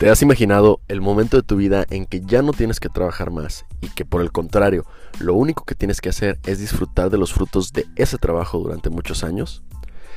¿Te 0.00 0.08
has 0.08 0.22
imaginado 0.22 0.80
el 0.88 1.02
momento 1.02 1.36
de 1.36 1.42
tu 1.42 1.56
vida 1.56 1.84
en 1.90 2.06
que 2.06 2.22
ya 2.22 2.40
no 2.40 2.54
tienes 2.54 2.80
que 2.80 2.88
trabajar 2.88 3.30
más 3.30 3.66
y 3.82 3.88
que 3.90 4.06
por 4.06 4.22
el 4.22 4.32
contrario, 4.32 4.86
lo 5.18 5.34
único 5.34 5.66
que 5.66 5.74
tienes 5.74 6.00
que 6.00 6.08
hacer 6.08 6.40
es 6.46 6.58
disfrutar 6.58 7.10
de 7.10 7.18
los 7.18 7.34
frutos 7.34 7.74
de 7.74 7.84
ese 7.96 8.16
trabajo 8.16 8.58
durante 8.58 8.88
muchos 8.88 9.24
años? 9.24 9.62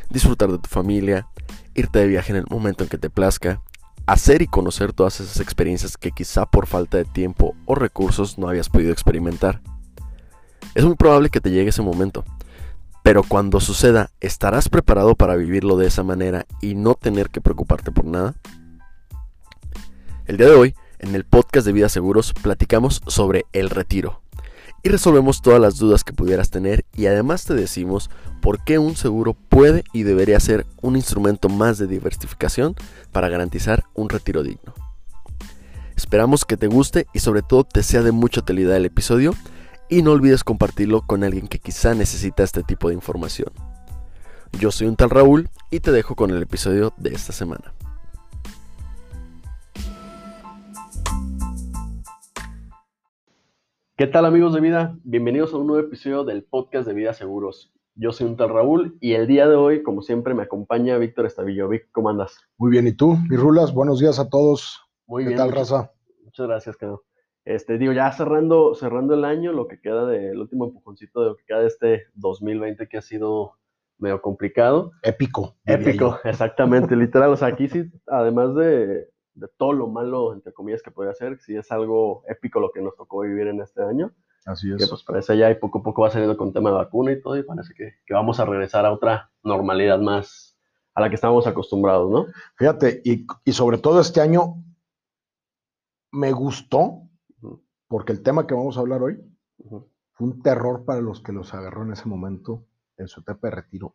Disfrutar 0.09 0.53
de 0.53 0.57
tu 0.57 0.69
familia, 0.69 1.27
irte 1.73 1.99
de 1.99 2.07
viaje 2.07 2.31
en 2.31 2.37
el 2.37 2.45
momento 2.49 2.85
en 2.85 2.89
que 2.89 2.97
te 2.97 3.09
plazca, 3.09 3.61
hacer 4.05 4.41
y 4.41 4.47
conocer 4.47 4.93
todas 4.93 5.19
esas 5.19 5.41
experiencias 5.41 5.97
que 5.97 6.11
quizá 6.11 6.45
por 6.45 6.65
falta 6.65 6.95
de 6.95 7.03
tiempo 7.03 7.53
o 7.65 7.75
recursos 7.75 8.37
no 8.37 8.47
habías 8.47 8.69
podido 8.69 8.93
experimentar. 8.93 9.59
Es 10.75 10.85
muy 10.85 10.95
probable 10.95 11.29
que 11.29 11.41
te 11.41 11.51
llegue 11.51 11.71
ese 11.71 11.81
momento, 11.81 12.23
pero 13.03 13.21
cuando 13.21 13.59
suceda, 13.59 14.11
¿estarás 14.21 14.69
preparado 14.69 15.15
para 15.15 15.35
vivirlo 15.35 15.75
de 15.75 15.87
esa 15.87 16.03
manera 16.03 16.45
y 16.61 16.75
no 16.75 16.95
tener 16.95 17.29
que 17.29 17.41
preocuparte 17.41 17.91
por 17.91 18.05
nada? 18.05 18.35
El 20.25 20.37
día 20.37 20.47
de 20.47 20.55
hoy, 20.55 20.73
en 20.99 21.15
el 21.15 21.25
podcast 21.25 21.65
de 21.65 21.73
Vida 21.73 21.89
Seguros, 21.89 22.31
platicamos 22.31 23.01
sobre 23.07 23.45
el 23.51 23.69
retiro 23.69 24.21
y 24.81 24.87
resolvemos 24.87 25.41
todas 25.41 25.59
las 25.59 25.77
dudas 25.77 26.05
que 26.05 26.13
pudieras 26.13 26.49
tener 26.49 26.85
y 26.95 27.07
además 27.07 27.43
te 27.43 27.53
decimos 27.53 28.09
por 28.41 28.63
qué 28.63 28.79
un 28.79 28.95
seguro 28.95 29.33
puede 29.33 29.83
y 29.91 30.03
debería 30.03 30.39
ser 30.39 30.65
un 30.81 30.95
instrumento 30.95 31.49
más 31.49 31.77
de 31.77 31.87
diversificación 31.87 32.73
para 33.11 33.27
garantizar 33.27 33.83
un 33.95 34.07
retiro 34.07 34.43
digno. 34.43 34.73
Esperamos 35.97 36.45
que 36.45 36.55
te 36.55 36.67
guste 36.67 37.05
y 37.13 37.19
sobre 37.19 37.41
todo 37.41 37.65
te 37.65 37.83
sea 37.83 38.01
de 38.01 38.13
mucha 38.13 38.39
utilidad 38.39 38.77
el 38.77 38.85
episodio 38.85 39.33
y 39.89 40.03
no 40.03 40.11
olvides 40.13 40.45
compartirlo 40.45 41.01
con 41.01 41.25
alguien 41.25 41.49
que 41.49 41.59
quizá 41.59 41.95
necesita 41.95 42.43
este 42.43 42.63
tipo 42.63 42.87
de 42.87 42.95
información. 42.95 43.51
Yo 44.57 44.71
soy 44.71 44.87
un 44.87 44.95
tal 44.95 45.09
Raúl 45.09 45.49
y 45.69 45.81
te 45.81 45.91
dejo 45.91 46.15
con 46.15 46.31
el 46.31 46.41
episodio 46.41 46.93
de 46.95 47.13
esta 47.13 47.33
semana. 47.33 47.73
¿Qué 54.03 54.07
tal 54.07 54.25
amigos 54.25 54.53
de 54.53 54.59
vida? 54.59 54.97
Bienvenidos 55.05 55.53
a 55.53 55.57
un 55.57 55.67
nuevo 55.67 55.87
episodio 55.87 56.25
del 56.25 56.43
podcast 56.43 56.85
de 56.85 56.93
Vida 56.93 57.13
Seguros. 57.13 57.71
Yo 57.95 58.11
soy 58.11 58.27
un 58.27 58.35
tal 58.35 58.49
Raúl 58.49 58.97
y 58.99 59.13
el 59.13 59.27
día 59.27 59.47
de 59.47 59.55
hoy, 59.55 59.81
como 59.81 60.01
siempre, 60.01 60.33
me 60.33 60.43
acompaña 60.43 60.97
Víctor 60.97 61.25
Estavillo. 61.25 61.69
Vic, 61.69 61.87
¿cómo 61.93 62.09
andas? 62.09 62.37
Muy 62.57 62.69
bien, 62.69 62.85
¿y 62.85 62.91
tú? 62.91 63.15
Mis 63.29 63.39
rulas, 63.39 63.73
buenos 63.73 64.01
días 64.01 64.19
a 64.19 64.27
todos. 64.27 64.81
Muy 65.07 65.23
¿Qué 65.23 65.29
bien. 65.29 65.37
tal, 65.37 65.51
muchas- 65.51 65.71
raza? 65.71 65.93
Muchas 66.21 66.47
gracias, 66.47 66.75
Cano. 66.75 67.01
Este, 67.45 67.77
digo, 67.77 67.93
ya 67.93 68.11
cerrando, 68.11 68.75
cerrando 68.75 69.13
el 69.13 69.23
año, 69.23 69.53
lo 69.53 69.69
que 69.69 69.79
queda 69.79 70.05
del 70.05 70.37
último 70.37 70.65
empujoncito 70.65 71.21
de 71.21 71.27
lo 71.29 71.35
que 71.37 71.45
queda 71.45 71.61
de 71.61 71.67
este 71.67 72.03
2020 72.15 72.89
que 72.89 72.97
ha 72.97 73.01
sido 73.01 73.53
medio 73.99 74.21
complicado. 74.21 74.91
Épico. 75.01 75.55
Épico, 75.65 76.19
exactamente, 76.25 76.97
literal. 76.97 77.29
O 77.29 77.37
sea, 77.37 77.47
aquí 77.47 77.69
sí, 77.69 77.89
además 78.07 78.53
de, 78.53 79.12
de 79.35 79.47
todo 79.57 79.73
lo 79.73 79.87
malo, 79.87 80.33
entre 80.33 80.53
comillas, 80.53 80.81
que 80.81 80.91
podría 80.91 81.13
ser, 81.13 81.39
sí 81.39 81.55
es 81.55 81.71
algo 81.71 82.23
épico 82.27 82.59
lo 82.59 82.71
que 82.71 82.81
nos 82.81 82.95
tocó 82.95 83.21
vivir 83.21 83.47
en 83.47 83.61
este 83.61 83.81
año. 83.83 84.11
Así 84.45 84.69
Que 84.77 84.83
es. 84.83 84.89
pues 84.89 85.03
parece 85.03 85.37
ya 85.37 85.49
y 85.49 85.55
poco 85.55 85.79
a 85.79 85.83
poco 85.83 86.01
va 86.01 86.09
saliendo 86.09 86.35
con 86.37 86.51
tema 86.53 86.69
de 86.69 86.75
vacuna 86.75 87.11
y 87.11 87.21
todo, 87.21 87.37
y 87.37 87.43
parece 87.43 87.73
que, 87.73 87.93
que 88.05 88.13
vamos 88.13 88.39
a 88.39 88.45
regresar 88.45 88.85
a 88.85 88.91
otra 88.91 89.31
normalidad 89.43 89.99
más 89.99 90.57
a 90.95 91.01
la 91.01 91.09
que 91.09 91.15
estábamos 91.15 91.47
acostumbrados, 91.47 92.11
¿no? 92.11 92.27
Fíjate, 92.55 93.01
y, 93.03 93.25
y 93.45 93.53
sobre 93.53 93.77
todo 93.79 93.99
este 93.99 94.21
año 94.21 94.63
me 96.11 96.31
gustó, 96.31 97.09
porque 97.87 98.11
el 98.11 98.21
tema 98.21 98.45
que 98.45 98.53
vamos 98.53 98.77
a 98.77 98.81
hablar 98.81 99.01
hoy 99.01 99.19
fue 100.11 100.27
un 100.27 100.41
terror 100.43 100.85
para 100.85 101.01
los 101.01 101.21
que 101.21 101.31
los 101.31 101.53
agarró 101.53 101.83
en 101.83 101.93
ese 101.93 102.07
momento 102.07 102.65
en 102.97 103.07
su 103.07 103.21
etapa 103.21 103.47
de 103.47 103.55
retiro. 103.55 103.93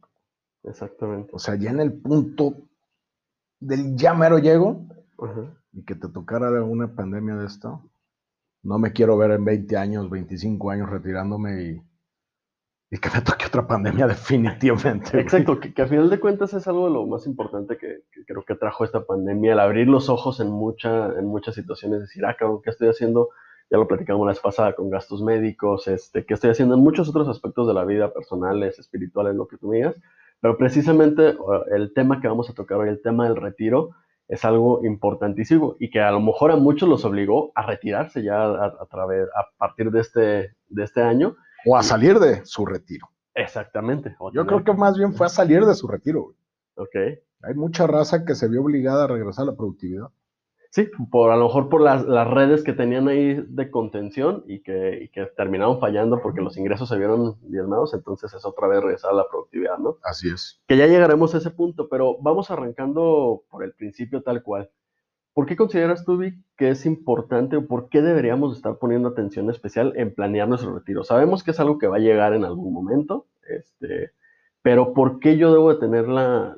Exactamente. 0.65 1.31
O 1.33 1.39
sea, 1.39 1.55
ya 1.55 1.71
en 1.71 1.81
el 1.81 1.93
punto 1.93 2.55
del 3.61 3.97
ya 3.97 4.15
mero 4.15 4.39
llego 4.39 4.87
Ajá. 5.19 5.53
y 5.73 5.85
que 5.85 5.95
te 5.95 6.09
tocara 6.09 6.63
una 6.63 6.95
pandemia 6.95 7.37
de 7.37 7.47
esto. 7.47 7.83
No 8.63 8.79
me 8.79 8.93
quiero 8.93 9.17
ver 9.17 9.33
en 9.33 9.45
20 9.45 9.77
años, 9.77 10.11
25 10.11 10.71
años 10.71 10.91
retirándome 10.91 11.63
y, 11.63 11.83
y 12.91 12.99
que 12.99 13.11
me 13.11 13.21
toque 13.21 13.47
otra 13.47 13.67
pandemia 13.67 14.07
definitivamente. 14.09 15.19
Exacto, 15.21 15.61
que, 15.61 15.75
que 15.75 15.83
a 15.83 15.87
final 15.87 16.11
de 16.11 16.21
cuentas 16.21 16.55
es 16.55 16.67
algo 16.67 16.87
de 16.87 16.95
lo 16.95 17.07
más 17.07 17.27
importante 17.27 17.77
que, 17.77 18.05
que 18.13 18.25
creo 18.25 18.45
que 18.45 18.55
trajo 18.55 18.85
esta 18.85 19.05
pandemia, 19.05 19.53
el 19.53 19.61
abrir 19.61 19.89
los 19.89 20.09
ojos 20.09 20.41
en, 20.41 20.51
mucha, 20.51 21.07
en 21.19 21.27
muchas 21.27 21.55
situaciones, 21.55 22.01
decir, 22.01 22.25
ah, 22.25 22.37
cabrón, 22.39 22.61
¿qué 22.63 22.71
estoy 22.71 22.89
haciendo? 22.89 23.31
Ya 23.71 23.77
lo 23.77 23.87
platicamos 23.87 24.27
la 24.27 24.33
vez 24.33 24.41
pasada 24.41 24.75
con 24.75 24.89
gastos 24.89 25.23
médicos, 25.23 25.89
este, 25.89 26.25
¿qué 26.25 26.35
estoy 26.35 26.51
haciendo 26.51 26.75
en 26.75 26.81
muchos 26.81 27.09
otros 27.09 27.29
aspectos 27.29 27.69
de 27.69 27.75
la 27.75 27.85
vida, 27.85 28.13
personales, 28.13 28.79
espirituales, 28.79 29.35
lo 29.35 29.47
que 29.47 29.59
tú 29.59 29.73
digas? 29.73 29.95
Pero 30.41 30.57
precisamente 30.57 31.37
el 31.71 31.93
tema 31.93 32.21
que 32.21 32.29
vamos 32.29 32.49
a 32.49 32.55
tocar 32.55 32.79
hoy, 32.79 32.89
el 32.89 33.03
tema 33.03 33.25
del 33.25 33.37
retiro, 33.37 33.91
es 34.29 34.45
algo 34.45 34.85
importantísimo 34.85 35.77
y 35.81 35.91
que 35.91 36.01
a 36.01 36.11
lo 36.11 36.21
mejor 36.21 36.53
a 36.53 36.57
muchos 36.57 36.89
los 36.89 37.05
obligó 37.05 37.51
a 37.55 37.67
retirarse 37.67 38.23
ya 38.23 38.43
a, 38.43 38.67
a 38.67 38.87
través, 38.91 39.27
a 39.35 39.49
partir 39.57 39.91
de 39.91 40.01
este, 40.01 40.55
de 40.69 40.85
este 40.85 41.03
año. 41.03 41.37
O 41.67 41.77
a 41.77 41.83
salir 41.83 42.19
de 42.19 42.45
su 42.45 42.65
retiro. 42.67 43.09
Exactamente. 43.35 44.17
Yo 44.33 44.47
creo 44.47 44.65
que 44.65 44.73
más 44.73 44.97
bien 44.99 45.15
fue 45.15 45.27
a 45.27 45.31
salir 45.31 45.65
de 45.65 45.75
su 45.75 45.89
retiro. 45.89 46.25
güey. 46.25 46.37
Ok. 46.77 47.21
Hay 47.43 47.55
mucha 47.55 47.87
raza 47.87 48.25
que 48.25 48.35
se 48.35 48.49
vio 48.49 48.63
obligada 48.63 49.05
a 49.05 49.07
regresar 49.07 49.45
a 49.45 49.53
la 49.53 49.57
productividad. 49.57 50.09
Sí, 50.71 50.91
por 51.11 51.31
a 51.31 51.37
lo 51.37 51.47
mejor 51.47 51.71
por 51.71 51.81
las, 51.81 52.05
las 52.05 52.29
redes 52.29 52.63
que 52.63 52.75
tenían 52.75 53.09
ahí 53.09 53.43
de 53.49 53.71
contención 53.71 54.45
y 54.47 54.63
que, 54.63 55.05
y 55.05 55.09
que 55.09 55.25
terminaron 55.35 55.81
fallando 55.81 56.21
porque 56.21 56.43
los 56.43 56.59
ingresos 56.59 56.91
se 56.91 56.99
vieron 56.99 57.37
diezmados, 57.41 57.95
entonces 57.95 58.35
es 58.35 58.45
otra 58.45 58.69
vez 58.69 58.83
regresar 58.83 59.13
a 59.13 59.15
la 59.15 59.29
productividad, 59.29 59.79
¿no? 59.79 59.97
Así 60.03 60.29
es. 60.29 60.61
Que 60.69 60.77
ya 60.77 60.87
llegaremos 60.87 61.35
a 61.35 61.39
ese 61.39 61.51
punto, 61.51 61.89
pero 61.89 62.19
vamos 62.21 62.51
arrancando 62.51 63.45
por 63.51 63.65
el 63.65 63.73
principio 63.73 64.23
tal 64.23 64.43
cual. 64.43 64.71
¿Por 65.33 65.47
qué 65.47 65.57
consideras 65.57 66.05
tú, 66.05 66.19
Vic, 66.19 66.37
que 66.57 66.71
es 66.71 66.85
importante 66.85 67.57
o 67.57 67.67
por 67.67 67.89
qué 67.89 68.03
deberíamos 68.03 68.55
estar 68.55 68.77
poniendo 68.77 69.09
atención 69.09 69.49
especial 69.51 69.95
en 69.97 70.15
planear 70.15 70.49
nuestro 70.49 70.75
retiro? 70.75 71.03
Sabemos 71.03 71.43
que 71.43 71.53
es 71.53 71.61
algo 71.61 71.79
que 71.79 71.87
va 71.87 71.97
a 71.97 72.01
llegar 72.01 72.35
en 72.35 72.45
algún 72.45 72.75
momento, 72.75 73.27
este, 73.49 74.11
pero 74.61 74.93
¿por 74.93 75.19
qué 75.19 75.39
yo 75.39 75.51
debo 75.51 75.73
de 75.73 75.81
tener 75.81 76.09
la, 76.09 76.57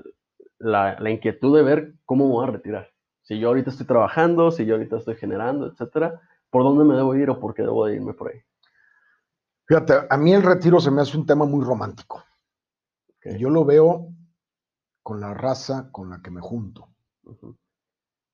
la, 0.58 0.98
la 0.98 1.10
inquietud 1.10 1.56
de 1.56 1.62
ver 1.62 1.94
cómo 2.06 2.26
me 2.26 2.32
voy 2.32 2.48
a 2.48 2.50
retirar? 2.50 2.90
Si 3.22 3.38
yo 3.38 3.48
ahorita 3.48 3.70
estoy 3.70 3.86
trabajando, 3.86 4.50
si 4.50 4.64
yo 4.64 4.74
ahorita 4.74 4.96
estoy 4.96 5.16
generando, 5.16 5.66
etcétera, 5.66 6.20
¿por 6.50 6.62
dónde 6.62 6.84
me 6.84 6.96
debo 6.96 7.14
ir 7.14 7.30
o 7.30 7.38
por 7.38 7.54
qué 7.54 7.62
debo 7.62 7.86
de 7.86 7.96
irme 7.96 8.14
por 8.14 8.32
ahí? 8.32 8.40
Fíjate, 9.66 9.94
a 10.10 10.16
mí 10.16 10.32
el 10.32 10.42
retiro 10.42 10.80
se 10.80 10.90
me 10.90 11.00
hace 11.00 11.16
un 11.16 11.26
tema 11.26 11.44
muy 11.44 11.64
romántico. 11.64 12.24
Yo 13.38 13.50
lo 13.50 13.64
veo 13.64 14.08
con 15.02 15.20
la 15.20 15.34
raza 15.34 15.90
con 15.92 16.10
la 16.10 16.20
que 16.22 16.30
me 16.30 16.40
junto. 16.40 16.88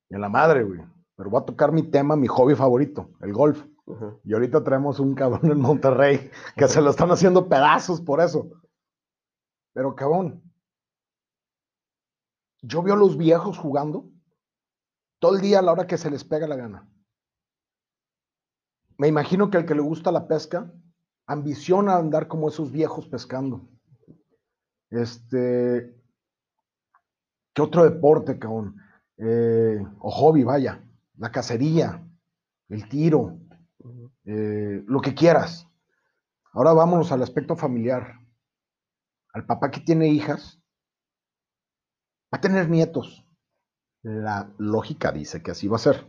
Y 0.09 0.15
a 0.15 0.19
la 0.19 0.29
madre, 0.29 0.63
güey. 0.63 0.81
Pero 1.17 1.31
voy 1.31 1.43
a 1.43 1.45
tocar 1.45 1.73
mi 1.73 1.83
tema, 1.83 2.17
mi 2.17 2.27
hobby 2.27 2.55
favorito, 2.55 3.11
el 3.21 3.33
golf. 3.33 3.65
Y 4.25 4.33
ahorita 4.33 4.65
traemos 4.65 4.99
un 4.99 5.15
cabrón 5.15 5.51
en 5.51 5.61
Monterrey 5.61 6.31
que 6.57 6.69
se 6.69 6.81
lo 6.81 6.91
están 6.91 7.11
haciendo 7.11 7.49
pedazos 7.49 8.01
por 8.01 8.21
eso. 8.21 8.51
Pero 9.73 9.95
cabrón, 9.95 10.43
yo 12.63 12.83
veo 12.83 12.95
a 12.95 12.99
los 12.99 13.17
viejos 13.17 13.59
jugando 13.59 14.09
todo 15.27 15.35
el 15.35 15.43
día 15.43 15.59
a 15.59 15.63
la 15.63 15.73
hora 15.73 15.89
que 15.89 15.99
se 15.99 16.09
les 16.09 16.23
pega 16.23 16.47
la 16.47 16.55
gana. 16.55 16.89
Me 18.97 19.09
imagino 19.09 19.51
que 19.51 19.59
el 19.59 19.67
que 19.67 19.75
le 19.75 19.81
gusta 19.81 20.13
la 20.13 20.29
pesca 20.29 20.73
ambiciona 21.27 21.97
andar 21.97 22.29
como 22.29 22.49
esos 22.49 22.71
viejos 22.71 23.09
pescando. 23.09 23.69
Este, 24.89 26.01
¿qué 27.53 27.61
otro 27.61 27.83
deporte, 27.83 28.39
cabrón? 28.39 28.77
Eh, 29.17 29.85
o 29.99 30.13
hobby, 30.13 30.45
vaya, 30.45 30.89
la 31.17 31.33
cacería, 31.33 32.09
el 32.69 32.89
tiro, 32.89 33.37
eh, 34.27 34.85
lo 34.87 35.01
que 35.01 35.17
quieras. 35.17 35.67
Ahora 36.53 36.73
vámonos 36.73 37.11
al 37.11 37.25
aspecto 37.25 37.57
familiar. 37.57 38.15
Al 39.33 39.45
papá 39.45 39.73
que 39.73 39.81
tiene 39.81 40.07
hijas, 40.07 40.63
va 42.33 42.39
a 42.39 42.41
tener 42.41 42.71
nietos. 42.71 43.26
La 44.07 44.55
lógica 44.59 45.11
dice 45.11 45.43
que 45.43 45.51
así 45.51 45.67
va 45.67 45.77
a 45.77 45.81
ser. 45.81 46.07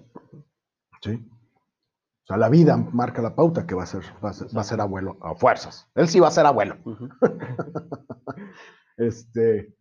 ¿Sí? 1.01 1.13
O 1.15 2.27
sea, 2.27 2.37
la 2.37 2.47
vida 2.47 2.77
marca 2.77 3.23
la 3.23 3.35
pauta 3.35 3.65
que 3.65 3.73
va 3.73 3.83
a 3.83 3.87
ser, 3.87 4.03
va 4.23 4.29
a 4.29 4.33
ser, 4.33 4.55
va 4.55 4.61
a 4.61 4.65
ser 4.65 4.81
abuelo 4.81 5.17
a 5.19 5.33
fuerzas. 5.33 5.89
Él 5.95 6.07
sí 6.07 6.19
va 6.19 6.27
a 6.27 6.31
ser 6.31 6.45
abuelo. 6.45 6.77
Este. 8.97 9.75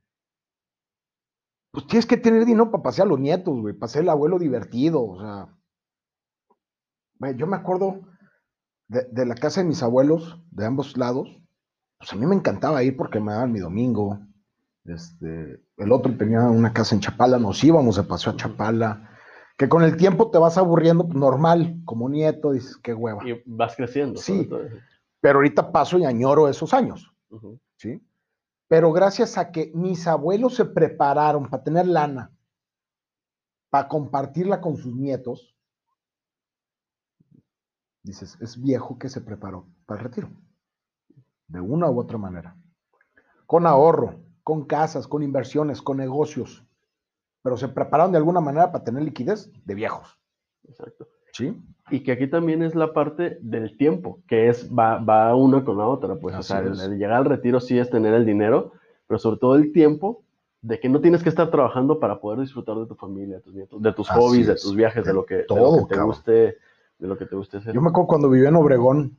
Pues 1.72 1.86
tienes 1.86 2.06
que 2.06 2.16
tener 2.16 2.44
dinero 2.44 2.70
para 2.70 2.82
pasear 2.82 3.06
a 3.06 3.10
los 3.10 3.20
nietos, 3.20 3.58
güey, 3.60 3.74
para 3.74 3.88
ser 3.88 4.02
el 4.02 4.08
abuelo 4.08 4.38
divertido, 4.38 5.04
o 5.06 5.20
sea. 5.20 5.54
Güey, 7.18 7.36
yo 7.36 7.46
me 7.46 7.56
acuerdo 7.56 8.00
de, 8.88 9.04
de 9.10 9.26
la 9.26 9.34
casa 9.34 9.60
de 9.60 9.68
mis 9.68 9.82
abuelos, 9.82 10.42
de 10.50 10.66
ambos 10.66 10.96
lados, 10.96 11.42
pues 11.98 12.12
a 12.12 12.16
mí 12.16 12.26
me 12.26 12.34
encantaba 12.34 12.82
ir 12.82 12.96
porque 12.96 13.20
me 13.20 13.32
daban 13.32 13.52
mi 13.52 13.60
domingo. 13.60 14.20
Este, 14.88 15.62
el 15.76 15.92
otro 15.92 16.16
tenía 16.16 16.42
una 16.42 16.72
casa 16.72 16.94
en 16.94 17.00
Chapala, 17.00 17.38
nos 17.38 17.62
íbamos 17.64 17.96
de 17.96 18.02
paseo 18.04 18.32
a 18.32 18.36
Chapala. 18.36 19.10
Que 19.58 19.68
con 19.68 19.82
el 19.82 19.96
tiempo 19.96 20.30
te 20.30 20.38
vas 20.38 20.58
aburriendo, 20.58 21.04
normal, 21.04 21.80
como 21.84 22.10
nieto, 22.10 22.52
dices, 22.52 22.76
qué 22.76 22.92
hueva. 22.92 23.26
Y 23.26 23.42
vas 23.46 23.74
creciendo. 23.74 24.20
Sí. 24.20 24.46
todo. 24.46 24.60
Pero 25.20 25.38
ahorita 25.38 25.72
paso 25.72 25.98
y 25.98 26.04
añoro 26.04 26.48
esos 26.48 26.74
años. 26.74 27.10
¿sí? 27.76 28.02
Pero 28.68 28.92
gracias 28.92 29.38
a 29.38 29.50
que 29.52 29.70
mis 29.74 30.06
abuelos 30.06 30.54
se 30.56 30.64
prepararon 30.64 31.48
para 31.48 31.62
tener 31.62 31.86
lana, 31.86 32.32
para 33.70 33.88
compartirla 33.88 34.60
con 34.60 34.76
sus 34.76 34.94
nietos, 34.94 35.56
dices, 38.02 38.36
es 38.40 38.60
viejo 38.60 38.98
que 38.98 39.08
se 39.08 39.20
preparó 39.20 39.66
para 39.86 40.00
el 40.00 40.08
retiro, 40.08 40.30
de 41.48 41.60
una 41.60 41.90
u 41.90 41.98
otra 41.98 42.18
manera, 42.18 42.56
con 43.46 43.66
ahorro, 43.66 44.25
con 44.46 44.64
casas, 44.64 45.08
con 45.08 45.24
inversiones, 45.24 45.82
con 45.82 45.96
negocios, 45.96 46.64
pero 47.42 47.56
se 47.56 47.66
prepararon 47.66 48.12
de 48.12 48.18
alguna 48.18 48.40
manera 48.40 48.70
para 48.70 48.84
tener 48.84 49.02
liquidez 49.02 49.50
de 49.64 49.74
viejos. 49.74 50.20
Exacto. 50.68 51.08
¿Sí? 51.32 51.60
Y 51.90 52.04
que 52.04 52.12
aquí 52.12 52.28
también 52.28 52.62
es 52.62 52.76
la 52.76 52.92
parte 52.92 53.38
del 53.40 53.76
tiempo, 53.76 54.20
que 54.28 54.48
es 54.48 54.70
va, 54.72 54.98
va 54.98 55.34
una 55.34 55.64
con 55.64 55.78
la 55.78 55.86
otra. 55.86 56.14
Pues, 56.14 56.36
o 56.36 56.38
Así 56.38 56.46
sea, 56.52 56.60
el- 56.60 56.96
llegar 56.96 57.14
al 57.16 57.24
retiro 57.24 57.58
sí 57.58 57.76
es 57.76 57.90
tener 57.90 58.14
el 58.14 58.24
dinero, 58.24 58.70
pero 59.08 59.18
sobre 59.18 59.38
todo 59.40 59.56
el 59.56 59.72
tiempo 59.72 60.22
de 60.62 60.78
que 60.78 60.88
no 60.88 61.00
tienes 61.00 61.24
que 61.24 61.28
estar 61.28 61.50
trabajando 61.50 61.98
para 61.98 62.20
poder 62.20 62.38
disfrutar 62.38 62.76
de 62.76 62.86
tu 62.86 62.94
familia, 62.94 63.36
de 63.38 63.42
tus 63.42 63.52
nietos, 63.52 63.82
de 63.82 63.92
tus 63.94 64.08
Así 64.08 64.20
hobbies, 64.20 64.46
de 64.46 64.54
tus 64.54 64.76
viajes, 64.76 65.04
de, 65.04 65.10
De 65.10 65.14
lo 65.14 65.26
que, 65.26 65.34
de 65.34 65.40
lo 65.42 65.46
todo, 65.48 65.88
que 65.88 65.94
te 65.96 66.00
guste, 66.00 66.32
de 67.00 67.08
lo 67.08 67.18
que 67.18 67.26
te 67.26 67.34
guste 67.34 67.56
hacer. 67.56 67.74
Yo 67.74 67.80
me 67.80 67.88
acuerdo 67.88 68.06
cuando 68.06 68.30
vivía 68.30 68.50
en 68.50 68.54
Obregón, 68.56 69.18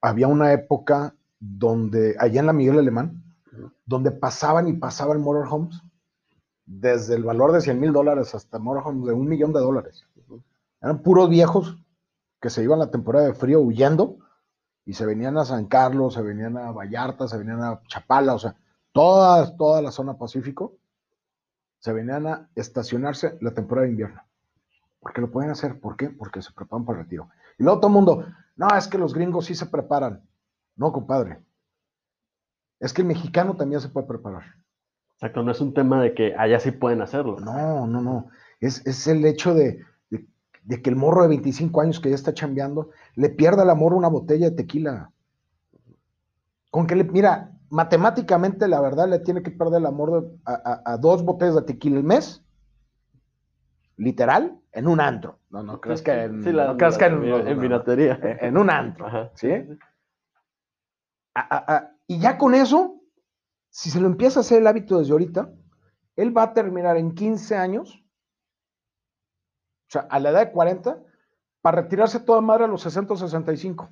había 0.00 0.26
una 0.26 0.52
época 0.52 1.14
donde, 1.38 2.16
allá 2.18 2.40
en 2.40 2.46
la 2.46 2.52
Miguel 2.52 2.80
Alemán. 2.80 3.22
Donde 3.84 4.10
pasaban 4.10 4.68
y 4.68 4.74
pasaban 4.74 5.20
motorhomes, 5.20 5.82
desde 6.66 7.16
el 7.16 7.24
valor 7.24 7.52
de 7.52 7.60
100 7.60 7.80
mil 7.80 7.92
dólares 7.92 8.34
hasta 8.34 8.58
motorhomes 8.58 9.06
de 9.06 9.12
un 9.12 9.28
millón 9.28 9.52
de 9.52 9.60
dólares. 9.60 10.06
Eran 10.80 11.02
puros 11.02 11.28
viejos 11.28 11.78
que 12.40 12.50
se 12.50 12.62
iban 12.62 12.78
la 12.78 12.90
temporada 12.90 13.26
de 13.26 13.34
frío 13.34 13.60
huyendo 13.60 14.18
y 14.84 14.94
se 14.94 15.04
venían 15.04 15.36
a 15.38 15.44
San 15.44 15.66
Carlos, 15.66 16.14
se 16.14 16.22
venían 16.22 16.56
a 16.56 16.72
Vallarta, 16.72 17.26
se 17.26 17.36
venían 17.38 17.62
a 17.62 17.82
Chapala, 17.88 18.34
o 18.34 18.38
sea, 18.38 18.56
toda, 18.92 19.56
toda 19.56 19.82
la 19.82 19.90
zona 19.90 20.16
Pacífico, 20.16 20.76
se 21.78 21.92
venían 21.92 22.26
a 22.26 22.48
estacionarse 22.54 23.38
la 23.40 23.52
temporada 23.52 23.86
de 23.86 23.92
invierno. 23.92 24.22
Porque 25.00 25.20
lo 25.20 25.30
pueden 25.30 25.50
hacer. 25.50 25.80
¿Por 25.80 25.96
qué? 25.96 26.10
Porque 26.10 26.42
se 26.42 26.52
preparan 26.52 26.84
para 26.84 26.98
el 26.98 27.04
retiro. 27.04 27.28
Y 27.58 27.62
luego 27.62 27.80
todo 27.80 27.88
el 27.88 27.94
mundo, 27.94 28.26
no, 28.56 28.68
es 28.76 28.88
que 28.88 28.98
los 28.98 29.14
gringos 29.14 29.46
sí 29.46 29.54
se 29.54 29.66
preparan. 29.66 30.22
No, 30.76 30.92
compadre. 30.92 31.40
Es 32.80 32.92
que 32.92 33.02
el 33.02 33.08
mexicano 33.08 33.56
también 33.56 33.80
se 33.80 33.88
puede 33.88 34.06
preparar. 34.06 34.42
Exacto, 35.14 35.42
no 35.42 35.50
es 35.50 35.60
un 35.60 35.74
tema 35.74 36.00
de 36.00 36.14
que 36.14 36.34
allá 36.36 36.60
sí 36.60 36.70
pueden 36.70 37.02
hacerlo. 37.02 37.38
No, 37.40 37.86
no, 37.86 38.00
no. 38.00 38.28
Es, 38.60 38.86
es 38.86 39.06
el 39.08 39.24
hecho 39.24 39.52
de, 39.54 39.84
de- 40.10 40.26
de 40.62 40.82
que 40.82 40.90
el 40.90 40.96
morro 40.96 41.22
de 41.22 41.28
25 41.28 41.80
años 41.80 41.98
que 41.98 42.08
ya 42.10 42.14
está 42.14 42.32
chambeando 42.34 42.90
le 43.16 43.30
pierda 43.30 43.64
el 43.64 43.70
amor 43.70 43.94
una 43.94 44.08
botella 44.08 44.50
de 44.50 44.56
tequila. 44.56 45.10
Con 46.70 46.86
que 46.86 46.94
le, 46.94 47.02
mira, 47.04 47.50
matemáticamente 47.70 48.68
la 48.68 48.80
verdad 48.80 49.08
le 49.08 49.18
tiene 49.18 49.42
que 49.42 49.50
perder 49.50 49.80
el 49.80 49.86
amor 49.86 50.22
de- 50.22 50.38
a, 50.44 50.52
a- 50.84 50.92
a 50.92 50.96
dos 50.98 51.24
botellas 51.24 51.56
de 51.56 51.62
tequila 51.62 51.96
al 51.96 52.04
mes, 52.04 52.44
literal, 53.96 54.56
en 54.70 54.86
un 54.86 55.00
antro. 55.00 55.40
No, 55.50 55.64
no 55.64 55.80
crees 55.80 56.02
que 56.02 56.12
en, 56.12 56.44
Sí, 56.44 56.52
la- 56.52 56.66
no 56.68 56.76
creas 56.76 56.96
que 56.98 57.06
en, 57.06 57.14
en, 57.14 57.20
no, 57.30 57.38
no, 58.54 58.60
un 58.60 58.70
antro. 58.70 59.06
Ajá. 59.06 59.30
¿sí? 59.34 59.50
A- 61.34 61.90
y 62.08 62.18
ya 62.18 62.38
con 62.38 62.54
eso, 62.54 63.00
si 63.68 63.90
se 63.90 64.00
lo 64.00 64.06
empieza 64.06 64.40
a 64.40 64.42
hacer 64.42 64.58
el 64.58 64.66
hábito 64.66 64.98
desde 64.98 65.12
ahorita, 65.12 65.52
él 66.16 66.36
va 66.36 66.44
a 66.44 66.54
terminar 66.54 66.96
en 66.96 67.14
15 67.14 67.54
años, 67.54 68.02
o 69.88 69.90
sea, 69.90 70.06
a 70.10 70.18
la 70.18 70.30
edad 70.30 70.46
de 70.46 70.52
40, 70.52 71.00
para 71.60 71.82
retirarse 71.82 72.18
toda 72.20 72.40
madre 72.40 72.64
a 72.64 72.68
los 72.68 72.82
60 72.82 73.12
o 73.12 73.16
65. 73.16 73.90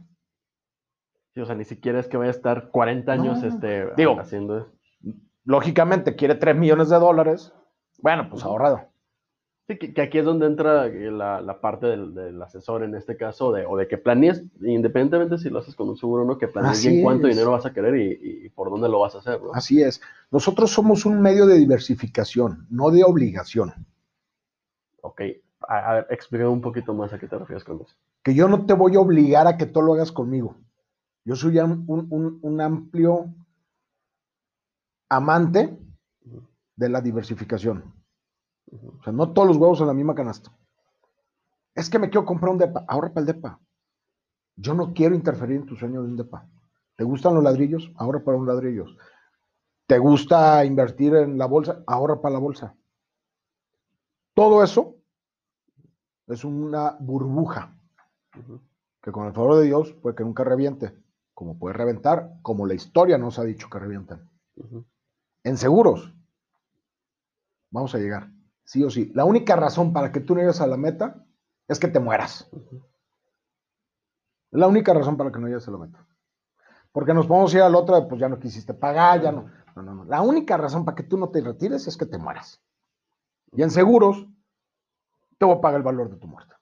Sí, 1.34 1.40
o 1.40 1.46
sea, 1.46 1.54
ni 1.54 1.64
siquiera 1.64 2.00
es 2.00 2.08
que 2.08 2.16
vaya 2.16 2.30
a 2.30 2.34
estar 2.34 2.70
40 2.70 3.12
años 3.12 3.42
No, 3.42 3.48
este, 3.48 3.92
digo, 3.96 4.18
haciendo 4.18 4.58
eso. 4.58 4.72
Lógicamente, 5.44 6.16
quiere 6.16 6.34
3 6.34 6.56
millones 6.56 6.88
de 6.88 6.96
dólares. 6.96 7.52
Bueno, 8.02 8.28
pues 8.30 8.42
ahorrado. 8.42 8.88
Sí, 9.68 9.78
que, 9.78 9.92
que 9.92 10.00
aquí 10.02 10.18
es 10.18 10.24
donde 10.24 10.46
entra 10.46 10.86
eh, 10.86 11.10
la, 11.10 11.40
la 11.40 11.60
parte 11.60 11.86
del, 11.86 12.14
del 12.14 12.40
asesor 12.42 12.84
en 12.84 12.94
este 12.94 13.16
caso, 13.16 13.52
de, 13.52 13.66
o 13.66 13.76
de 13.76 13.88
que 13.88 13.98
planees, 13.98 14.44
independientemente 14.60 15.38
si 15.38 15.50
lo 15.50 15.58
haces 15.58 15.74
con 15.74 15.88
un 15.88 15.96
seguro 15.96 16.22
o 16.22 16.26
no, 16.26 16.38
que 16.38 16.46
planees 16.48 16.72
Así 16.72 16.88
bien 16.88 17.00
cuánto 17.02 17.26
es. 17.26 17.34
dinero 17.34 17.50
vas 17.50 17.66
a 17.66 17.72
querer 17.72 17.96
y, 17.96 18.46
y 18.46 18.48
por 18.50 18.70
dónde 18.70 18.88
lo 18.88 19.00
vas 19.00 19.16
a 19.16 19.18
hacer, 19.18 19.42
¿no? 19.42 19.52
Así 19.54 19.82
es. 19.82 20.00
Nosotros 20.30 20.70
somos 20.70 21.04
un 21.04 21.20
medio 21.20 21.46
de 21.46 21.56
diversificación, 21.58 22.66
no 22.70 22.90
de 22.92 23.02
obligación. 23.02 23.74
Ok, 25.00 25.20
a, 25.68 25.78
a 25.90 25.94
ver, 25.94 26.06
explícame 26.10 26.50
un 26.50 26.60
poquito 26.60 26.92
más 26.92 27.10
a 27.12 27.18
qué 27.18 27.26
te 27.28 27.38
refieres 27.38 27.64
con 27.64 27.80
eso. 27.80 27.94
que 28.22 28.34
yo 28.34 28.46
no 28.46 28.66
te 28.66 28.74
voy 28.74 28.94
a 28.96 29.00
obligar 29.00 29.46
a 29.46 29.56
que 29.56 29.64
tú 29.64 29.80
lo 29.80 29.94
hagas 29.94 30.12
conmigo. 30.12 30.56
Yo 31.24 31.36
soy 31.36 31.58
un, 31.60 31.84
un- 31.88 32.08
un- 32.10 32.38
un 32.42 32.60
amplio 32.60 33.34
amante 35.08 35.76
de 36.76 36.88
la 36.88 37.00
diversificación. 37.00 37.92
O 38.72 39.02
sea, 39.02 39.12
no 39.12 39.32
todos 39.32 39.48
los 39.48 39.56
huevos 39.56 39.80
en 39.80 39.86
la 39.86 39.94
misma 39.94 40.14
canasta. 40.14 40.50
Es 41.74 41.90
que 41.90 41.98
me 41.98 42.08
quiero 42.08 42.24
comprar 42.24 42.52
un 42.52 42.58
depa. 42.58 42.84
Ahorra 42.88 43.08
para 43.08 43.20
el 43.20 43.26
depa. 43.26 43.60
Yo 44.56 44.74
no 44.74 44.94
quiero 44.94 45.14
interferir 45.14 45.56
en 45.56 45.66
tu 45.66 45.76
sueño 45.76 46.02
de 46.02 46.08
un 46.08 46.16
depa. 46.16 46.48
¿Te 46.96 47.04
gustan 47.04 47.34
los 47.34 47.44
ladrillos? 47.44 47.92
Ahorra 47.96 48.24
para 48.24 48.38
un 48.38 48.46
ladrillos. 48.46 48.96
¿Te 49.86 49.98
gusta 49.98 50.64
invertir 50.64 51.14
en 51.14 51.38
la 51.38 51.46
bolsa? 51.46 51.82
Ahorra 51.86 52.20
para 52.20 52.34
la 52.34 52.38
bolsa. 52.38 52.74
Todo 54.34 54.64
eso 54.64 54.96
es 56.26 56.44
una 56.44 56.96
burbuja 56.98 57.76
que 59.02 59.12
con 59.12 59.26
el 59.26 59.32
favor 59.32 59.56
de 59.58 59.66
Dios 59.66 59.92
puede 59.92 60.16
que 60.16 60.24
nunca 60.24 60.42
reviente, 60.44 60.94
como 61.32 61.58
puede 61.58 61.74
reventar, 61.74 62.38
como 62.42 62.66
la 62.66 62.74
historia 62.74 63.16
nos 63.18 63.38
ha 63.38 63.44
dicho 63.44 63.70
que 63.70 63.78
revientan. 63.78 64.28
En 65.44 65.56
seguros, 65.56 66.12
vamos 67.70 67.94
a 67.94 67.98
llegar, 67.98 68.30
sí 68.66 68.84
o 68.84 68.90
sí. 68.90 69.10
La 69.14 69.24
única 69.24 69.56
razón 69.56 69.94
para 69.94 70.12
que 70.12 70.20
tú 70.20 70.34
no 70.34 70.40
llegues 70.42 70.60
a 70.60 70.66
la 70.66 70.76
meta 70.76 71.24
es 71.68 71.78
que 71.80 71.88
te 71.88 71.98
mueras. 72.00 72.46
Es 74.52 74.60
la 74.60 74.66
única 74.68 74.92
razón 74.94 75.16
para 75.16 75.32
que 75.32 75.38
no 75.38 75.46
llegues 75.48 75.66
a 75.66 75.70
la 75.70 75.78
meta. 75.78 76.06
Porque 76.92 77.14
nos 77.14 77.26
podemos 77.26 77.52
ir 77.54 77.60
al 77.62 77.74
otro, 77.74 77.94
de, 78.00 78.06
pues 78.08 78.20
ya 78.20 78.28
no 78.28 78.38
quisiste 78.38 78.74
pagar, 78.74 79.22
ya 79.22 79.32
no. 79.32 79.50
No, 79.74 79.82
no, 79.82 79.94
no. 79.94 80.04
La 80.04 80.22
única 80.22 80.56
razón 80.56 80.84
para 80.84 80.94
que 80.94 81.02
tú 81.02 81.16
no 81.18 81.28
te 81.30 81.40
retires 81.42 81.86
es 81.86 81.96
que 81.96 82.06
te 82.06 82.16
mueras. 82.18 82.62
Y 83.52 83.62
en 83.62 83.70
seguros, 83.70 84.26
te 85.38 85.44
voy 85.44 85.56
a 85.56 85.60
pagar 85.60 85.78
el 85.78 85.84
valor 85.84 86.08
de 86.10 86.16
tu 86.16 86.26
muerte. 86.26 86.54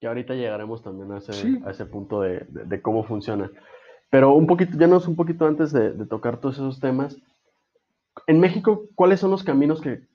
Y 0.00 0.06
ahorita 0.06 0.34
llegaremos 0.34 0.82
también 0.82 1.10
a 1.12 1.18
ese, 1.18 1.32
Sí. 1.32 1.60
a 1.64 1.70
ese 1.70 1.86
punto 1.86 2.20
de, 2.20 2.40
de- 2.50 2.64
de 2.64 2.82
cómo 2.82 3.04
funciona. 3.04 3.50
Pero 4.10 4.32
un 4.34 4.46
poquito, 4.46 4.76
ya 4.78 4.86
nos 4.86 5.08
un 5.08 5.16
poquito 5.16 5.46
antes 5.46 5.72
de, 5.72 5.92
de 5.92 6.06
tocar 6.06 6.38
todos 6.40 6.56
esos 6.56 6.78
temas. 6.80 7.16
En 8.26 8.40
México, 8.40 8.84
¿cuáles 8.94 9.20
son 9.20 9.30
los 9.30 9.42
caminos 9.42 9.80
que, 9.80 10.06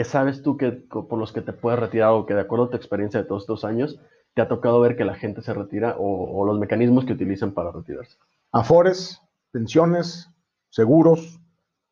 que 0.00 0.04
sabes 0.04 0.42
tú 0.42 0.56
que 0.56 0.72
por 0.72 1.18
los 1.18 1.30
que 1.30 1.42
te 1.42 1.52
puedes 1.52 1.78
retirar 1.78 2.12
o 2.12 2.24
que 2.24 2.32
de 2.32 2.40
acuerdo 2.40 2.64
a 2.64 2.70
tu 2.70 2.76
experiencia 2.78 3.20
de 3.20 3.26
todos 3.26 3.42
estos 3.42 3.66
años 3.66 4.00
te 4.32 4.40
ha 4.40 4.48
tocado 4.48 4.80
ver 4.80 4.96
que 4.96 5.04
la 5.04 5.14
gente 5.14 5.42
se 5.42 5.52
retira 5.52 5.94
o, 5.98 6.40
o 6.40 6.46
los 6.46 6.58
mecanismos 6.58 7.04
que 7.04 7.12
utilizan 7.12 7.52
para 7.52 7.70
retirarse? 7.70 8.16
Afores, 8.50 9.20
pensiones, 9.50 10.30
seguros, 10.70 11.38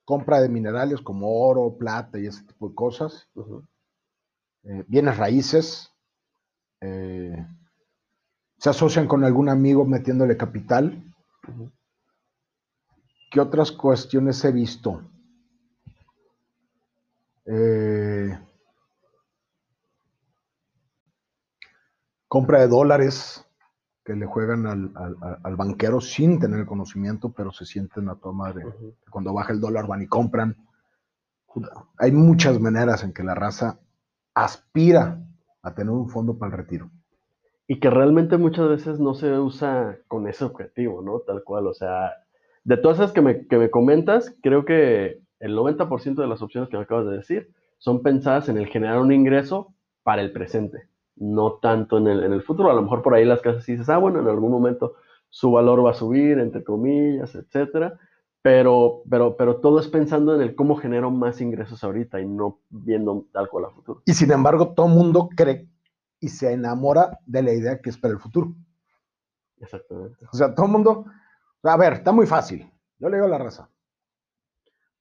compra 0.07 0.41
de 0.41 0.49
minerales 0.49 1.03
como 1.03 1.47
oro, 1.47 1.77
plata 1.77 2.19
y 2.19 2.25
ese 2.25 2.45
tipo 2.45 2.71
de 2.71 2.75
cosas, 2.75 3.29
eh, 4.63 4.85
bienes 4.89 5.19
raíces, 5.19 5.93
eh, 6.81 7.47
se 8.57 8.71
asocian 8.71 9.07
con 9.07 9.23
algún 9.23 9.51
amigo 9.51 9.85
metiéndole 9.85 10.39
capital. 10.39 11.05
¿Qué 13.31 13.39
otras 13.39 13.71
cuestiones 13.71 14.43
he 14.47 14.51
visto? 14.51 15.03
Eh, 17.51 18.39
compra 22.29 22.61
de 22.61 22.69
dólares 22.69 23.45
que 24.05 24.15
le 24.15 24.27
juegan 24.27 24.67
al, 24.67 24.93
al- 24.95 25.39
al- 25.43 25.57
banquero 25.57 26.01
sin 26.01 26.39
tener 26.39 26.67
conocimiento, 26.67 27.33
pero 27.33 27.51
se 27.53 27.65
sienten 27.65 28.09
a 28.09 28.17
toda 28.17 28.35
madre. 28.35 28.67
Ujú. 28.67 28.95
Cuando 29.11 29.33
baja 29.33 29.53
el 29.53 29.61
dólar 29.61 29.87
van 29.87 30.03
y 30.03 30.07
compran. 30.07 30.57
Hay 31.99 32.13
muchas 32.13 32.61
maneras 32.61 33.03
en 33.03 33.13
que 33.13 33.23
la 33.25 33.35
raza 33.35 33.79
aspira 34.35 35.19
a 35.63 35.75
tener 35.75 35.91
un 35.91 36.09
fondo 36.09 36.39
para 36.39 36.53
el 36.53 36.59
retiro. 36.59 36.91
Y 37.67 37.81
que 37.81 37.91
realmente 37.91 38.37
muchas 38.39 38.69
veces 38.69 39.01
no 39.01 39.15
se 39.15 39.39
usa 39.39 39.99
con 40.07 40.27
ese 40.29 40.45
objetivo, 40.45 41.03
¿no? 41.03 41.21
Tal 41.21 41.43
cual, 41.45 41.67
o 41.67 41.75
sea, 41.75 42.13
de 42.65 42.77
todas 42.77 42.99
esas 42.99 43.13
que 43.13 43.21
me, 43.21 43.47
que 43.47 43.59
me 43.59 43.71
comentas, 43.71 44.35
creo 44.43 44.65
que 44.65 45.21
el 45.41 45.57
90% 45.57 46.15
de 46.15 46.27
las 46.27 46.43
opciones 46.43 46.69
que 46.69 46.77
me 46.77 46.83
acabas 46.83 47.07
de 47.07 47.17
decir 47.17 47.53
son 47.79 48.03
pensadas 48.03 48.49
en 48.49 48.59
el 48.59 48.67
generar 48.67 49.01
un 49.01 49.13
ingreso 49.13 49.75
para 50.03 50.23
el 50.23 50.33
presente, 50.33 50.89
no 51.17 51.55
tanto 51.55 51.99
en 51.99 52.09
el, 52.09 52.25
en 52.25 52.33
el 52.33 52.43
futuro. 52.43 52.71
A 52.71 52.75
lo 52.75 52.83
mejor 52.83 53.03
por 53.03 53.15
ahí 53.15 53.25
las 53.25 53.41
casas 53.41 53.65
sí 53.65 53.73
dices, 53.73 53.89
ah, 53.89 53.99
bueno, 53.99 54.21
en 54.21 54.29
algún 54.29 54.51
momento 54.51 54.95
su 55.31 55.53
valor 55.53 55.85
va 55.85 55.91
a 55.91 55.95
subir, 55.95 56.39
entre 56.39 56.65
comillas, 56.65 57.35
etcétera. 57.35 57.99
Pero, 58.41 59.03
pero, 59.11 59.37
pero 59.37 59.57
todo 59.61 59.81
es 59.81 59.89
pensando 59.89 60.35
en 60.35 60.41
el 60.41 60.55
cómo 60.55 60.77
genero 60.77 61.11
más 61.11 61.41
ingresos 61.41 61.83
ahorita 61.83 62.21
y 62.21 62.27
no 62.27 62.61
viendo 62.71 63.27
tal 63.33 63.49
cual 63.49 63.67
a 63.67 63.71
futuro. 63.71 64.03
Y 64.07 64.15
sin 64.15 64.31
embargo, 64.31 64.75
todo 64.75 64.89
mundo 64.89 65.29
cree 65.37 65.69
y 66.21 66.29
se 66.29 66.53
enamora 66.53 67.19
de 67.27 67.43
la 67.43 67.53
idea 67.53 67.81
que 67.81 67.91
es 67.91 67.99
para 67.99 68.15
el 68.15 68.21
futuro. 68.21 68.55
Exactamente. 69.61 70.27
O 70.33 70.37
sea, 70.37 70.55
todo 70.55 70.67
el 70.67 70.73
mundo, 70.73 71.05
a 71.63 71.77
ver, 71.77 71.95
está 71.95 72.13
muy 72.13 72.27
fácil. 72.27 72.71
Yo 72.99 73.09
le 73.09 73.17
digo 73.17 73.27
a 73.27 73.31
la 73.31 73.39
raza, 73.39 73.69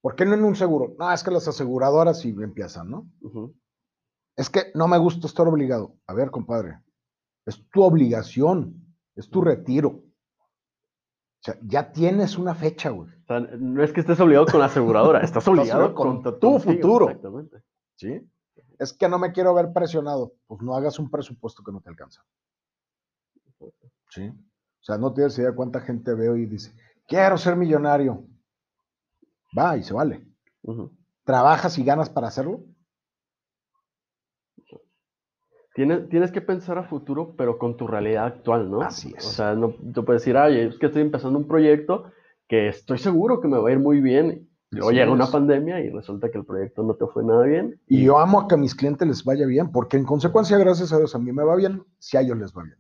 ¿por 0.08 0.16
qué 0.16 0.24
no 0.24 0.36
en 0.36 0.46
un 0.46 0.56
seguro? 0.56 0.96
No, 0.98 1.12
es 1.12 1.22
que 1.22 1.32
las 1.32 1.50
aseguradoras 1.50 2.22
sí 2.22 2.34
empiezan, 2.40 2.90
¿no? 2.90 3.12
Es 4.38 4.50
que 4.50 4.72
no 4.74 4.88
me 4.88 4.98
gusta 4.98 5.28
estar 5.28 5.46
obligado. 5.46 5.98
A 6.08 6.14
ver, 6.14 6.32
compadre, 6.32 6.80
es 7.46 7.70
tu 7.72 7.84
obligación, 7.84 8.96
es 9.18 9.30
tu 9.30 9.42
retiro. 9.42 9.90
O 9.90 11.42
sea, 11.42 11.58
ya 11.62 11.92
tienes 11.92 12.38
una 12.38 12.56
fecha, 12.56 12.90
güey. 12.92 13.10
O 13.10 13.26
sea, 13.26 13.42
no 13.42 13.84
es 13.84 13.92
que 13.92 14.00
estés 14.00 14.18
obligado 14.22 14.46
con 14.46 14.62
la 14.62 14.68
aseguradora, 14.68 15.20
estás 15.20 15.46
obligado 15.46 15.94
con, 15.94 16.24
tu 16.40 16.58
futuro. 16.58 17.10
Exactamente. 17.10 17.58
¿Sí? 17.98 18.26
Es 18.80 18.94
que 18.94 19.10
no 19.10 19.20
me 19.20 19.34
quiero 19.34 19.54
ver 19.56 19.74
presionado. 19.74 20.36
Pues 20.48 20.62
no 20.62 20.74
hagas 20.74 21.00
un 21.00 21.12
presupuesto 21.12 21.64
que 21.66 21.74
no 21.74 21.82
te 21.82 21.90
alcanza. 21.90 22.24
¿Sí? 24.10 24.30
O 24.30 24.84
sea, 24.84 24.98
no 24.98 25.14
tienes 25.14 25.38
idea 25.38 25.54
cuánta 25.54 25.82
gente 25.82 26.14
veo 26.14 26.38
y 26.38 26.46
dice, 26.46 26.74
quiero 27.06 27.38
ser 27.38 27.58
millonario. 27.58 28.26
Va 29.58 29.78
y 29.78 29.84
se 29.84 29.94
vale. 29.94 30.26
¿Trabajas 31.24 31.78
y 31.78 31.84
ganas 31.84 32.10
para 32.10 32.28
hacerlo? 32.28 32.64
Tienes, 35.74 36.10
tienes 36.10 36.32
que 36.32 36.42
pensar 36.42 36.80
a 36.80 36.84
futuro, 36.84 37.36
pero 37.38 37.60
con 37.60 37.78
tu 37.78 37.86
realidad 37.86 38.26
actual, 38.26 38.72
¿no? 38.72 38.82
Así 38.82 39.14
es. 39.16 39.24
O 39.24 39.30
sea, 39.30 39.54
no, 39.54 39.76
tú 39.94 40.04
puedes 40.04 40.24
decir, 40.24 40.36
ay, 40.36 40.60
es 40.62 40.80
que 40.80 40.88
estoy 40.88 41.04
empezando 41.04 41.38
un 41.38 41.48
proyecto 41.48 42.12
que 42.48 42.70
estoy 42.70 42.98
seguro 42.98 43.40
que 43.42 43.48
me 43.48 43.60
va 43.60 43.70
a 43.70 43.72
ir 43.72 43.80
muy 43.80 44.02
bien. 44.02 44.50
Luego 44.72 44.92
llega 44.92 45.12
una 45.12 45.28
pandemia 45.28 45.80
y 45.82 45.90
resulta 45.90 46.32
que 46.32 46.40
el 46.40 46.46
proyecto 46.46 46.82
no 46.82 46.96
te 46.96 47.06
fue 47.06 47.24
nada 47.24 47.44
bien. 47.44 47.80
Y 47.88 48.04
yo 48.04 48.18
amo 48.18 48.42
a 48.42 48.48
que 48.48 48.56
a 48.56 48.58
mis 48.58 48.74
clientes 48.74 49.08
les 49.08 49.24
vaya 49.24 49.46
bien, 49.46 49.72
porque 49.72 49.98
en 49.98 50.04
consecuencia, 50.04 50.58
gracias 50.58 50.92
a 50.92 50.98
Dios, 50.98 51.14
a 51.14 51.20
mí 51.20 51.32
me 51.32 51.44
va 51.44 51.56
bien 51.56 51.84
si 52.00 52.18
a 52.18 52.22
ellos 52.22 52.38
les 52.38 52.52
va 52.52 52.64
bien. 52.64 52.78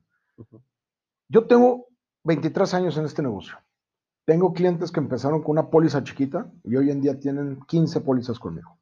Yo 1.29 1.45
tengo 1.45 1.87
23 2.23 2.73
años 2.73 2.97
en 2.97 3.05
este 3.05 3.21
negocio. 3.21 3.57
Tengo 4.27 4.51
clientes 4.51 4.91
que 4.91 4.99
empezaron 4.99 5.41
con 5.41 5.51
una 5.51 5.69
póliza 5.69 6.03
chiquita 6.03 6.51
y 6.65 6.75
hoy 6.75 6.91
en 6.91 6.99
día 6.99 7.17
tienen 7.17 7.61
15 7.65 8.01
pólizas 8.01 8.37
conmigo. 8.37 8.77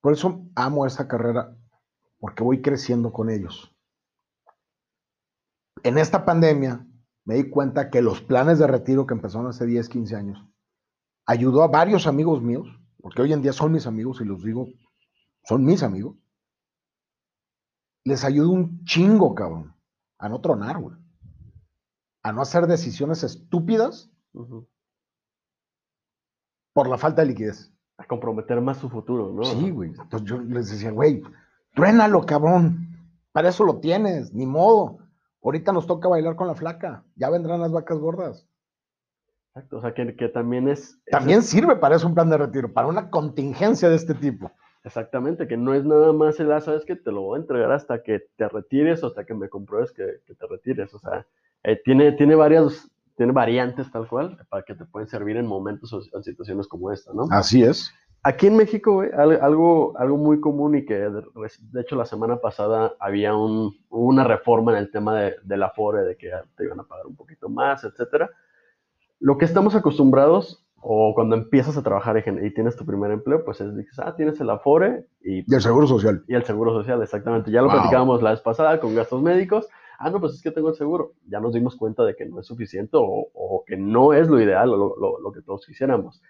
Por 0.00 0.14
eso 0.14 0.48
amo 0.56 0.84
esta 0.84 1.06
carrera 1.06 1.56
porque 2.18 2.42
voy 2.42 2.60
creciendo 2.60 3.12
con 3.12 3.30
ellos. 3.30 3.72
En 5.84 5.96
esta 5.96 6.24
pandemia 6.24 6.84
me 7.24 7.36
di 7.36 7.50
cuenta 7.50 7.88
que 7.88 8.02
los 8.02 8.20
planes 8.20 8.58
de 8.58 8.66
retiro 8.66 9.06
que 9.06 9.14
empezaron 9.14 9.46
hace 9.46 9.64
10, 9.64 9.88
15 9.88 10.16
años 10.16 10.44
ayudó 11.24 11.62
a 11.62 11.68
varios 11.68 12.08
amigos 12.08 12.42
míos, 12.42 12.66
porque 13.00 13.22
hoy 13.22 13.32
en 13.32 13.42
día 13.42 13.52
son 13.52 13.70
mis 13.70 13.86
amigos 13.86 14.20
y 14.20 14.24
los 14.24 14.42
digo, 14.42 14.66
son 15.44 15.64
mis 15.64 15.84
amigos. 15.84 16.16
Les 18.04 18.24
ayudó 18.24 18.50
un 18.50 18.82
chingo, 18.84 19.36
cabrón, 19.36 19.72
a 20.18 20.28
no 20.28 20.40
tronar, 20.40 20.80
güey. 20.80 20.96
A 22.22 22.32
no 22.32 22.42
hacer 22.42 22.66
decisiones 22.66 23.22
estúpidas 23.22 24.10
por 26.72 26.88
la 26.88 26.98
falta 26.98 27.22
de 27.22 27.28
liquidez. 27.28 27.72
A 27.96 28.04
comprometer 28.04 28.60
más 28.60 28.78
su 28.78 28.88
futuro, 28.88 29.32
¿no? 29.32 29.44
Sí, 29.44 29.70
güey. 29.70 29.90
Entonces 29.90 30.28
yo 30.28 30.38
les 30.38 30.70
decía, 30.70 30.90
güey, 30.90 31.22
Truénalo, 31.74 32.26
cabrón. 32.26 32.88
Para 33.32 33.48
eso 33.48 33.64
lo 33.64 33.78
tienes, 33.78 34.32
ni 34.32 34.46
modo. 34.46 34.98
Ahorita 35.42 35.72
nos 35.72 35.86
toca 35.86 36.08
bailar 36.08 36.36
con 36.36 36.46
la 36.46 36.54
flaca. 36.54 37.04
Ya 37.16 37.30
vendrán 37.30 37.60
las 37.60 37.72
vacas 37.72 37.98
gordas. 37.98 38.46
Exacto, 39.48 39.78
o 39.78 39.80
sea 39.80 39.94
que, 39.94 40.28
también 40.28 40.68
es... 40.68 41.00
También 41.10 41.42
sirve 41.42 41.76
para 41.76 41.96
eso 41.96 42.06
un 42.06 42.14
plan 42.14 42.30
de 42.30 42.36
retiro, 42.36 42.72
para 42.72 42.86
una 42.86 43.10
contingencia 43.10 43.88
de 43.88 43.96
este 43.96 44.14
tipo. 44.14 44.52
Exactamente, 44.84 45.48
que 45.48 45.56
no 45.56 45.74
es 45.74 45.84
nada 45.84 46.12
más 46.12 46.38
el, 46.38 46.52
ah, 46.52 46.60
sabes 46.60 46.84
que 46.84 46.96
te 46.96 47.10
lo 47.10 47.22
voy 47.22 47.36
a 47.36 47.40
entregar 47.42 47.72
hasta 47.72 48.02
que 48.02 48.28
te 48.36 48.48
retires 48.48 49.02
o 49.02 49.08
hasta 49.08 49.24
que 49.24 49.34
me 49.34 49.48
compruebes 49.48 49.92
que, 49.92 50.04
te 50.26 50.46
retires. 50.48 50.94
O 50.94 50.98
sea, 51.00 51.26
eh, 51.64 51.80
tiene, 51.84 52.12
tiene 52.12 52.34
varias, 52.34 52.90
tiene 53.16 53.32
variantes 53.32 53.90
tal 53.90 54.08
cual 54.08 54.38
para 54.48 54.62
que 54.62 54.74
te 54.74 54.84
pueden 54.84 55.08
servir 55.08 55.36
en 55.36 55.46
momentos 55.46 55.92
o 55.92 56.00
en 56.16 56.22
situaciones 56.22 56.66
como 56.66 56.92
esta, 56.92 57.12
¿no? 57.12 57.26
Así 57.30 57.62
es. 57.62 57.92
Aquí 58.22 58.48
en 58.48 58.56
México, 58.56 59.02
algo, 59.16 59.94
algo 59.96 60.16
muy 60.18 60.40
común 60.40 60.76
y 60.76 60.84
que 60.84 60.94
de, 60.94 61.80
hecho 61.80 61.96
la 61.96 62.04
semana 62.04 62.36
pasada 62.36 62.92
había 63.00 63.32
una 63.34 64.24
reforma 64.24 64.72
en 64.72 64.78
el 64.78 64.90
tema 64.90 65.18
de, 65.18 65.36
del 65.42 65.62
afore, 65.62 66.02
de 66.02 66.16
que 66.18 66.30
te 66.54 66.64
iban 66.64 66.80
a 66.80 66.82
pagar 66.82 67.06
un 67.06 67.16
poquito 67.16 67.48
más, 67.48 67.82
etcétera. 67.82 68.28
Lo 69.20 69.38
que 69.38 69.46
estamos 69.46 69.74
acostumbrados, 69.74 70.66
o 70.82 71.14
cuando 71.14 71.34
empiezas 71.34 71.78
a 71.78 71.82
trabajar 71.82 72.22
y 72.42 72.54
tienes 72.54 72.76
tu 72.76 72.84
primer 72.84 73.10
empleo, 73.10 73.42
pues 73.42 73.60
es, 73.62 73.74
dices, 73.74 73.98
ah, 73.98 74.14
tienes 74.16 74.38
el 74.40 74.50
afore 74.50 75.06
y... 75.22 75.50
Y 75.50 75.54
el 75.54 75.62
seguro 75.62 75.86
social. 75.86 76.22
Y 76.28 76.34
el 76.34 76.44
seguro 76.44 76.72
social, 76.72 77.02
exactamente. 77.02 77.50
Ya 77.50 77.62
lo 77.62 77.70
platicábamos 77.70 78.22
la 78.22 78.30
vez 78.30 78.40
pasada 78.40 78.80
con 78.80 78.94
gastos 78.94 79.22
médicos. 79.22 79.66
Ah, 80.00 80.10
no, 80.10 80.18
pues 80.18 80.32
es 80.32 80.42
que 80.42 80.50
tengo 80.50 80.70
el 80.70 80.74
seguro. 80.74 81.12
Ya 81.26 81.40
nos 81.40 81.52
dimos 81.52 81.76
cuenta 81.76 82.04
de 82.04 82.16
que 82.16 82.24
no 82.24 82.40
es 82.40 82.46
suficiente 82.46 82.96
o, 82.98 83.62
que 83.66 83.76
no 83.76 84.14
es 84.14 84.28
lo 84.28 84.40
ideal 84.40 84.70
o 84.70 84.76
lo, 84.76 84.96
lo, 84.96 85.20
lo 85.20 85.32
que 85.32 85.42
todos 85.42 85.66
quisiéramos. 85.66 86.22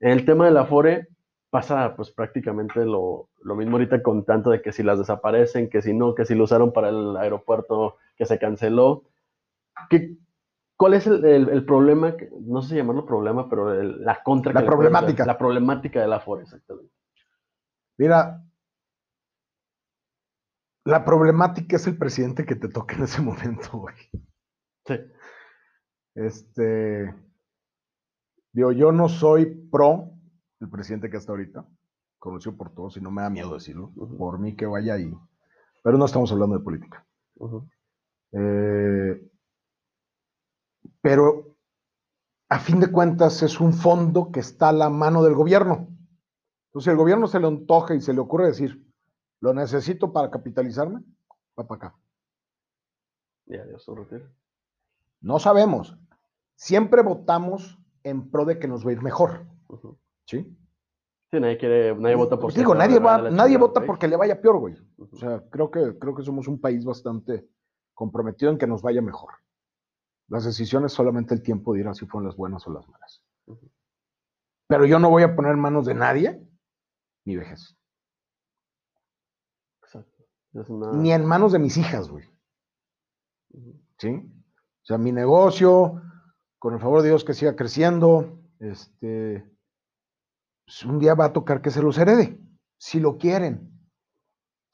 En 0.00 0.10
el 0.10 0.24
tema 0.24 0.46
del 0.46 0.56
afore, 0.56 1.08
pasa 1.52 1.94
pues 1.94 2.10
prácticamente 2.10 2.82
lo, 2.86 3.28
mismo 3.44 3.72
ahorita 3.72 4.02
con 4.02 4.24
tanto 4.24 4.48
de 4.48 4.62
que 4.62 4.72
si 4.72 4.82
las 4.82 4.98
desaparecen, 4.98 5.68
que 5.68 5.82
si 5.82 5.92
no, 5.92 6.14
que 6.14 6.24
si 6.24 6.34
lo 6.34 6.44
usaron 6.44 6.72
para 6.72 6.88
el 6.88 7.14
aeropuerto 7.18 7.98
que 8.16 8.24
se 8.24 8.38
canceló. 8.38 9.04
¿Qué, 9.90 10.16
¿Cuál 10.78 10.94
es 10.94 11.06
el, 11.06 11.64
problema? 11.66 12.16
No 12.40 12.62
sé 12.62 12.70
si 12.70 12.76
llamarlo 12.76 13.04
problema, 13.04 13.50
pero 13.50 13.82
la 13.82 14.22
contra. 14.22 14.54
La 14.54 14.64
problemática. 14.64 15.26
la 15.26 15.36
problemática 15.36 16.00
de 16.00 16.08
la 16.08 16.20
FORE, 16.20 16.44
exactamente. 16.44 16.90
Mira, 17.98 18.42
la 20.84 21.04
problemática 21.04 21.76
es 21.76 21.86
el 21.86 21.96
presidente 21.96 22.44
que 22.44 22.56
te 22.56 22.68
toca 22.68 22.96
en 22.96 23.04
ese 23.04 23.22
momento, 23.22 23.78
güey. 23.78 23.94
Sí. 24.86 24.94
Este. 26.14 27.14
Digo, 28.52 28.72
yo 28.72 28.92
no 28.92 29.08
soy 29.08 29.46
pro 29.46 30.10
el 30.60 30.68
presidente 30.68 31.10
que 31.10 31.16
está 31.16 31.32
ahorita, 31.32 31.66
conocido 32.18 32.56
por 32.56 32.72
todos, 32.72 32.96
y 32.96 33.00
no 33.00 33.10
me 33.10 33.22
da 33.22 33.30
miedo 33.30 33.54
decirlo, 33.54 33.92
por 34.18 34.38
mí 34.38 34.54
que 34.54 34.66
vaya 34.66 34.94
ahí. 34.94 35.12
Pero 35.82 35.98
no 35.98 36.04
estamos 36.04 36.30
hablando 36.30 36.56
de 36.58 36.64
política. 36.64 37.04
Eh, 38.32 39.30
pero 41.00 41.56
a 42.48 42.58
fin 42.60 42.78
de 42.78 42.92
cuentas 42.92 43.42
es 43.42 43.60
un 43.60 43.72
fondo 43.72 44.30
que 44.30 44.40
está 44.40 44.68
a 44.68 44.72
la 44.72 44.88
mano 44.88 45.22
del 45.24 45.34
gobierno. 45.34 45.88
Entonces, 46.66 46.84
si 46.84 46.90
el 46.90 46.96
gobierno 46.96 47.26
se 47.26 47.40
le 47.40 47.48
antoja 47.48 47.94
y 47.94 48.00
se 48.00 48.12
le 48.12 48.20
ocurre 48.20 48.46
decir, 48.46 48.86
lo 49.42 49.52
necesito 49.52 50.12
para 50.12 50.30
capitalizarme, 50.30 51.00
va 51.58 51.66
para 51.66 51.88
acá. 51.88 51.98
¿Y 53.46 53.56
adiós 53.56 53.84
retiro? 53.88 54.30
No 55.20 55.40
sabemos. 55.40 55.98
Siempre 56.54 57.02
votamos 57.02 57.76
en 58.04 58.30
pro 58.30 58.44
de 58.44 58.60
que 58.60 58.68
nos 58.68 58.86
va 58.86 58.90
a 58.90 58.92
ir 58.92 59.02
mejor. 59.02 59.44
¿Sí? 60.26 60.56
Sí, 61.32 61.40
nadie 61.40 61.58
quiere, 61.58 61.96
nadie 61.96 62.14
vota 62.14 62.38
por 62.38 62.52
Digo, 62.52 62.74
nadie, 62.74 63.00
va, 63.00 63.30
nadie 63.30 63.58
vota 63.58 63.84
porque 63.84 64.06
le 64.06 64.16
vaya 64.16 64.40
peor, 64.40 64.58
güey. 64.58 64.76
O 64.96 65.16
sea, 65.16 65.42
creo 65.50 65.72
que, 65.72 65.98
creo 65.98 66.14
que 66.14 66.22
somos 66.22 66.46
un 66.46 66.60
país 66.60 66.84
bastante 66.84 67.48
comprometido 67.94 68.52
en 68.52 68.58
que 68.58 68.68
nos 68.68 68.80
vaya 68.80 69.02
mejor. 69.02 69.32
Las 70.28 70.44
decisiones 70.44 70.92
solamente 70.92 71.34
el 71.34 71.42
tiempo 71.42 71.74
dirá 71.74 71.94
si 71.94 72.06
fueron 72.06 72.28
las 72.28 72.36
buenas 72.36 72.64
o 72.68 72.72
las 72.72 72.86
malas. 72.88 73.24
Pero 74.68 74.86
yo 74.86 75.00
no 75.00 75.10
voy 75.10 75.24
a 75.24 75.34
poner 75.34 75.56
manos 75.56 75.84
de 75.84 75.94
nadie 75.94 76.48
mi 77.24 77.36
vejez. 77.36 77.76
Ni 80.94 81.12
en 81.12 81.24
manos 81.24 81.52
de 81.52 81.58
mis 81.58 81.76
hijas, 81.76 82.08
güey. 82.08 82.24
¿Sí? 83.98 84.08
O 84.08 84.84
sea, 84.84 84.98
mi 84.98 85.12
negocio, 85.12 86.02
con 86.58 86.74
el 86.74 86.80
favor 86.80 87.02
de 87.02 87.08
Dios 87.08 87.24
que 87.24 87.34
siga 87.34 87.56
creciendo, 87.56 88.38
este, 88.58 89.48
pues, 90.64 90.84
un 90.84 90.98
día 90.98 91.14
va 91.14 91.26
a 91.26 91.32
tocar 91.32 91.62
que 91.62 91.70
se 91.70 91.82
los 91.82 91.98
herede, 91.98 92.40
si 92.78 93.00
lo 93.00 93.18
quieren. 93.18 93.70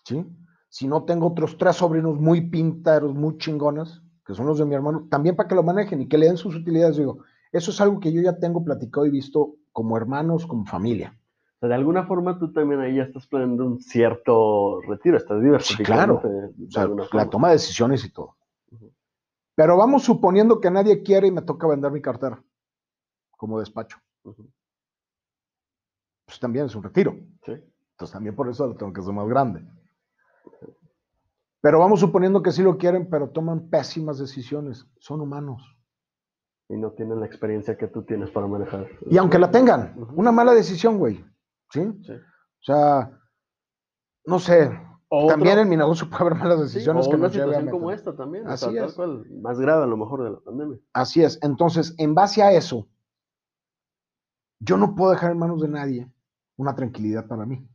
¿Sí? 0.05 0.27
Si 0.71 0.87
no 0.87 1.05
tengo 1.05 1.29
otros 1.29 1.57
tres 1.59 1.77
sobrinos 1.77 2.19
muy 2.19 2.49
pintaros, 2.51 3.15
muy 3.15 3.37
chingones, 3.39 4.03
que 4.25 4.35
son 4.35 4.47
los 4.47 4.59
de 4.59 4.67
mi 4.67 4.75
hermano, 4.75 5.07
también 5.11 5.37
para 5.37 5.49
que 5.49 5.55
lo 5.55 5.63
manejen 5.63 6.03
y 6.03 6.09
que 6.09 6.19
le 6.19 6.27
den 6.27 6.37
sus 6.37 6.55
utilidades. 6.55 6.97
Digo, 6.97 7.25
eso 7.53 7.71
es 7.71 7.81
algo 7.81 8.01
que 8.01 8.13
yo 8.13 8.21
ya 8.21 8.39
tengo 8.39 8.63
platicado 8.65 9.07
y 9.07 9.11
visto 9.11 9.57
como 9.73 9.97
hermanos, 9.97 10.47
como 10.47 10.67
familia. 10.67 11.18
O 11.59 11.61
sea, 11.61 11.69
de 11.71 11.75
alguna 11.75 12.07
forma 12.07 12.39
tú 12.39 12.53
también 12.53 12.81
ahí 12.81 12.97
ya 12.97 13.03
estás 13.03 13.27
planeando 13.27 13.67
un 13.67 13.81
cierto 13.81 14.81
retiro, 14.83 15.17
estás 15.17 15.43
diversificando. 15.43 16.21
claro, 16.71 16.95
o 16.95 17.05
sea, 17.05 17.17
la 17.19 17.29
toma 17.29 17.49
de 17.49 17.55
decisiones 17.55 18.05
y 18.05 18.13
todo. 18.13 18.37
Pero 19.55 19.77
vamos 19.77 20.05
suponiendo 20.05 20.61
que 20.61 20.71
nadie 20.71 21.03
quiere 21.03 21.27
y 21.27 21.33
me 21.33 21.43
toca 21.43 21.67
vender 21.67 21.91
mi 21.91 22.01
cartera 22.01 22.43
como 23.37 23.59
despacho 23.59 23.99
pues 26.29 26.39
también 26.39 26.67
es 26.67 26.75
un 26.77 26.83
retiro. 26.83 27.17
Entonces 27.47 28.13
también 28.13 28.37
por 28.37 28.49
eso 28.49 28.67
lo 28.67 28.77
tengo 28.77 28.93
que 28.93 29.01
hacer 29.01 29.15
más 29.15 29.27
grande. 29.27 29.67
Pero 31.61 31.79
vamos 31.81 32.01
suponiendo 32.01 32.43
que 32.43 32.53
sí 32.53 32.63
lo 32.63 32.77
quieren, 32.77 33.09
pero 33.09 33.31
toman 33.31 33.71
pésimas 33.71 34.19
decisiones. 34.19 34.87
Son 34.99 35.23
humanos. 35.23 35.63
Y 36.69 36.77
no 36.77 36.93
tienen 36.93 37.19
la 37.19 37.27
experiencia 37.27 37.79
que 37.79 37.89
tú 37.89 38.05
tienes 38.05 38.31
para 38.31 38.47
manejar. 38.47 38.87
Y 39.11 39.17
aunque 39.17 39.39
la 39.39 39.51
tengan, 39.51 39.95
una 40.15 40.31
mala 40.31 40.53
decisión, 40.53 40.99
güey. 40.99 41.25
¿Sí? 41.71 41.81
O 41.81 42.63
sea, 42.63 43.11
no 44.25 44.39
sé. 44.39 44.71
también 45.29 45.59
en 45.59 45.69
mi 45.69 45.77
negocio 45.77 46.09
puede 46.09 46.23
haber 46.23 46.35
malas 46.37 46.61
decisiones 46.61 47.07
o 47.07 47.11
que 47.11 47.17
una 47.17 47.31
situación 47.31 47.71
como 47.71 47.91
esta 47.91 48.15
también. 48.15 48.47
Así 48.47 48.77
es. 48.77 48.97
más 49.43 49.59
grave 49.59 49.85
a 49.85 49.87
lo 49.87 49.97
mejor 49.97 50.25
de 50.25 50.31
la 50.31 50.41
pandemia. 50.41 50.79
Así 50.93 51.23
es. 51.23 51.39
Entonces, 51.43 51.95
en 51.99 52.15
base 52.15 52.43
a 52.43 52.53
eso, 52.53 52.89
yo 54.61 54.77
no 54.77 54.95
puedo 54.95 55.13
dejar 55.13 55.33
en 55.33 55.39
manos 55.39 55.61
de 55.61 55.69
nadie 55.69 56.13
una 56.57 56.75
tranquilidad 56.75 57.27
para 57.27 57.47
mí. 57.47 57.67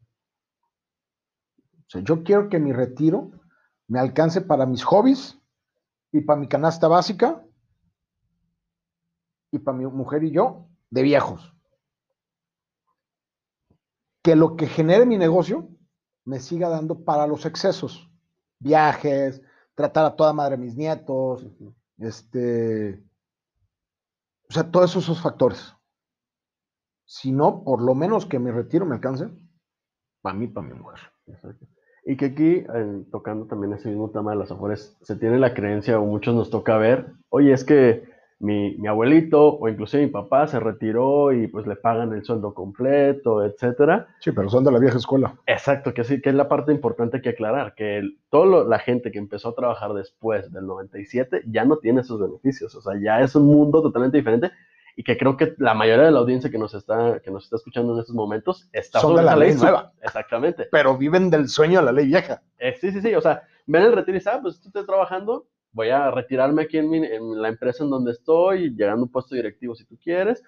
sea, 1.88 2.01
yo 2.01 2.23
quiero 2.23 2.50
que 2.50 2.59
mi 2.59 2.73
retiro 2.73 3.31
me 3.88 4.00
alcance 4.00 4.41
para 4.41 4.65
mis 4.65 4.83
hobbies 4.83 5.39
y 6.12 6.21
para 6.21 6.39
mi 6.39 6.47
canasta 6.47 6.88
básica 6.88 7.43
y 9.51 9.59
para 9.59 9.77
mi 9.77 9.85
mujer 9.85 10.23
y 10.23 10.31
yo 10.31 10.67
de 10.89 11.03
viejos. 11.03 11.52
Que 14.24 14.36
lo 14.36 14.56
que 14.56 14.68
genere 14.68 15.06
mi 15.06 15.18
negocio 15.18 15.70
me 16.25 16.39
siga 16.39 16.70
dando 16.70 17.03
para 17.03 17.27
los 17.27 17.46
excesos, 17.46 18.10
viajes, 18.60 19.42
tratar 19.75 20.06
a 20.06 20.15
toda 20.15 20.34
madre 20.34 20.56
a 20.56 20.58
mis 20.58 20.75
nietos, 20.75 21.46
este, 21.98 23.03
o 24.50 24.53
sea, 24.53 24.72
todos 24.72 24.96
esos 24.96 25.22
factores. 25.22 25.75
Si 27.06 27.32
no, 27.32 27.63
por 27.63 27.82
lo 27.82 27.96
menos 27.96 28.25
que 28.25 28.39
mi 28.39 28.50
retiro 28.50 28.86
me 28.86 28.96
alcance, 28.96 29.30
para 30.22 30.36
mí, 30.36 30.48
para 30.48 30.68
mi 30.68 30.74
mujer. 30.74 31.00
Y 32.06 32.15
que 32.15 32.25
aquí, 32.25 32.63
tocando 33.12 33.46
también 33.46 33.74
ese 33.74 33.89
mismo 33.89 34.10
tema 34.10 34.32
de 34.32 34.38
las 34.38 34.51
afueras, 34.51 34.98
se 35.01 35.15
tiene 35.18 35.38
la 35.38 35.53
creencia, 35.53 36.00
o 36.00 36.06
muchos 36.06 36.34
nos 36.34 36.50
toca 36.50 36.77
ver, 36.77 37.13
oye, 37.30 37.51
es 37.51 37.63
que 37.65 38.12
mi, 38.43 38.75
mi, 38.77 38.88
abuelito 38.88 39.57
o 39.57 39.69
incluso 39.69 39.97
mi 39.97 40.07
papá 40.07 40.47
se 40.47 40.59
retiró 40.59 41.31
y 41.31 41.47
pues 41.47 41.65
le 41.65 41.75
pagan 41.75 42.12
el 42.13 42.23
sueldo 42.23 42.53
completo, 42.53 43.43
etcétera. 43.43 44.07
Sí, 44.19 44.31
pero 44.31 44.50
son 44.50 44.63
de 44.63 44.71
la 44.71 44.79
vieja 44.79 44.97
escuela. 44.97 45.35
Exacto, 45.47 45.93
que 45.93 46.03
sí, 46.03 46.21
que 46.21 46.29
es 46.29 46.35
la 46.35 46.50
parte 46.50 46.71
importante 46.71 47.21
que 47.21 47.29
aclarar, 47.29 47.73
que 47.73 48.01
toda 48.29 48.65
la 48.65 48.79
gente 48.79 49.12
que 49.12 49.17
empezó 49.17 49.50
a 49.50 49.55
trabajar 49.55 49.93
después 49.93 50.51
del 50.51 50.67
97 50.67 51.43
ya 51.47 51.63
no 51.65 51.77
tiene 51.77 52.01
esos 52.01 52.19
beneficios, 52.19 52.75
o 52.75 52.81
sea, 52.81 53.00
ya 53.01 53.21
es 53.21 53.35
un 53.35 53.45
mundo 53.45 53.81
totalmente 53.81 54.17
diferente 54.17 54.51
y 54.95 55.03
que 55.03 55.17
creo 55.17 55.38
que 55.38 55.55
la 55.57 55.73
mayoría 55.73 56.05
de 56.05 56.12
la 56.12 56.19
audiencia 56.19 56.51
que 56.51 56.57
nos 56.57 56.73
está, 56.73 57.19
que 57.19 57.31
nos 57.31 57.45
está 57.45 57.55
escuchando 57.55 57.93
en 57.93 58.00
estos 58.00 58.15
momentos 58.15 58.69
está 58.71 59.00
Son 59.00 59.15
de 59.15 59.23
la 59.23 59.35
ley 59.35 59.55
nueva. 59.55 59.91
Exactamente. 60.01 60.67
Pero 60.71 60.97
viven 60.97 61.29
del 61.29 61.47
sueño 61.47 61.79
de 61.79 61.85
la 61.85 61.91
ley 61.91 62.07
vieja. 62.07 62.41
Eh, 62.59 62.75
sí, 62.79 62.91
sí, 62.91 63.01
sí. 63.01 63.15
O 63.15 63.21
sea, 63.21 63.43
ven 63.65 63.83
el 63.83 63.93
retiro 63.93 64.15
y 64.15 64.19
dicen, 64.19 64.33
ah, 64.35 64.39
pues 64.41 64.62
tú 64.62 64.67
estás 64.67 64.85
trabajando, 64.85 65.47
voy 65.74 65.89
a 65.89 66.10
retirarme 66.12 66.63
aquí 66.63 66.77
en, 66.77 66.94
en, 66.94 67.42
la 67.42 67.50
empresa 67.50 67.84
en 67.84 67.89
donde 67.89 68.12
estoy, 68.12 68.74
llegando 68.75 69.01
a 69.01 69.06
un 69.06 69.12
puesto 69.12 69.36
directivo 69.36 69.75
si 69.75 69.86
tú 69.86 69.98
quieres, 70.01 70.44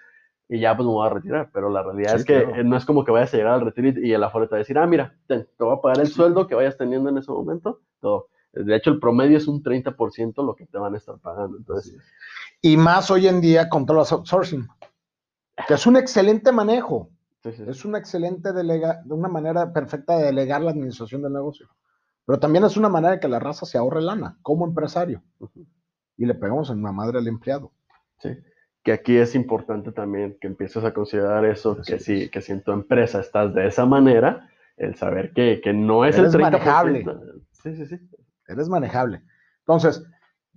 y 0.48 0.60
ya 0.60 0.76
pues 0.76 0.86
me 0.86 0.94
voy 0.94 1.06
a 1.06 1.10
retirar. 1.10 1.50
Pero 1.52 1.70
la 1.70 1.84
realidad 1.84 2.16
es 2.16 2.26
que 2.26 2.64
no 2.64 2.78
es 2.78 2.86
como 2.86 3.04
que 3.04 3.12
vayas 3.12 3.34
a 3.34 3.38
llegar 3.38 3.54
al 3.54 3.62
retiro 3.62 4.00
y 4.00 4.14
el 4.14 4.24
aforo 4.24 4.48
te 4.48 4.52
va 4.52 4.58
a 4.58 4.60
decir, 4.60 4.78
ah, 4.78 4.88
mira, 4.88 5.16
te, 5.28 5.48
voy 5.60 5.76
a 5.76 5.82
pagar 5.82 6.00
el 6.00 6.08
sueldo 6.08 6.48
que 6.48 6.56
vayas 6.56 6.78
teniendo 6.78 7.10
en 7.10 7.18
ese 7.18 7.32
momento, 7.32 7.82
todo. 8.00 8.30
De 8.54 8.74
hecho, 8.74 8.90
el 8.90 9.00
promedio 9.00 9.38
es 9.38 9.48
un 9.48 9.62
30% 9.62 10.46
lo 10.46 10.56
que 10.56 10.66
te 10.66 10.78
van 10.78 10.94
a 10.94 10.98
estar 10.98 11.18
pagando. 11.20 11.58
Entonces, 11.58 11.98
y 12.62 12.78
más 12.78 13.12
hoy 13.12 13.28
en 13.28 13.42
día 13.42 13.68
con 13.68 13.86
todo 13.86 13.98
el 13.98 14.08
outsourcing, 14.10 14.66
que 15.68 15.74
es 15.74 15.86
un 15.86 15.98
excelente 15.98 16.52
manejo. 16.52 17.10
Es 17.44 17.86
una 17.86 18.00
excelente 18.00 18.54
delega, 18.54 19.04
una 19.08 19.28
manera 19.28 19.72
perfecta 19.72 20.18
de 20.18 20.26
delegar 20.26 20.62
la 20.62 20.72
administración 20.72 21.22
del 21.22 21.34
negocio. 21.34 21.68
Pero 22.26 22.40
también 22.40 22.64
es 22.66 22.78
una 22.78 22.90
manera 22.90 23.14
de 23.14 23.20
que 23.20 23.28
la 23.28 23.40
raza 23.40 23.66
se 23.66 23.78
ahorre 23.78 24.02
lana 24.02 24.38
como 24.42 24.66
empresario. 24.66 25.22
Y 26.18 26.26
le 26.26 26.34
pegamos 26.34 26.70
en 26.70 26.82
la 26.82 26.92
madre 26.92 27.20
al 27.20 27.28
empleado. 27.28 27.72
Sí. 28.20 28.30
Que 28.84 28.94
aquí 28.94 29.18
es 29.18 29.36
importante 29.36 29.92
también 29.92 30.38
que 30.40 30.48
empieces 30.48 30.84
a 30.84 30.94
considerar 30.94 31.46
eso, 31.46 31.78
que 31.86 32.00
si, 32.00 32.30
que 32.30 32.42
si 32.42 32.52
en 32.52 32.64
tu 32.64 32.72
empresa 32.72 33.20
estás 33.20 33.54
de 33.54 33.68
esa 33.68 33.86
manera, 33.86 34.50
el 34.78 34.96
saber 34.96 35.34
que, 35.34 35.62
que 35.64 35.74
no 35.74 36.06
es 36.06 36.18
Eres 36.18 36.34
el 36.34 36.42
30%. 36.42 36.44
manejable. 36.52 37.06
Sí, 37.52 37.76
sí, 37.76 37.86
sí. 37.86 38.00
Eres 38.48 38.70
manejable. 38.70 39.22
Entonces, 39.60 40.04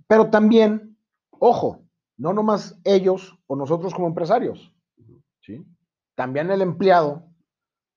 pero 0.07 0.29
también, 0.29 0.97
ojo, 1.31 1.83
no 2.17 2.33
nomás 2.33 2.79
ellos 2.83 3.37
o 3.47 3.55
nosotros 3.55 3.93
como 3.93 4.07
empresarios, 4.07 4.73
¿sí? 5.41 5.65
También 6.15 6.51
el 6.51 6.61
empleado 6.61 7.23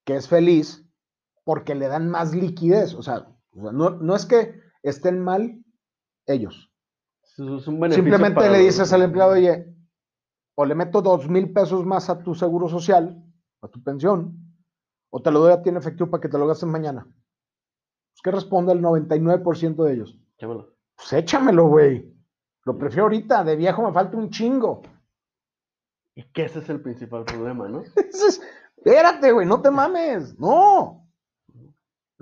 que 0.05 0.15
es 0.15 0.27
feliz 0.27 0.85
porque 1.43 1.75
le 1.75 1.87
dan 1.87 2.09
más 2.09 2.33
liquidez. 2.33 2.93
O 2.95 3.03
sea, 3.03 3.27
no, 3.53 4.15
es 4.15 4.25
que 4.25 4.59
estén 4.81 5.19
mal 5.19 5.63
ellos. 6.25 6.71
Simplemente 7.23 8.49
le 8.49 8.59
dices 8.59 8.91
al 8.93 9.01
empleado, 9.01 9.31
oye, 9.31 9.73
o 10.55 10.65
le 10.65 10.75
meto 10.75 11.01
dos 11.01 11.29
mil 11.29 11.51
pesos 11.51 11.85
más 11.85 12.09
a 12.09 12.21
tu 12.21 12.35
seguro 12.35 12.69
social, 12.69 13.23
a 13.61 13.67
tu 13.67 13.83
pensión, 13.83 14.37
o 15.09 15.21
te 15.21 15.31
lo 15.31 15.39
doy 15.39 15.53
a 15.53 15.61
ti 15.61 15.69
en 15.69 15.77
efectivo 15.77 16.09
para 16.09 16.21
que 16.21 16.29
te 16.29 16.37
lo 16.37 16.47
gastes 16.47 16.69
mañana. 16.69 17.03
Pues, 17.03 18.21
¿qué 18.23 18.31
responde 18.31 18.73
el 18.73 18.81
99% 18.81 19.83
de 19.83 19.93
ellos? 19.93 20.19
Échamelo. 20.37 20.75
Pues 20.95 21.13
échamelo, 21.13 21.67
güey. 21.67 22.13
Lo 22.65 22.77
prefiero 22.77 23.03
ahorita, 23.03 23.43
de 23.43 23.55
viejo 23.55 23.83
me 23.83 23.93
falta 23.93 24.17
un 24.17 24.29
chingo. 24.29 24.81
Y 26.15 26.23
que 26.31 26.45
ese 26.45 26.59
es 26.59 26.69
el 26.69 26.81
principal 26.81 27.25
problema, 27.25 27.67
¿no? 27.67 27.83
espérate, 28.77 29.31
güey, 29.31 29.47
no 29.47 29.61
te 29.61 29.71
mames. 29.71 30.37
No. 30.39 31.02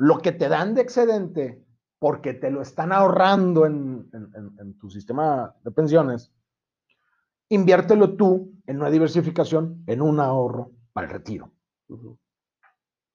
Lo 0.02 0.18
que 0.18 0.32
te 0.32 0.50
dan 0.50 0.74
de 0.74 0.82
excedente, 0.82 1.64
porque 2.00 2.34
te 2.34 2.50
lo 2.50 2.64
están 2.64 2.92
ahorrando 2.92 3.68
en, 3.68 4.10
tu 4.80 4.90
sistema 4.90 5.56
de 5.64 5.70
pensiones, 5.70 6.34
inviértelo 7.50 8.16
tú 8.16 8.52
en 8.66 8.78
una 8.78 8.90
diversificación, 8.90 9.84
en 9.86 10.02
un 10.02 10.20
ahorro 10.20 10.72
para 10.92 11.06
el 11.06 11.14
retiro. 11.14 11.52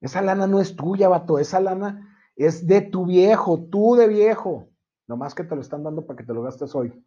Esa 0.01 0.22
lana 0.22 0.46
no 0.46 0.61
es 0.61 0.77
tuya, 0.77 1.09
vato. 1.09 1.40
Esa 1.40 1.59
lana 1.59 2.16
es 2.37 2.68
de 2.68 2.83
tu 2.83 3.05
viejo, 3.05 3.66
tú 3.68 3.96
de 3.96 4.07
viejo. 4.07 4.68
Nomás 5.09 5.35
que 5.35 5.42
te 5.42 5.57
lo 5.57 5.62
están 5.62 5.83
dando 5.83 6.07
para 6.07 6.18
que 6.18 6.25
te 6.25 6.35
lo 6.35 6.42
gastes 6.42 6.72
hoy. 6.77 7.05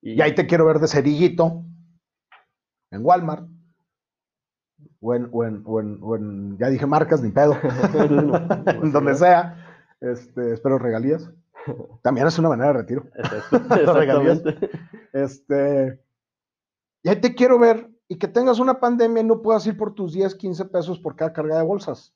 Y, 0.00 0.18
ahí 0.22 0.34
te 0.34 0.46
quiero 0.46 0.64
ver 0.64 0.78
de 0.78 0.88
cerillito 0.88 1.62
en 2.90 3.04
Walmart. 3.04 3.46
O 5.00 5.14
en, 5.14 5.28
o 5.32 6.16
en, 6.16 6.58
ya 6.58 6.68
dije 6.68 6.86
marcas, 6.86 7.22
ni 7.22 7.30
pedo. 7.30 7.56
en 7.94 8.92
donde 8.92 9.14
sea. 9.14 9.62
Este, 10.00 10.54
espero 10.54 10.78
regalías. 10.78 11.30
También 12.02 12.26
es 12.26 12.38
una 12.38 12.48
manera 12.48 12.68
de 12.68 12.78
retiro. 12.78 13.06
regalías. 13.94 14.42
Este, 15.12 16.00
y 17.02 17.08
ahí 17.08 17.20
te 17.20 17.34
quiero 17.34 17.58
ver 17.58 17.90
y 18.08 18.16
que 18.18 18.28
tengas 18.28 18.58
una 18.58 18.78
pandemia 18.78 19.22
y 19.22 19.26
no 19.26 19.42
puedas 19.42 19.66
ir 19.66 19.76
por 19.76 19.94
tus 19.94 20.12
10, 20.12 20.34
15 20.34 20.64
pesos 20.66 20.98
por 20.98 21.16
cada 21.16 21.32
carga 21.32 21.58
de 21.58 21.64
bolsas. 21.64 22.14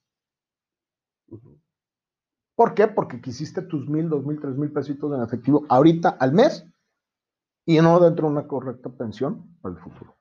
¿Por 2.55 2.75
qué? 2.75 2.87
Porque 2.89 3.21
quisiste 3.21 3.63
tus 3.63 3.89
mil, 3.89 4.09
dos 4.09 4.25
mil, 4.25 4.41
tres 4.41 4.57
mil 4.57 4.71
pesitos 4.71 5.13
en 5.17 5.23
efectivo 5.23 5.65
ahorita 5.69 6.11
al 6.11 6.33
mes 6.33 6.67
y 7.65 7.81
no 7.81 7.99
dentro 8.01 8.27
de 8.27 8.33
una 8.33 8.47
correcta 8.47 8.91
pensión 8.91 9.57
para 9.63 9.75
el 9.75 9.81
futuro. 9.81 10.20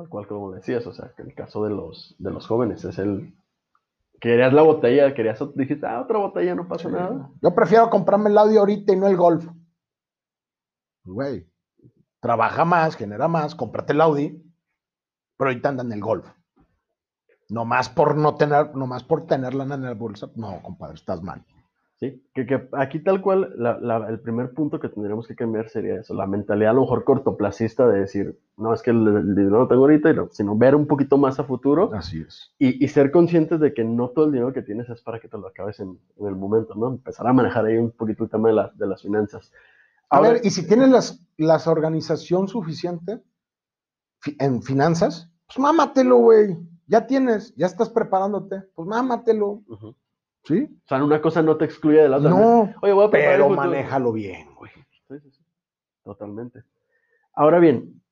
Tal 0.00 0.08
cual 0.08 0.26
como 0.26 0.50
decías, 0.52 0.86
o 0.86 0.94
sea, 0.94 1.12
que 1.14 1.20
el 1.20 1.34
caso 1.34 1.62
de 1.62 1.68
los, 1.68 2.16
de 2.18 2.30
los 2.30 2.46
jóvenes 2.46 2.82
es 2.86 2.98
el... 2.98 3.34
Querías 4.18 4.50
la 4.50 4.62
botella, 4.62 5.12
querías, 5.12 5.38
dijiste, 5.54 5.86
ah, 5.86 6.00
otra 6.00 6.16
botella, 6.16 6.54
no 6.54 6.66
pasa 6.66 6.88
nada. 6.88 7.28
Yo 7.42 7.54
prefiero 7.54 7.90
comprarme 7.90 8.30
el 8.30 8.38
audio 8.38 8.60
ahorita 8.60 8.94
y 8.94 8.96
no 8.96 9.08
el 9.08 9.18
golf. 9.18 9.46
Güey, 11.04 11.46
trabaja 12.18 12.64
más, 12.64 12.96
genera 12.96 13.28
más, 13.28 13.54
cómprate 13.54 13.92
el 13.92 14.00
Audi, 14.00 14.42
pero 15.36 15.50
ahorita 15.50 15.68
anda 15.68 15.82
en 15.82 15.92
el 15.92 16.00
golf. 16.00 16.26
No 17.50 17.66
más 17.66 17.90
por 17.90 18.16
no 18.16 18.36
tener, 18.36 18.74
no 18.74 18.86
más 18.86 19.04
por 19.04 19.26
tenerla 19.26 19.64
en 19.64 19.82
la 19.82 19.92
bolsa, 19.92 20.30
no, 20.34 20.62
compadre, 20.62 20.94
estás 20.94 21.22
mal. 21.22 21.44
Sí, 22.00 22.24
que, 22.32 22.66
aquí 22.72 23.00
tal 23.00 23.20
cual 23.20 23.54
el 24.08 24.20
primer 24.20 24.54
punto 24.54 24.80
que 24.80 24.88
tendríamos 24.88 25.28
que 25.28 25.36
cambiar 25.36 25.68
sería 25.68 26.00
eso, 26.00 26.14
la 26.14 26.26
mentalidad 26.26 26.70
a 26.70 26.74
lo 26.74 26.80
mejor 26.80 27.04
cortoplacista 27.04 27.86
de 27.86 28.00
decir, 28.00 28.38
no 28.56 28.72
es 28.72 28.80
que 28.80 28.90
el, 28.90 29.34
dinero 29.34 29.58
lo 29.58 29.68
tengo 29.68 29.82
ahorita, 29.82 30.14
sino 30.30 30.56
ver 30.56 30.74
un 30.74 30.86
poquito 30.86 31.18
más 31.18 31.38
a 31.38 31.44
futuro. 31.44 31.90
Así 31.92 32.24
es. 32.26 32.54
Y, 32.58 32.88
ser 32.88 33.10
conscientes 33.10 33.60
de 33.60 33.74
que 33.74 33.84
no 33.84 34.08
todo 34.08 34.24
el 34.24 34.32
dinero 34.32 34.54
que 34.54 34.62
tienes 34.62 34.88
es 34.88 35.02
para 35.02 35.20
que 35.20 35.28
te 35.28 35.36
lo 35.36 35.48
acabes 35.48 35.78
en, 35.80 35.98
el 36.18 36.36
momento, 36.36 36.74
¿no? 36.74 36.88
Empezar 36.88 37.26
a 37.26 37.34
manejar 37.34 37.66
ahí 37.66 37.76
un 37.76 37.90
poquito 37.90 38.24
el 38.24 38.30
tema 38.30 38.48
de, 38.48 38.70
de 38.76 38.86
las 38.86 39.02
finanzas. 39.02 39.52
A, 40.08 40.20
ver, 40.22 40.40
y 40.42 40.48
si 40.48 40.66
tienes 40.66 40.88
las, 40.88 41.22
las 41.36 41.66
organización 41.66 42.48
suficiente 42.48 43.22
en 44.38 44.62
finanzas, 44.62 45.30
pues 45.46 45.58
mámatelo, 45.58 46.16
güey. 46.16 46.56
Ya 46.86 47.06
tienes, 47.06 47.54
ya 47.56 47.66
estás 47.66 47.90
preparándote, 47.90 48.62
pues 48.74 48.88
mámatelo. 48.88 49.62
¿Sí? 50.44 50.68
O 50.84 50.88
sea, 50.88 51.04
una 51.04 51.20
cosa 51.20 51.42
no 51.42 51.56
te 51.56 51.64
excluye 51.64 52.02
de 52.02 52.08
la 52.08 52.16
otra. 52.18 52.30
No, 52.30 52.72
Oye, 52.82 52.92
voy 52.92 53.06
a 53.06 53.10
pero 53.10 53.48
manéjalo 53.50 54.12
bien, 54.12 54.54
güey. 54.54 54.72
Sí, 55.08 55.18
sí, 55.20 55.30
sí. 55.30 55.44
Totalmente. 56.04 56.64
Ahora 57.34 57.58
bien, 57.58 58.02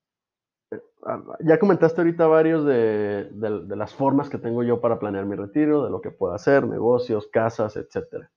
eh, 0.71 0.81
ah, 1.07 1.23
ya 1.41 1.59
comentaste 1.59 2.01
ahorita 2.01 2.27
varios 2.27 2.65
de, 2.65 3.31
las 3.35 3.95
formas 3.95 4.29
que 4.29 4.39
tengo 4.39 4.63
yo 4.63 4.81
para 4.81 4.99
planear 4.99 5.25
mi 5.25 5.37
retiro, 5.37 5.85
de 5.85 5.91
lo 5.91 6.01
que 6.01 6.11
puedo 6.11 6.35
hacer, 6.35 6.67
negocios, 6.67 7.29
casas, 7.29 7.77
etcétera. 7.77 8.31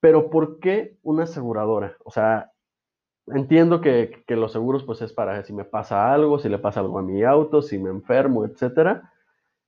Pero 0.00 0.30
¿por 0.30 0.58
qué 0.58 0.96
una 1.02 1.24
aseguradora? 1.24 1.96
O 2.04 2.10
sea, 2.10 2.52
entiendo 3.26 3.80
que, 3.80 4.24
que, 4.26 4.36
los 4.36 4.52
seguros 4.52 4.84
pues 4.84 5.02
es 5.02 5.12
para 5.12 5.44
si 5.44 5.52
me 5.52 5.64
pasa 5.64 6.12
algo, 6.12 6.38
si 6.38 6.48
le 6.48 6.58
pasa 6.58 6.80
algo 6.80 6.98
a 6.98 7.02
mi 7.02 7.22
auto, 7.22 7.62
si 7.62 7.78
me 7.78 7.90
enfermo, 7.90 8.44
etcétera. 8.44 9.12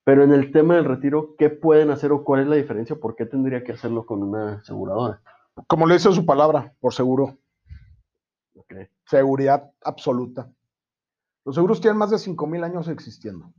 Pero 0.04 0.22
en 0.22 0.32
el 0.32 0.52
tema 0.52 0.76
del 0.76 0.84
retiro, 0.84 1.34
¿qué 1.38 1.48
pueden 1.50 1.90
hacer 1.90 2.12
o 2.12 2.24
cuál 2.24 2.42
es 2.42 2.46
la 2.46 2.56
diferencia? 2.56 2.96
¿Por 2.96 3.16
qué 3.16 3.24
tendría 3.24 3.64
que 3.64 3.72
hacerlo 3.72 4.04
con 4.04 4.22
una 4.22 4.56
aseguradora? 4.56 5.22
Como 5.66 5.86
le 5.86 5.94
dice 5.94 6.12
su 6.12 6.26
palabra, 6.26 6.74
por 6.80 6.92
seguro. 6.92 7.38
Seguridad 9.06 9.72
absoluta. 9.82 10.50
Los 11.44 11.54
seguros 11.54 11.80
tienen 11.80 11.98
más 11.98 12.10
de 12.10 12.16
5.000 12.16 12.64
años 12.64 12.88
existiendo. 12.88 13.52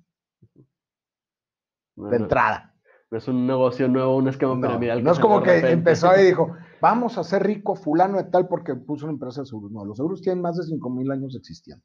de 1.96 2.18
entrada. 2.18 2.74
No 3.10 3.18
es 3.20 3.28
un 3.28 3.46
negocio 3.48 3.88
nuevo, 3.88 4.18
un 4.18 4.28
esquema 4.28 4.56
No, 4.56 4.62
piramidal. 4.62 5.04
no 5.04 5.12
es 5.12 5.20
como 5.20 5.42
que 5.42 5.58
empezó 5.72 6.10
y 6.20 6.24
dijo, 6.26 6.56
vamos 6.82 7.18
a 7.18 7.24
ser 7.24 7.44
rico 7.44 7.76
fulano 7.76 8.18
de 8.18 8.26
tal 8.26 8.48
porque 8.48 8.76
puso 8.76 9.06
una 9.06 9.14
empresa 9.14 9.42
de 9.42 9.48
seguros. 9.48 9.72
No, 9.72 9.86
los 9.86 9.98
seguros 9.98 10.22
tienen 10.22 10.42
más 10.42 10.58
de 10.58 10.64
5 10.64 10.90
mil 10.90 11.10
años 11.12 11.36
existiendo. 11.36 11.84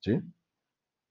¿Sí? 0.00 0.18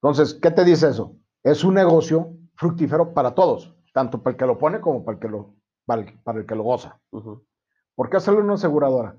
Entonces, 0.02 0.34
¿qué 0.41 0.50
te 0.52 0.63
dice 0.63 0.89
eso? 0.89 1.15
Es 1.43 1.63
un 1.63 1.76
negocio 1.76 2.34
fructífero 2.60 3.13
para 3.13 3.34
todos, 3.34 3.74
tanto 3.93 4.22
para 4.22 4.34
el 4.34 4.38
que 4.38 4.45
lo 4.45 4.58
pone 4.58 4.82
como 4.82 5.06
para 5.06 5.15
el 5.15 5.22
que 5.22 5.30
lo, 5.30 5.56
para 5.86 6.02
el, 6.02 6.19
para 6.19 6.39
el 6.39 6.45
que 6.45 6.56
lo 6.56 6.63
goza. 6.63 7.00
¿Por 7.95 8.10
qué 8.10 8.17
hacerlo 8.17 8.41
en 8.41 8.48
una 8.48 8.56
aseguradora? 8.56 9.15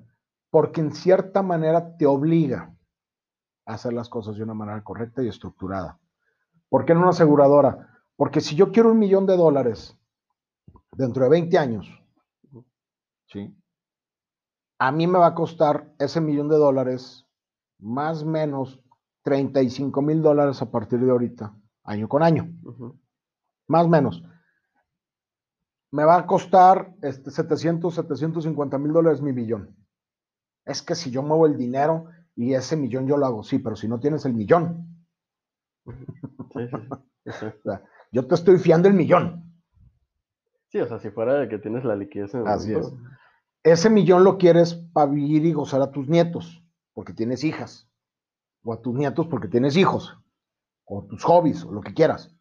Porque 0.51 0.83
en 0.83 0.93
cierta 0.93 1.43
manera 1.43 1.97
te 1.97 2.05
obliga 2.05 2.77
a 3.65 3.75
hacer 3.75 3.95
las 3.95 4.11
cosas 4.11 4.37
de 4.37 4.43
una 4.43 4.53
manera 4.53 4.85
correcta 4.85 5.23
y 5.23 5.29
estructurada. 5.29 5.99
¿Por 6.69 6.85
qué 6.85 6.93
en 6.93 6.99
una 6.99 7.11
aseguradora? 7.11 7.89
Porque 8.15 8.43
si 8.43 8.57
yo 8.57 8.73
quiero 8.73 8.91
un 8.91 8.99
millón 8.99 9.25
de 9.25 9.39
dólares 9.39 9.99
dentro 10.93 11.25
de 11.25 11.31
20 11.31 11.57
años, 11.57 11.89
¿sí? 13.27 13.57
A 14.79 14.93
mí 14.93 15.07
me 15.07 15.19
va 15.19 15.29
a 15.29 15.35
costar 15.35 15.95
ese 15.99 16.21
millón 16.21 16.49
de 16.51 16.57
dólares 16.57 17.27
más 17.79 18.23
o 18.23 18.27
menos 18.27 18.83
35 19.23 20.03
mil 20.03 20.21
dólares 20.21 20.61
a 20.61 20.71
partir 20.71 21.01
de 21.01 21.11
ahorita, 21.11 21.55
año 21.85 22.07
con 22.07 22.23
año. 22.23 22.51
Más 23.71 23.87
o 23.87 23.89
menos. 23.89 24.23
Me 25.93 26.05
va 26.05 26.17
a 26.17 26.27
costar 26.27 26.95
este, 27.03 27.31
700, 27.31 27.95
750 27.95 28.79
mil 28.79 28.93
dólares 28.93 29.23
mi 29.23 29.33
millón. 29.33 29.77
Es 30.65 30.83
que 30.83 30.95
si 30.95 31.11
yo 31.11 31.23
muevo 31.23 31.47
el 31.47 31.57
dinero 31.57 32.07
y 32.37 32.55
ese 32.55 32.77
millón 32.77 33.07
yo 33.07 33.17
lo 33.17 33.27
hago, 33.27 33.43
sí, 33.43 33.59
pero 33.59 33.77
si 33.77 33.89
no 33.89 33.99
tienes 33.99 34.25
el 34.25 34.35
millón, 34.35 34.91
Sí, 35.85 36.61
sí, 36.69 36.77
sí. 37.25 37.33
Sí. 37.33 37.47
o 37.47 37.63
sea, 37.63 37.83
yo 38.13 38.27
te 38.27 38.35
estoy 38.35 38.59
fiando 38.59 38.89
el 38.89 38.95
millón. 38.95 39.45
Sí, 40.69 40.79
o 40.79 40.87
sea, 40.87 40.99
si 40.99 41.11
fuera 41.11 41.35
de 41.35 41.49
que 41.49 41.59
tienes 41.59 41.85
la 41.85 41.97
liquidez 41.97 42.35
en 42.35 42.41
el 42.41 42.47
Así 42.47 42.73
momento, 42.73 42.99
Ese 43.63 43.91
millón 43.91 44.25
lo 44.25 44.39
quieres 44.39 44.75
para 44.75 45.11
vivir 45.11 45.45
y 45.45 45.53
gozar 45.53 45.83
a 45.83 45.91
tus 45.91 46.09
nietos, 46.09 46.65
porque 46.93 47.13
tienes 47.13 47.45
hijas, 47.45 47.89
o 48.63 48.73
a 48.73 48.81
tus 48.81 48.95
nietos 48.95 49.27
porque 49.27 49.49
tienes 49.49 49.77
hijos, 49.77 50.17
o 50.85 51.05
tus 51.07 51.25
hobbies, 51.25 51.65
o 51.65 51.73
lo 51.73 51.81
que 51.81 51.95
quieras. 51.95 52.37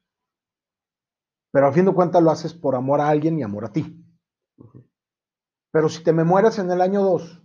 Pero 1.52 1.68
al 1.68 1.74
fin 1.74 1.86
de 1.86 1.94
cuentas 1.94 2.22
lo 2.22 2.32
haces 2.32 2.54
por 2.54 2.76
amor 2.76 3.02
a 3.02 3.10
alguien 3.10 3.38
y 3.40 3.44
amor 3.44 3.66
a 3.66 3.72
ti. 3.74 4.04
Pero 5.72 5.90
si 5.90 6.04
te 6.04 6.14
me 6.14 6.24
mueres 6.24 6.58
en 6.60 6.70
el 6.72 6.82
año 6.82 7.02
2, 7.02 7.42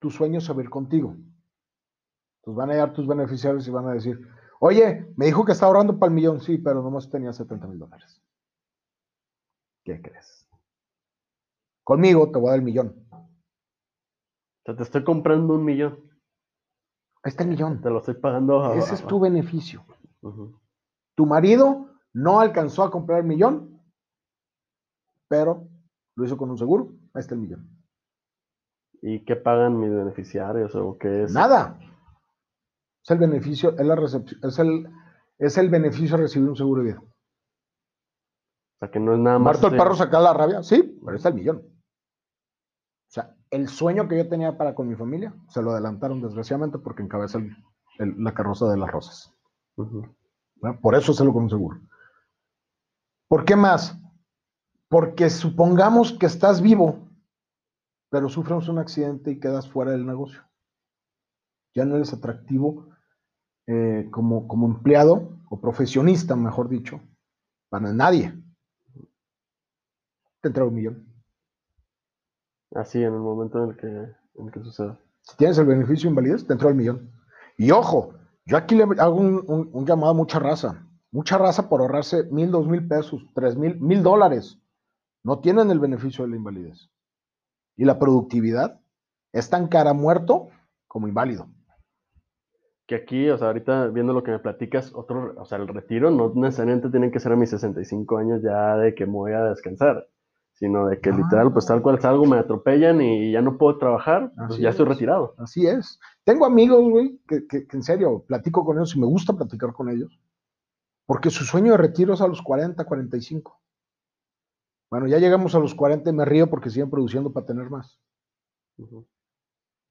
tu 0.00 0.10
sueño 0.10 0.38
es 0.38 0.48
vivir 0.48 0.70
contigo. 0.70 1.10
Entonces 2.40 2.56
van 2.56 2.70
a 2.70 2.72
llegar 2.74 2.92
tus 2.92 3.06
beneficiarios 3.06 3.66
y 3.66 3.70
van 3.70 3.88
a 3.88 3.92
decir, 3.92 4.20
oye, 4.60 5.12
me 5.16 5.26
dijo 5.26 5.44
que 5.44 5.52
está 5.52 5.66
ahorrando 5.66 5.98
para 5.98 6.08
el 6.10 6.14
millón, 6.14 6.40
sí, 6.40 6.58
pero 6.58 6.82
nomás 6.82 7.10
tenía 7.10 7.32
70 7.32 7.66
mil 7.66 7.78
dólares. 7.78 8.22
¿Qué 9.84 10.00
crees? 10.00 10.46
Conmigo 11.84 12.30
te 12.30 12.38
voy 12.38 12.48
a 12.48 12.50
dar 12.50 12.58
el 12.58 12.64
millón. 12.64 13.06
O 13.10 13.28
sea, 14.64 14.76
te 14.76 14.82
estoy 14.82 15.04
comprando 15.04 15.54
un 15.54 15.64
millón. 15.64 15.98
Ahí 17.22 17.30
está 17.30 17.42
el 17.44 17.48
millón. 17.50 17.80
Te 17.80 17.88
lo 17.90 17.98
estoy 17.98 18.14
pagando. 18.14 18.62
a- 18.64 18.76
Ese 18.76 18.94
es 18.94 19.02
a- 19.02 19.06
tu 19.06 19.18
beneficio. 19.18 19.84
Ujú. 20.20 20.60
Tu 21.14 21.24
marido 21.26 21.88
no 22.18 22.40
alcanzó 22.40 22.82
a 22.84 22.90
comprar 22.90 23.20
el 23.20 23.26
millón, 23.26 23.80
pero 25.28 25.68
lo 26.16 26.24
hizo 26.24 26.36
con 26.36 26.50
un 26.50 26.58
seguro. 26.58 26.92
Ahí 27.14 27.20
está 27.20 27.34
el 27.34 27.40
millón. 27.40 27.68
¿Y 29.00 29.24
qué 29.24 29.36
pagan 29.36 29.78
mis 29.78 29.90
beneficiarios 29.90 30.74
o 30.74 30.98
qué 30.98 31.24
es? 31.24 31.32
Nada. 31.32 31.78
Es 33.02 33.10
el 33.10 33.18
beneficio, 33.18 33.70
es 33.78 33.86
la 33.86 33.94
recepción, 33.94 34.40
es 34.42 34.58
el, 34.58 34.88
es 35.38 35.56
el 35.58 35.70
beneficio 35.70 36.16
de 36.16 36.24
recibir 36.24 36.48
un 36.48 36.56
seguro 36.56 36.82
de 36.82 36.88
vida. 36.92 37.00
O 37.00 38.78
sea, 38.80 38.90
que 38.90 39.00
no 39.00 39.14
es 39.14 39.18
nada 39.20 39.38
más. 39.38 39.60
¿Muerto 39.60 39.68
el 39.74 39.76
perro 39.82 39.94
sacar 39.94 40.22
la 40.22 40.34
rabia? 40.34 40.62
Sí, 40.62 40.82
pero 41.00 41.10
ahí 41.12 41.16
está 41.16 41.28
el 41.30 41.34
millón. 41.36 41.56
O 41.58 43.10
sea, 43.10 43.34
el 43.50 43.68
sueño 43.68 44.08
que 44.08 44.18
yo 44.18 44.28
tenía 44.28 44.58
para 44.58 44.74
con 44.74 44.88
mi 44.88 44.94
familia 44.96 45.34
se 45.48 45.62
lo 45.62 45.70
adelantaron 45.70 46.20
desgraciadamente 46.20 46.78
porque 46.78 47.02
encabeza 47.02 47.38
el- 47.38 47.56
el- 47.98 48.22
la 48.22 48.34
carroza 48.34 48.68
de 48.68 48.76
las 48.76 48.90
rosas. 48.90 49.32
Por 50.82 50.94
eso 50.96 51.12
hacerlo 51.12 51.32
con 51.32 51.44
un 51.44 51.50
seguro. 51.50 51.80
¿Por 53.28 53.44
qué 53.44 53.56
más? 53.56 53.96
Porque 54.88 55.28
supongamos 55.30 56.12
que 56.12 56.26
estás 56.26 56.62
vivo, 56.62 57.08
pero 58.10 58.28
sufres 58.28 58.68
un 58.68 58.78
accidente 58.78 59.30
y 59.32 59.40
quedas 59.40 59.68
fuera 59.68 59.92
del 59.92 60.06
negocio. 60.06 60.42
Ya 61.74 61.84
no 61.84 61.96
eres 61.96 62.12
atractivo 62.12 62.88
eh, 63.66 64.08
como, 64.10 64.48
como 64.48 64.66
empleado 64.66 65.38
o 65.50 65.60
profesionista, 65.60 66.34
mejor 66.36 66.68
dicho, 66.68 67.00
para 67.68 67.92
nadie. 67.92 68.34
Te 70.40 70.48
entra 70.48 70.64
un 70.64 70.74
millón. 70.74 71.06
Así, 72.74 72.98
en 72.98 73.12
el 73.14 73.20
momento 73.20 73.62
en 73.64 73.70
el 73.70 73.76
que, 73.76 73.86
en 73.86 74.46
el 74.46 74.52
que 74.52 74.60
suceda. 74.60 74.98
Si 75.22 75.36
tienes 75.36 75.58
el 75.58 75.66
beneficio 75.66 76.04
de 76.08 76.10
invalidez, 76.10 76.46
te 76.46 76.52
entró 76.54 76.68
el 76.68 76.74
millón. 76.74 77.10
Y 77.56 77.70
ojo, 77.70 78.14
yo 78.46 78.56
aquí 78.56 78.74
le 78.74 78.84
hago 78.84 79.16
un, 79.16 79.44
un- 79.46 79.70
un 79.72 79.86
llamado 79.86 80.12
a 80.12 80.16
mucha 80.16 80.38
raza. 80.38 80.86
Mucha 81.10 81.38
raza 81.38 81.68
por 81.68 81.80
ahorrarse 81.80 82.24
mil, 82.24 82.50
dos 82.50 82.66
mil 82.66 82.86
pesos, 82.86 83.22
tres 83.34 83.56
mil, 83.56 83.80
mil 83.80 84.02
dólares. 84.02 84.58
No 85.24 85.40
tienen 85.40 85.70
el 85.70 85.80
beneficio 85.80 86.24
de 86.24 86.30
la 86.30 86.36
invalidez. 86.36 86.90
Y 87.76 87.84
la 87.84 87.98
productividad 87.98 88.80
es 89.32 89.48
tan 89.50 89.68
cara 89.68 89.92
muerto 89.92 90.48
como 90.86 91.08
inválido. 91.08 91.48
Que 92.86 92.94
aquí, 92.96 93.28
o 93.28 93.36
sea, 93.36 93.48
ahorita 93.48 93.88
viendo 93.88 94.12
lo 94.14 94.22
que 94.22 94.30
me 94.30 94.38
platicas, 94.38 94.92
otro, 94.94 95.34
o 95.38 95.44
sea, 95.44 95.58
el 95.58 95.68
retiro 95.68 96.10
no 96.10 96.32
necesariamente 96.34 96.88
tiene 96.90 97.10
que 97.10 97.20
ser 97.20 97.32
a 97.32 97.36
mis 97.36 97.50
65 97.50 98.16
años 98.18 98.42
ya 98.42 98.76
de 98.76 98.94
que 98.94 99.04
me 99.04 99.12
voy 99.12 99.32
a 99.32 99.44
descansar, 99.44 100.08
sino 100.54 100.86
de 100.86 100.98
que 100.98 101.10
Ah. 101.10 101.16
literal, 101.16 101.52
pues 101.52 101.66
tal 101.66 101.82
cual 101.82 102.00
salgo, 102.00 102.24
me 102.24 102.38
atropellan 102.38 103.00
y 103.02 103.32
ya 103.32 103.42
no 103.42 103.58
puedo 103.58 103.76
trabajar, 103.76 104.32
pues 104.48 104.58
ya 104.58 104.70
estoy 104.70 104.84
es. 104.86 104.88
retirado. 104.92 105.34
Así 105.36 105.66
es. 105.66 106.00
Tengo 106.24 106.46
amigos, 106.46 106.82
güey, 106.88 107.20
que, 107.28 107.46
que- 107.46 107.66
que 107.66 107.76
en 107.76 107.82
serio 107.82 108.24
platico 108.26 108.64
con 108.64 108.78
ellos 108.78 108.96
y 108.96 109.00
me 109.00 109.06
gusta 109.06 109.34
platicar 109.34 109.72
con 109.74 109.90
ellos. 109.90 110.18
Porque 111.08 111.30
su 111.30 111.44
sueño 111.44 111.72
de 111.72 111.78
retiro 111.78 112.12
es 112.12 112.20
a 112.20 112.28
los 112.28 112.42
40, 112.42 112.84
45. 112.84 113.58
Bueno, 114.90 115.06
ya 115.06 115.16
llegamos 115.16 115.54
a 115.54 115.58
los 115.58 115.74
40 115.74 116.10
y 116.10 116.12
me 116.12 116.26
río 116.26 116.50
porque 116.50 116.68
siguen 116.68 116.90
produciendo 116.90 117.32
para 117.32 117.46
tener 117.46 117.70
más. 117.70 117.98
Ujú. 118.76 119.08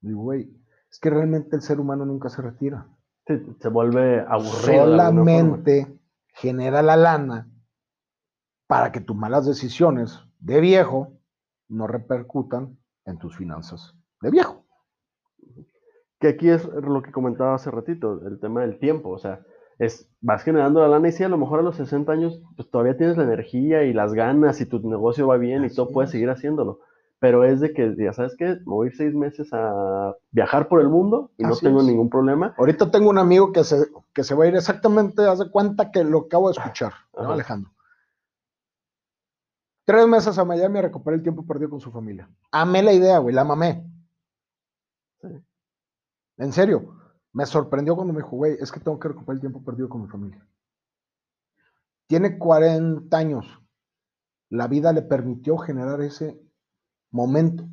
Digo, 0.00 0.22
güey, 0.22 0.48
es 0.88 1.00
que 1.00 1.10
realmente 1.10 1.56
el 1.56 1.62
ser 1.62 1.80
humano 1.80 2.06
nunca 2.06 2.28
se 2.28 2.40
retira. 2.40 2.86
Sí, 3.26 3.34
se 3.58 3.68
vuelve 3.68 4.20
aburrido. 4.20 4.84
Solamente 4.84 6.00
genera 6.34 6.82
la 6.82 6.96
lana 6.96 7.50
para 8.68 8.92
que 8.92 9.00
tus 9.00 9.16
malas 9.16 9.44
decisiones 9.44 10.20
de 10.38 10.60
viejo 10.60 11.18
no 11.66 11.88
repercutan 11.88 12.78
en 13.06 13.18
tus 13.18 13.36
finanzas 13.36 13.92
de 14.20 14.30
viejo. 14.30 14.64
Que 16.20 16.28
aquí 16.28 16.48
es 16.48 16.64
lo 16.64 17.02
que 17.02 17.10
comentaba 17.10 17.56
hace 17.56 17.72
ratito, 17.72 18.24
el 18.24 18.38
tema 18.38 18.60
del 18.60 18.78
tiempo, 18.78 19.08
o 19.08 19.18
sea, 19.18 19.44
es, 19.78 20.08
vas 20.20 20.42
generando 20.42 20.80
la 20.80 20.88
lana 20.88 21.08
y 21.08 21.12
sí, 21.12 21.22
a 21.22 21.28
lo 21.28 21.38
mejor 21.38 21.60
a 21.60 21.62
los 21.62 21.76
60 21.76 22.10
años, 22.10 22.42
pues 22.56 22.68
todavía 22.70 22.96
tienes 22.96 23.16
la 23.16 23.24
energía 23.24 23.84
y 23.84 23.92
las 23.92 24.12
ganas 24.12 24.60
y 24.60 24.66
tu 24.66 24.80
negocio 24.88 25.26
va 25.28 25.36
bien 25.36 25.64
y 25.64 25.70
todo 25.70 25.90
puedes 25.90 26.08
es. 26.08 26.12
seguir 26.12 26.30
haciéndolo. 26.30 26.80
Pero 27.20 27.44
es 27.44 27.60
de 27.60 27.72
que, 27.72 27.94
ya 27.98 28.12
sabes 28.12 28.36
qué, 28.36 28.46
me 28.46 28.64
voy 28.64 28.86
a 28.86 28.90
ir 28.90 28.96
seis 28.96 29.14
meses 29.14 29.48
a 29.52 30.14
viajar 30.30 30.68
por 30.68 30.80
el 30.80 30.88
mundo 30.88 31.32
y 31.36 31.42
no 31.42 31.56
tengo 31.56 31.80
es. 31.80 31.86
ningún 31.86 32.08
problema. 32.10 32.54
Ahorita 32.56 32.90
tengo 32.90 33.10
un 33.10 33.18
amigo 33.18 33.52
que 33.52 33.64
se, 33.64 33.76
que 34.12 34.22
se 34.22 34.34
va 34.34 34.44
a 34.44 34.48
ir 34.48 34.56
exactamente, 34.56 35.24
haz 35.26 35.40
de 35.40 35.50
cuenta 35.50 35.90
que 35.90 36.04
lo 36.04 36.20
acabo 36.20 36.48
de 36.48 36.58
escuchar, 36.58 36.92
¿no, 37.16 37.24
Ajá. 37.24 37.32
Alejandro? 37.34 37.72
Tres 39.84 40.06
meses 40.06 40.38
a 40.38 40.44
Miami 40.44 40.78
a 40.78 40.82
recuperar 40.82 41.16
el 41.18 41.22
tiempo 41.22 41.46
perdido 41.46 41.70
con 41.70 41.80
su 41.80 41.90
familia. 41.90 42.28
Amé 42.52 42.82
la 42.82 42.92
idea, 42.92 43.18
güey, 43.18 43.34
la 43.34 43.44
mamé. 43.44 43.84
Sí. 45.22 45.28
En 46.36 46.52
serio, 46.52 46.94
me 47.38 47.46
sorprendió 47.46 47.94
cuando 47.94 48.12
me 48.12 48.18
dijo, 48.18 48.34
güey, 48.34 48.56
es 48.58 48.72
que 48.72 48.80
tengo 48.80 48.98
que 48.98 49.06
recuperar 49.06 49.36
el 49.36 49.40
tiempo 49.40 49.62
perdido 49.62 49.88
con 49.88 50.02
mi 50.02 50.08
familia. 50.08 50.44
Tiene 52.08 52.36
40 52.36 53.16
años. 53.16 53.46
La 54.50 54.66
vida 54.66 54.92
le 54.92 55.02
permitió 55.02 55.56
generar 55.56 56.00
ese 56.00 56.42
momento, 57.12 57.68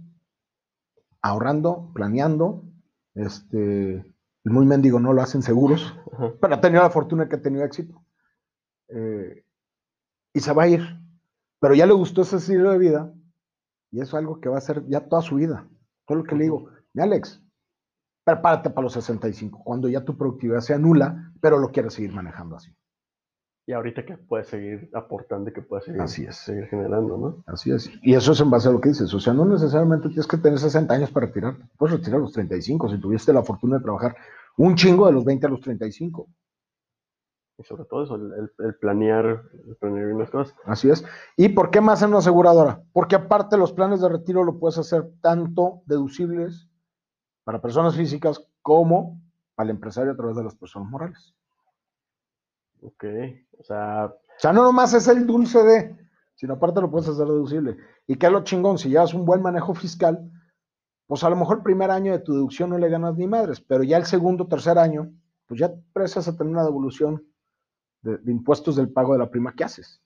ahorrando, 1.20 1.90
planeando. 1.96 2.64
Este, 3.16 3.94
el 3.96 4.52
muy 4.52 4.68
mendigo 4.68 5.00
no 5.00 5.14
lo 5.14 5.24
hacen 5.24 5.42
seguros, 5.42 5.96
pero 6.40 6.54
ha 6.54 6.62
tenido 6.62 6.84
la 6.84 6.92
fortuna 6.92 7.28
que 7.28 7.38
ha 7.38 7.42
tenido 7.42 7.66
éxito. 7.66 8.06
Eh, 8.90 9.46
y 10.32 10.42
se 10.42 10.54
va 10.54 10.62
a 10.62 10.68
ir. 10.68 10.82
Pero 11.60 11.74
ya 11.74 11.88
le 11.88 11.94
gustó 11.94 12.22
ese 12.22 12.36
estilo 12.36 12.72
de 12.72 12.78
vida 12.78 13.12
y 13.90 14.00
eso 14.00 14.16
es 14.16 14.22
algo 14.22 14.40
que 14.40 14.48
va 14.50 14.58
a 14.58 14.60
hacer 14.60 14.86
ya 14.86 15.10
toda 15.10 15.24
su 15.24 15.38
vida. 15.38 15.68
Todo 16.06 16.20
lo 16.20 16.24
que 16.24 16.36
le 16.36 16.44
digo, 16.44 16.70
mi 16.94 17.02
Alex, 17.02 17.42
prepárate 18.26 18.72
para 18.72 18.84
los 18.84 18.94
65, 18.94 19.62
cuando 19.64 19.88
ya 19.88 20.04
tu 20.04 20.18
productividad 20.18 20.60
sea 20.60 20.78
nula, 20.78 21.32
pero 21.40 21.60
lo 21.60 21.72
quieres 21.72 21.94
seguir 21.94 22.12
manejando 22.12 22.58
así. 22.58 22.76
Y 23.68 23.72
ahorita 23.74 24.06
que 24.06 24.18
puedes 24.18 24.48
seguir 24.48 24.90
aportando 24.94 25.50
y 25.50 25.54
que 25.54 25.62
puedes 25.62 25.86
seguir, 25.86 26.02
Así 26.02 26.24
es. 26.26 26.36
seguir 26.36 26.66
generando, 26.68 27.18
¿no? 27.18 27.44
Así 27.48 27.72
es. 27.72 27.90
Y 28.04 28.14
eso 28.14 28.34
es 28.34 28.40
en 28.42 28.52
base 28.52 28.70
a 28.70 28.72
lo 28.72 28.80
que 28.82 28.90
dices. 28.90 29.12
O 29.14 29.20
sea, 29.20 29.34
no 29.34 29.44
necesariamente 29.46 30.08
tienes 30.10 30.28
que 30.28 30.38
tener 30.38 30.60
60 30.60 30.94
años 30.94 31.10
para 31.10 31.28
retirarte. 31.28 31.66
Puedes 31.78 31.98
retirar 31.98 32.20
a 32.20 32.24
los 32.24 32.34
35 32.34 32.90
si 32.90 33.00
tuviste 33.00 33.34
la 33.34 33.42
fortuna 33.42 33.78
de 33.78 33.84
trabajar 33.84 34.16
un 34.58 34.76
chingo 34.76 35.08
de 35.08 35.14
los 35.14 35.26
20 35.26 35.48
a 35.48 35.50
los 35.50 35.62
35. 35.62 36.28
Y 37.58 37.64
sobre 37.64 37.86
todo 37.86 38.04
eso, 38.04 38.16
el, 38.16 38.52
el 38.60 38.76
planear, 38.76 39.44
el 39.68 39.76
planear 39.78 40.14
unas 40.14 40.30
cosas. 40.30 40.56
Así 40.66 40.90
es. 40.92 41.04
¿Y 41.36 41.50
por 41.50 41.72
qué 41.72 41.82
más 41.82 42.04
en 42.04 42.10
una 42.10 42.20
aseguradora? 42.20 42.84
Porque 42.94 43.16
aparte 43.16 43.58
los 43.58 43.74
planes 43.74 44.00
de 44.00 44.10
retiro 44.10 44.44
lo 44.44 44.60
puedes 44.60 44.78
hacer 44.78 45.10
tanto 45.22 45.82
deducibles 45.88 46.70
para 47.46 47.62
personas 47.62 47.96
físicas 47.96 48.46
como 48.62 49.22
al 49.56 49.70
empresario 49.70 50.12
a 50.12 50.16
través 50.18 50.36
de 50.36 50.44
las 50.44 50.56
personas 50.56 50.90
morales. 50.90 51.34
Ok, 52.82 53.06
o 53.58 53.64
sea... 53.64 54.08
O 54.08 54.40
sea, 54.40 54.52
no 54.52 54.64
nomás 54.64 54.94
es 54.94 55.08
el 55.08 55.26
dulce 55.26 55.64
de, 55.64 55.98
sino 56.36 56.56
aparte 56.56 56.82
lo 56.82 56.92
puedes 56.92 57.08
hacer 57.08 57.26
deducible. 57.26 57.78
¿Y 58.06 58.18
qué 58.18 58.26
es 58.26 58.32
lo 58.34 58.44
chingón? 58.44 58.78
Si 58.78 58.90
llevas 58.90 59.14
un 59.14 59.24
buen 59.24 59.42
manejo 59.42 59.74
fiscal, 59.74 60.30
pues 61.08 61.24
a 61.24 61.30
lo 61.30 61.38
mejor 61.38 61.58
el 61.58 61.64
primer 61.64 61.92
año 61.92 62.12
de 62.12 62.20
tu 62.20 62.34
deducción 62.34 62.72
no 62.72 62.78
le 62.78 62.90
ganas 62.90 63.16
ni 63.16 63.28
madres, 63.28 63.62
pero 63.62 63.84
ya 63.84 63.96
el 63.96 64.06
segundo, 64.06 64.48
tercer 64.48 64.78
año, 64.78 65.14
pues 65.46 65.60
ya 65.60 65.74
prestas 65.94 66.28
a 66.28 66.36
tener 66.36 66.52
una 66.52 66.66
devolución 66.66 67.26
de, 68.02 68.20
impuestos 68.30 68.76
del 68.76 68.92
pago 68.92 69.14
de 69.14 69.20
la 69.20 69.30
prima 69.30 69.54
que 69.56 69.64
haces. 69.64 70.02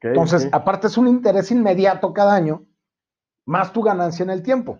Entonces, 0.00 0.48
aparte 0.50 0.86
es 0.86 0.96
un 0.96 1.08
interés 1.08 1.50
inmediato 1.50 2.14
cada 2.14 2.34
año, 2.34 2.64
más 3.44 3.72
tu 3.72 3.82
ganancia 3.82 4.22
en 4.22 4.30
el 4.30 4.42
tiempo. 4.42 4.78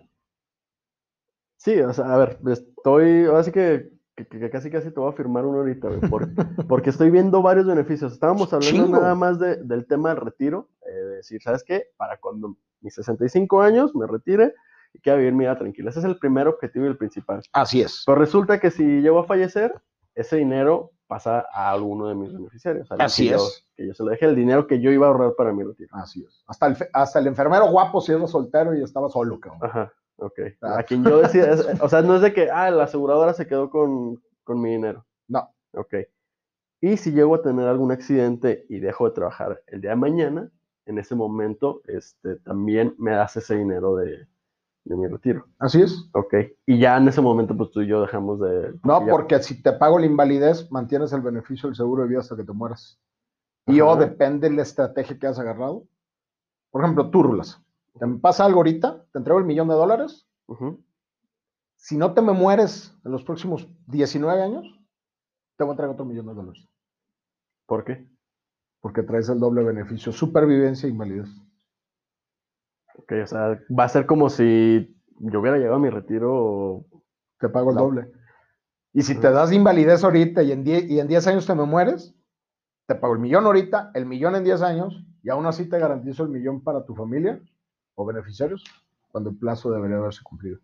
Sí, 1.65 1.79
o 1.79 1.91
sea, 1.93 2.13
a 2.13 2.17
ver, 2.17 2.37
estoy, 2.47 3.25
ahora 3.25 3.43
sí 3.43 3.51
que, 3.51 3.89
casi 4.51 4.69
casi 4.69 4.91
te 4.91 4.99
voy 4.99 5.11
a 5.11 5.15
firmar 5.15 5.47
uno 5.47 5.57
ahorita, 5.61 5.89
porque 6.69 6.91
estoy 6.91 7.09
viendo 7.09 7.41
varios 7.41 7.65
beneficios. 7.65 8.13
Estábamos 8.13 8.53
hablando 8.53 8.87
nada 8.87 9.15
más 9.15 9.39
del 9.39 9.87
tema 9.87 10.09
del 10.09 10.19
retiro, 10.21 10.69
eh, 10.87 10.93
de 10.93 11.15
decir, 11.15 11.41
¿sabes 11.41 11.63
qué? 11.63 11.87
Para 11.97 12.17
cuando 12.17 12.55
mis 12.81 12.93
65 12.93 13.63
años 13.63 13.95
me 13.95 14.05
retire, 14.05 14.53
y 14.93 14.99
quiera 14.99 15.17
vivir 15.17 15.33
mi 15.33 15.45
vida 15.45 15.57
tranquila. 15.57 15.89
Ese 15.89 16.01
es 16.01 16.05
el 16.05 16.19
primer 16.19 16.47
objetivo 16.47 16.85
y 16.85 16.89
el 16.89 16.97
principal. 16.97 17.41
Así 17.51 17.81
es. 17.81 18.03
Pero 18.05 18.19
resulta 18.19 18.59
que 18.59 18.69
si 18.69 18.83
llego 19.01 19.17
a 19.17 19.25
fallecer, 19.25 19.73
ese 20.13 20.35
dinero 20.35 20.91
pasa 21.07 21.45
a 21.51 21.71
alguno 21.71 22.07
de 22.07 22.15
mis 22.15 22.33
beneficiarios. 22.33 22.87
Así 22.99 23.29
es. 23.29 23.65
que 23.75 23.87
yo 23.87 23.93
se 23.93 24.03
lo 24.03 24.09
deje 24.09 24.25
el 24.25 24.35
dinero 24.35 24.67
que 24.67 24.79
yo 24.79 24.91
iba 24.91 25.07
a 25.07 25.09
ahorrar 25.09 25.33
para 25.35 25.53
mi 25.53 25.63
retiro. 25.63 25.89
Así 25.93 26.23
es. 26.23 26.43
Hasta 26.47 26.67
el, 26.67 26.77
hasta 26.93 27.19
el 27.19 27.27
enfermero 27.27 27.69
guapo 27.69 28.01
si 28.01 28.11
era 28.11 28.25
soltero 28.27 28.75
y 28.75 28.83
estaba 28.83 29.09
solo, 29.09 29.39
cabrón. 29.39 29.61
Ajá, 29.63 29.93
ok. 30.17 30.39
A 30.61 30.83
quien 30.83 31.03
yo 31.03 31.19
decía, 31.19 31.55
o 31.81 31.89
sea, 31.89 32.01
no 32.01 32.15
es 32.15 32.21
de 32.21 32.33
que, 32.33 32.49
ah, 32.49 32.69
la 32.71 32.83
aseguradora 32.83 33.33
se 33.33 33.47
quedó 33.47 33.69
con, 33.69 34.21
con 34.43 34.61
mi 34.61 34.71
dinero. 34.71 35.05
No. 35.27 35.49
Ok. 35.73 35.95
Y 36.81 36.97
si 36.97 37.11
llego 37.11 37.35
a 37.35 37.41
tener 37.41 37.67
algún 37.67 37.91
accidente 37.91 38.65
y 38.69 38.79
dejo 38.79 39.05
de 39.05 39.15
trabajar 39.15 39.61
el 39.67 39.81
día 39.81 39.91
de 39.91 39.95
mañana, 39.95 40.51
en 40.85 40.99
ese 40.99 41.15
momento, 41.15 41.81
este, 41.87 42.35
también 42.37 42.93
me 42.97 43.11
das 43.11 43.35
ese 43.37 43.55
dinero 43.55 43.95
de, 43.95 44.27
de 44.85 44.95
mi 44.95 45.07
retiro. 45.07 45.45
Así 45.59 45.81
es. 45.81 46.07
Ok. 46.13 46.33
Y 46.65 46.79
ya 46.79 46.97
en 46.97 47.07
ese 47.07 47.19
momento, 47.19 47.57
pues 47.57 47.71
tú 47.71 47.81
y 47.81 47.87
yo 47.87 48.01
dejamos 48.01 48.39
de. 48.39 48.73
No, 48.83 49.05
porque 49.07 49.41
si 49.41 49.61
te 49.61 49.73
pago 49.73 49.99
la 49.99 50.05
invalidez, 50.05 50.71
mantienes 50.71 51.11
el 51.11 51.21
beneficio 51.21 51.67
del 51.67 51.75
seguro 51.75 52.03
de 52.03 52.09
vida 52.09 52.19
hasta 52.19 52.35
que 52.35 52.43
te 52.43 52.53
mueras. 52.53 52.99
Y 53.67 53.81
o 53.81 53.95
depende 53.95 54.47
de 54.49 54.55
la 54.55 54.61
estrategia 54.61 55.17
que 55.17 55.27
has 55.27 55.39
agarrado. 55.39 55.85
Por 56.69 56.83
ejemplo, 56.83 57.09
tú 57.09 57.23
rulas. 57.23 57.59
Te 57.99 58.07
pasa 58.21 58.45
algo 58.45 58.59
ahorita, 58.59 59.05
te 59.11 59.17
entrego 59.17 59.39
el 59.39 59.45
millón 59.45 59.67
de 59.67 59.73
dólares. 59.73 60.27
Si 61.77 61.97
no 61.97 62.13
te 62.13 62.21
me 62.21 62.33
mueres 62.33 62.95
en 63.03 63.11
los 63.11 63.23
próximos 63.23 63.67
19 63.87 64.41
años, 64.41 64.65
te 65.57 65.63
voy 65.63 65.71
a 65.71 65.73
entregar 65.73 65.93
otro 65.93 66.05
millón 66.05 66.27
de 66.27 66.33
dólares. 66.33 66.67
¿Por 67.65 67.83
qué? 67.85 68.07
Porque 68.81 69.01
traes 69.01 69.29
el 69.29 69.39
doble 69.39 69.63
beneficio, 69.63 70.11
supervivencia 70.11 70.85
e 70.85 70.91
invalidez. 70.91 71.29
Ok, 72.97 73.13
o 73.23 73.27
sea, 73.27 73.59
va 73.77 73.83
a 73.83 73.89
ser 73.89 74.05
como 74.05 74.29
si 74.29 74.95
yo 75.19 75.39
hubiera 75.39 75.57
llegado 75.57 75.75
a 75.75 75.79
mi 75.79 75.89
retiro. 75.89 76.85
Te 77.39 77.49
pago 77.49 77.71
el 77.71 77.77
doble. 77.77 78.11
Y 78.93 79.01
si 79.01 79.19
te 79.19 79.29
das 79.29 79.51
invalidez 79.51 80.03
ahorita 80.03 80.41
y 80.41 80.51
en, 80.53 80.63
10, 80.63 80.89
y 80.89 80.99
en 80.99 81.07
10 81.07 81.27
años 81.27 81.45
te 81.45 81.53
me 81.53 81.65
mueres, 81.65 82.15
te 82.87 82.95
pago 82.95 83.13
el 83.13 83.19
millón 83.19 83.45
ahorita, 83.45 83.91
el 83.93 84.05
millón 84.05 84.35
en 84.35 84.45
10 84.45 84.61
años, 84.61 85.05
y 85.21 85.29
aún 85.29 85.45
así 85.45 85.67
te 85.67 85.79
garantizo 85.79 86.23
el 86.23 86.29
millón 86.29 86.63
para 86.63 86.85
tu 86.85 86.95
familia 86.95 87.41
o 87.95 88.05
beneficiarios, 88.05 88.63
cuando 89.09 89.31
el 89.31 89.37
plazo 89.37 89.71
debería 89.71 89.97
haberse 89.97 90.23
cumplido. 90.23 90.59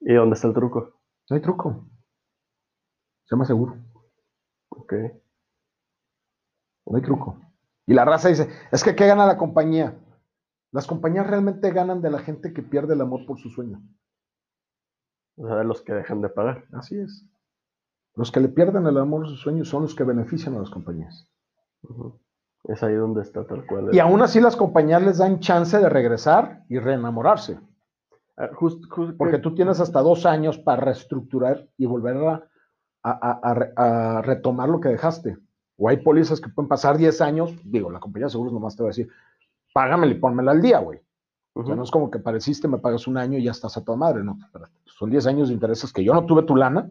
¿Y 0.00 0.14
dónde 0.14 0.34
está 0.34 0.48
el 0.48 0.54
truco? 0.54 1.00
No 1.28 1.36
hay 1.36 1.42
truco. 1.42 1.86
Se 3.24 3.36
llama 3.36 3.44
seguro. 3.44 3.76
Ok. 4.70 4.94
No 6.86 6.96
hay 6.96 7.02
truco. 7.02 7.38
Y 7.86 7.94
la 7.94 8.04
raza 8.04 8.28
dice, 8.28 8.48
es 8.72 8.82
que 8.82 8.96
¿qué 8.96 9.06
gana 9.06 9.26
la 9.26 9.36
compañía? 9.36 9.94
Las 10.72 10.86
compañías 10.86 11.26
realmente 11.26 11.72
ganan 11.72 12.00
de 12.00 12.10
la 12.10 12.20
gente 12.20 12.52
que 12.52 12.62
pierde 12.62 12.94
el 12.94 13.00
amor 13.00 13.26
por 13.26 13.38
su 13.38 13.50
sueño. 13.50 13.82
O 15.36 15.46
sea, 15.46 15.56
de 15.56 15.64
los 15.64 15.82
que 15.82 15.92
dejan 15.94 16.20
de 16.20 16.28
pagar. 16.28 16.64
Así 16.72 16.98
es. 16.98 17.26
Los 18.14 18.30
que 18.30 18.40
le 18.40 18.48
pierden 18.48 18.86
el 18.86 18.98
amor 18.98 19.22
por 19.22 19.30
su 19.30 19.36
sueño 19.36 19.64
son 19.64 19.82
los 19.82 19.94
que 19.94 20.04
benefician 20.04 20.54
a 20.54 20.60
las 20.60 20.70
compañías. 20.70 21.28
Es 22.64 22.82
ahí 22.82 22.94
donde 22.94 23.22
está 23.22 23.46
tal 23.46 23.66
cual. 23.66 23.88
Y 23.92 23.98
aún 23.98 24.20
así 24.22 24.40
las 24.40 24.56
compañías 24.56 25.02
les 25.02 25.18
dan 25.18 25.40
chance 25.40 25.78
de 25.78 25.88
regresar 25.88 26.64
y 26.68 26.78
reenamorarse. 26.78 27.58
Ah, 28.36 28.50
Porque 29.18 29.38
tú 29.38 29.54
tienes 29.54 29.80
hasta 29.80 30.00
dos 30.00 30.26
años 30.26 30.58
para 30.58 30.82
reestructurar 30.82 31.68
y 31.76 31.86
volver 31.86 32.42
a, 33.02 34.22
retomar 34.22 34.68
lo 34.68 34.80
que 34.80 34.88
dejaste. 34.88 35.38
O 35.76 35.88
hay 35.88 35.98
pólizas 35.98 36.40
que 36.40 36.50
pueden 36.50 36.68
pasar 36.68 36.98
10 36.98 37.20
años, 37.22 37.54
digo, 37.64 37.90
la 37.90 38.00
compañía 38.00 38.26
de 38.26 38.32
seguros 38.32 38.52
nomás 38.52 38.76
te 38.76 38.82
va 38.82 38.88
a 38.88 38.92
decir, 38.92 39.08
págamela 39.72 40.12
y 40.12 40.18
pónmela 40.18 40.52
al 40.52 40.62
día, 40.62 40.78
güey. 40.78 41.00
O 41.52 41.64
sea, 41.64 41.74
no 41.74 41.82
es 41.82 41.90
como 41.90 42.10
que 42.10 42.20
pareciste, 42.20 42.68
me 42.68 42.78
pagas 42.78 43.06
un 43.06 43.18
año 43.18 43.36
y 43.36 43.44
ya 43.44 43.50
estás 43.50 43.76
a 43.76 43.84
toda 43.84 43.98
madre, 43.98 44.22
no. 44.22 44.38
Son 44.84 45.10
10 45.10 45.26
años 45.26 45.48
de 45.48 45.54
intereses 45.54 45.92
que 45.92 46.04
yo 46.04 46.14
no 46.14 46.24
tuve 46.24 46.44
tu 46.44 46.56
lana 46.56 46.88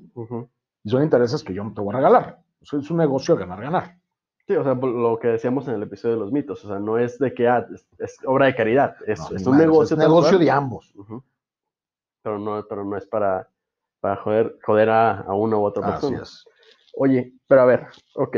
y 0.84 0.90
son 0.90 1.04
intereses 1.04 1.44
que 1.44 1.54
yo 1.54 1.64
no 1.64 1.74
te 1.74 1.82
voy 1.82 1.94
a 1.94 1.98
regalar. 1.98 2.40
es 2.62 2.92
un 2.92 2.98
negocio 2.98 3.36
ganar-ganar. 3.36 3.98
Sí, 4.48 4.56
o 4.56 4.64
sea, 4.64 4.74
lo 4.74 5.20
que 5.20 5.28
decíamos 5.28 5.68
en 5.68 5.76
el 5.76 5.84
episodio 5.84 6.16
de 6.16 6.22
los 6.22 6.32
mitos, 6.32 6.66
o 6.66 6.68
sea, 6.68 6.80
no 6.80 6.98
es 6.98 7.20
de 7.20 7.34
que 7.34 7.48
ah, 7.48 7.68
es, 8.00 8.18
obra 8.26 8.48
de 8.48 8.56
caridad, 8.56 8.96
es, 9.06 9.20
un 9.46 9.58
negocio. 9.58 9.96
Es 9.96 10.00
negocio 10.00 10.40
de 10.40 10.50
ambos. 10.50 10.92
pero, 12.24 12.40
no, 12.40 12.66
pero 12.68 12.84
no 12.84 12.98
es 12.98 13.06
para, 13.06 13.48
para 14.00 14.16
joder, 14.18 14.58
joder 14.66 14.90
a, 14.90 15.20
a 15.22 15.36
una 15.36 15.58
u 15.58 15.64
otra 15.64 15.86
persona. 15.86 16.24
Oye, 16.96 17.32
pero 17.48 17.62
a 17.62 17.66
ver, 17.66 17.88
ok, 18.16 18.38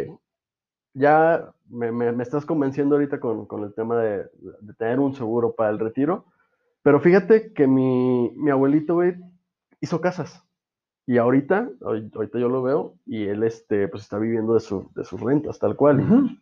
ya 0.93 1.53
me, 1.71 2.21
estás 2.21 2.45
convenciendo 2.45 2.95
ahorita 2.95 3.19
con, 3.19 3.47
el 3.63 3.73
tema 3.73 3.97
de, 3.97 4.29
tener 4.77 4.99
un 4.99 5.15
seguro 5.15 5.53
para 5.55 5.69
el 5.69 5.79
retiro, 5.79 6.25
pero 6.83 6.99
fíjate 6.99 7.53
que 7.53 7.67
mi, 7.67 8.49
abuelito, 8.49 8.99
hizo 9.79 10.01
casas. 10.01 10.43
Y 11.07 11.17
ahorita, 11.17 11.69
ahorita 11.81 12.39
yo 12.39 12.47
lo 12.47 12.61
veo, 12.61 12.95
y 13.05 13.25
él 13.25 13.43
este, 13.43 13.87
pues 13.87 14.03
está 14.03 14.17
viviendo 14.17 14.53
de, 14.53 14.59
su, 14.59 14.89
de 14.95 15.03
sus 15.03 15.19
rentas, 15.19 15.59
tal 15.59 15.75
cual. 15.75 16.37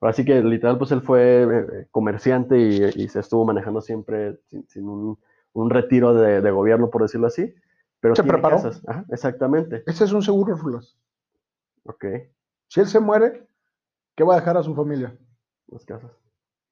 Así 0.00 0.24
que 0.24 0.42
literal, 0.42 0.78
pues 0.78 0.92
él 0.92 1.02
fue 1.02 1.42
eh, 1.42 1.86
comerciante 1.90 2.58
y, 2.58 3.08
se 3.08 3.20
estuvo 3.20 3.44
manejando 3.44 3.82
siempre 3.82 4.38
sin, 4.68 4.88
un, 4.88 5.70
retiro 5.70 6.14
de, 6.14 6.50
gobierno, 6.50 6.90
por 6.90 7.02
decirlo 7.02 7.26
así. 7.26 7.54
Pero 8.00 8.16
se 8.16 8.24
preparó. 8.24 8.58
exactamente. 9.10 9.82
Ese 9.86 10.04
es 10.04 10.12
un 10.12 10.22
seguro, 10.22 10.56
Rulas. 10.56 10.96
Ok. 11.84 12.06
Si 12.68 12.80
él 12.80 12.86
se 12.86 12.98
muere, 12.98 13.46
¿Qué 14.16 14.24
va 14.24 14.34
a 14.34 14.36
dejar 14.38 14.56
a 14.56 14.62
su 14.62 14.74
familia? 14.74 15.16
Las 15.68 15.84
casas. 15.84 16.10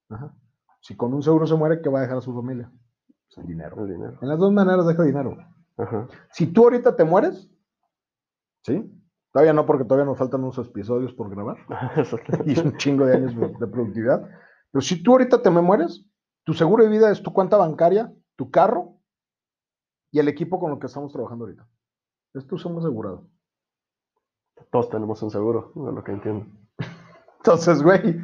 Ajá. 0.09 0.35
Si 0.81 0.96
con 0.96 1.12
un 1.14 1.22
seguro 1.22 1.46
se 1.46 1.55
muere, 1.55 1.81
¿qué 1.83 1.88
va 1.88 2.01
a 2.01 2.03
dejar 2.03 2.18
a 2.18 2.22
su 2.22 2.35
familia? 2.35 2.70
Pues 3.27 3.38
el 3.38 3.46
dinero. 3.46 3.77
El 3.81 3.92
dinero. 3.92 4.18
En 4.20 4.29
las 4.29 4.38
dos 4.38 4.53
maneras 4.53 4.87
deja 4.87 5.03
dinero. 5.03 5.37
Ajá. 5.77 6.09
Si 6.33 6.46
tú 6.46 6.64
ahorita 6.64 6.96
te 6.96 7.05
mueres, 7.05 7.51
¿sí? 8.62 8.90
Todavía 9.33 9.53
no, 9.53 9.66
porque 9.66 9.85
todavía 9.85 10.07
nos 10.07 10.18
faltan 10.18 10.42
unos 10.42 10.59
episodios 10.59 11.12
por 11.12 11.31
grabar. 11.31 11.59
y 12.46 12.59
un 12.59 12.77
chingo 12.77 13.05
de 13.07 13.16
años 13.16 13.35
de 13.37 13.66
productividad. 13.66 14.29
Pero 14.70 14.83
si 14.83 15.03
tú 15.03 15.12
ahorita 15.12 15.42
te 15.42 15.51
me 15.51 15.61
mueres, 15.61 16.07
tu 16.44 16.55
seguro 16.55 16.85
de 16.85 16.90
vida 16.90 17.11
es 17.11 17.22
tu 17.22 17.33
cuenta 17.33 17.57
bancaria, 17.57 18.12
tu 18.37 18.51
carro 18.51 18.98
y 20.11 20.18
el 20.18 20.29
equipo 20.29 20.59
con 20.59 20.72
el 20.72 20.79
que 20.79 20.87
estamos 20.87 21.12
trabajando 21.12 21.44
ahorita. 21.44 21.68
Esto 22.35 22.57
somos 22.57 22.85
asegurado. 22.85 23.29
Todos 24.70 24.88
tenemos 24.88 25.22
un 25.22 25.31
seguro, 25.31 25.72
es 25.74 25.94
lo 25.94 26.03
que 26.03 26.12
entiendo. 26.12 26.46
Entonces, 27.38 27.83
güey, 27.83 28.20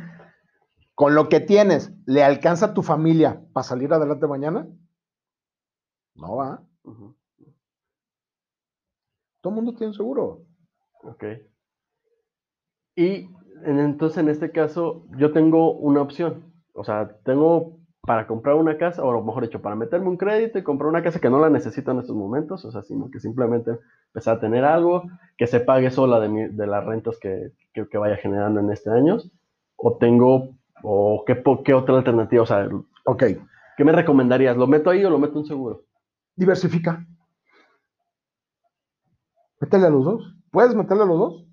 con 0.95 1.15
lo 1.15 1.29
que 1.29 1.41
tienes, 1.41 1.93
¿le 2.07 2.23
alcanza 2.23 2.67
a 2.67 2.75
tu 2.75 2.83
familia 2.83 3.45
para 3.53 3.65
salir 3.65 3.93
adelante 3.93 4.27
mañana? 4.27 4.69
No 6.15 6.37
va. 6.37 6.63
Todo 9.41 9.51
el 9.51 9.55
mundo 9.55 9.75
tiene 9.75 9.93
seguro. 9.93 10.47
Ok. 11.03 11.25
Y 12.97 13.29
entonces, 13.65 14.19
en 14.19 14.29
este 14.29 14.51
caso, 14.51 15.07
yo 15.17 15.33
tengo 15.33 15.73
una 15.73 16.01
opción. 16.01 16.53
O 16.73 16.85
sea, 16.85 17.17
tengo 17.25 17.79
para 18.07 18.27
comprar 18.27 18.55
una 18.57 18.77
casa, 18.77 19.03
o 19.03 19.25
mejor 19.25 19.45
dicho, 19.45 19.63
para 19.63 19.77
meterme 19.77 20.09
un 20.09 20.17
crédito 20.17 20.59
y 20.59 20.63
comprar 20.63 20.89
una 20.91 21.03
casa 21.03 21.21
que 21.21 21.31
no 21.31 21.39
la 21.39 21.51
necesito 21.51 21.91
en 21.91 22.01
estos 22.01 22.17
momentos, 22.17 22.65
o 22.65 22.71
sea, 22.71 22.83
sino 22.83 23.11
que 23.11 23.21
simplemente 23.21 23.79
empezar 24.09 24.37
a 24.37 24.41
tener 24.41 24.65
algo 24.65 25.05
que 25.37 25.47
se 25.47 25.61
pague 25.61 25.91
sola 25.91 26.21
de, 26.21 26.49
de 26.51 26.67
las 26.67 26.85
rentas 26.85 27.19
que, 27.19 27.53
que, 27.73 27.99
vaya 27.99 28.17
generando 28.17 28.61
en 28.61 28.71
este 28.71 28.91
año, 28.91 29.19
o 29.77 29.97
tengo, 29.97 30.51
o 30.83 31.25
qué, 31.27 31.43
qué 31.65 31.75
otra 31.75 31.97
alternativa, 31.97 32.43
o 32.43 32.47
sea, 32.47 32.69
ok. 33.07 33.25
¿qué 33.77 33.85
me 33.85 33.93
recomendarías? 33.93 34.57
¿Lo 34.57 34.67
meto 34.67 34.91
ahí 34.91 35.05
o 35.05 35.11
lo 35.11 35.19
meto 35.19 35.39
en 35.39 35.47
seguro? 35.47 35.83
Diversifica. 36.37 37.05
Métele 39.61 39.87
a 39.87 39.91
los 39.91 40.05
dos. 40.05 40.35
¿Puedes 40.51 40.75
meterle 40.75 41.05
a 41.05 41.07
los 41.07 41.19
dos? 41.19 41.47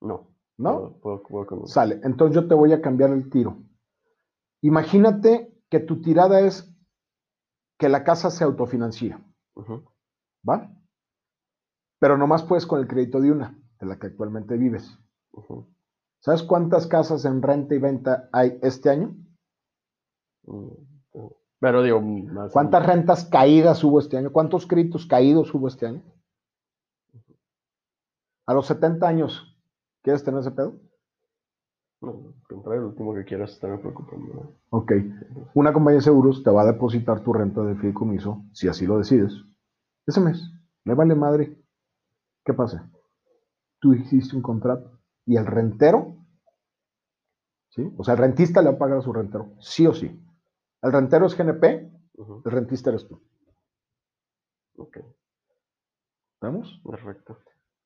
No. 0.00 0.28
¿No? 0.56 0.72
Puedo- 0.72 1.00
puedo- 1.00 1.22
puedo 1.22 1.46
con- 1.46 1.66
Sale. 1.66 2.00
Entonces 2.04 2.34
yo 2.34 2.48
te 2.48 2.54
voy 2.54 2.72
a 2.72 2.80
cambiar 2.80 3.10
el 3.10 3.28
tiro. 3.28 3.58
Imagínate 4.62 5.53
que 5.74 5.80
tu 5.80 6.00
tirada 6.00 6.38
es 6.38 6.72
que 7.80 7.88
la 7.88 8.04
casa 8.04 8.30
se 8.30 8.44
autofinancia, 8.44 9.20
¿va? 10.48 10.72
Pero 11.98 12.16
nomás 12.16 12.44
puedes 12.44 12.64
con 12.64 12.78
el 12.78 12.86
crédito 12.86 13.20
de 13.20 13.32
una, 13.32 13.58
de 13.80 13.86
la 13.86 13.98
que 13.98 14.06
actualmente 14.06 14.56
vives. 14.56 14.96
¿Sabes 16.20 16.44
cuántas 16.44 16.86
casas 16.86 17.24
en 17.24 17.42
renta 17.42 17.74
y 17.74 17.78
venta 17.78 18.28
hay 18.32 18.56
este 18.62 18.88
año? 18.88 19.16
mm. 20.44 20.68
Pero 21.58 21.82
digo, 21.82 22.00
más. 22.00 22.52
¿Cuántas 22.52 22.86
rentas 22.86 23.24
caídas 23.24 23.82
hubo 23.82 23.98
este 23.98 24.16
año? 24.16 24.30
¿Cuántos 24.30 24.68
créditos 24.68 25.06
caídos 25.06 25.52
hubo 25.54 25.66
este 25.66 25.86
año? 25.86 26.04
A 28.46 28.54
los 28.54 28.66
70 28.66 29.08
años, 29.08 29.58
¿quieres 30.02 30.22
tener 30.22 30.38
ese 30.38 30.52
pedo? 30.52 30.78
No, 32.04 32.34
comprar 32.48 32.78
el 32.78 32.84
último 32.84 33.14
que 33.14 33.24
quiero 33.24 33.44
es 33.44 33.52
estarme 33.52 33.78
preocupando. 33.78 34.54
Ok. 34.70 34.92
Una 35.54 35.72
compañía 35.72 35.98
de 35.98 36.04
seguros 36.04 36.42
te 36.42 36.50
va 36.50 36.62
a 36.62 36.66
depositar 36.72 37.22
tu 37.22 37.32
renta 37.32 37.62
de 37.62 37.76
fideicomiso, 37.76 38.44
si 38.52 38.68
así 38.68 38.86
lo 38.86 38.98
decides, 38.98 39.32
ese 40.06 40.20
mes. 40.20 40.50
Me 40.84 40.94
vale 40.94 41.14
madre. 41.14 41.58
¿Qué 42.44 42.52
pasa? 42.52 42.90
Tú 43.80 43.94
hiciste 43.94 44.36
un 44.36 44.42
contrato 44.42 45.00
y 45.26 45.36
el 45.36 45.46
rentero, 45.46 46.16
¿sí? 47.70 47.90
O 47.96 48.04
sea, 48.04 48.14
el 48.14 48.20
rentista 48.20 48.60
le 48.60 48.68
va 48.70 48.74
a 48.76 48.78
pagar 48.78 48.98
a 48.98 49.02
su 49.02 49.12
rentero, 49.12 49.54
sí 49.60 49.86
o 49.86 49.94
sí. 49.94 50.20
El 50.82 50.92
rentero 50.92 51.26
es 51.26 51.36
GNP, 51.36 51.64
el 52.44 52.50
rentista 52.52 52.90
eres 52.90 53.06
tú. 53.08 53.20
Ok, 54.76 54.98
¿Estamos? 56.34 56.80
perfecto. 56.84 57.38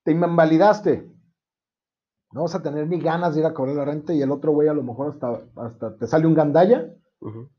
Te 0.02 0.12
invalidaste. 0.12 1.08
No 2.32 2.42
vas 2.42 2.54
a 2.54 2.62
tener 2.62 2.86
ni 2.88 3.00
ganas 3.00 3.34
de 3.34 3.40
ir 3.40 3.46
a 3.46 3.54
cobrar 3.54 3.76
la 3.76 3.84
renta 3.84 4.12
y 4.12 4.20
el 4.20 4.30
otro 4.30 4.52
güey 4.52 4.68
a 4.68 4.74
lo 4.74 4.82
mejor 4.82 5.14
hasta, 5.14 5.40
hasta 5.56 5.96
te 5.96 6.06
sale 6.06 6.26
un 6.26 6.34
gandalla 6.34 6.94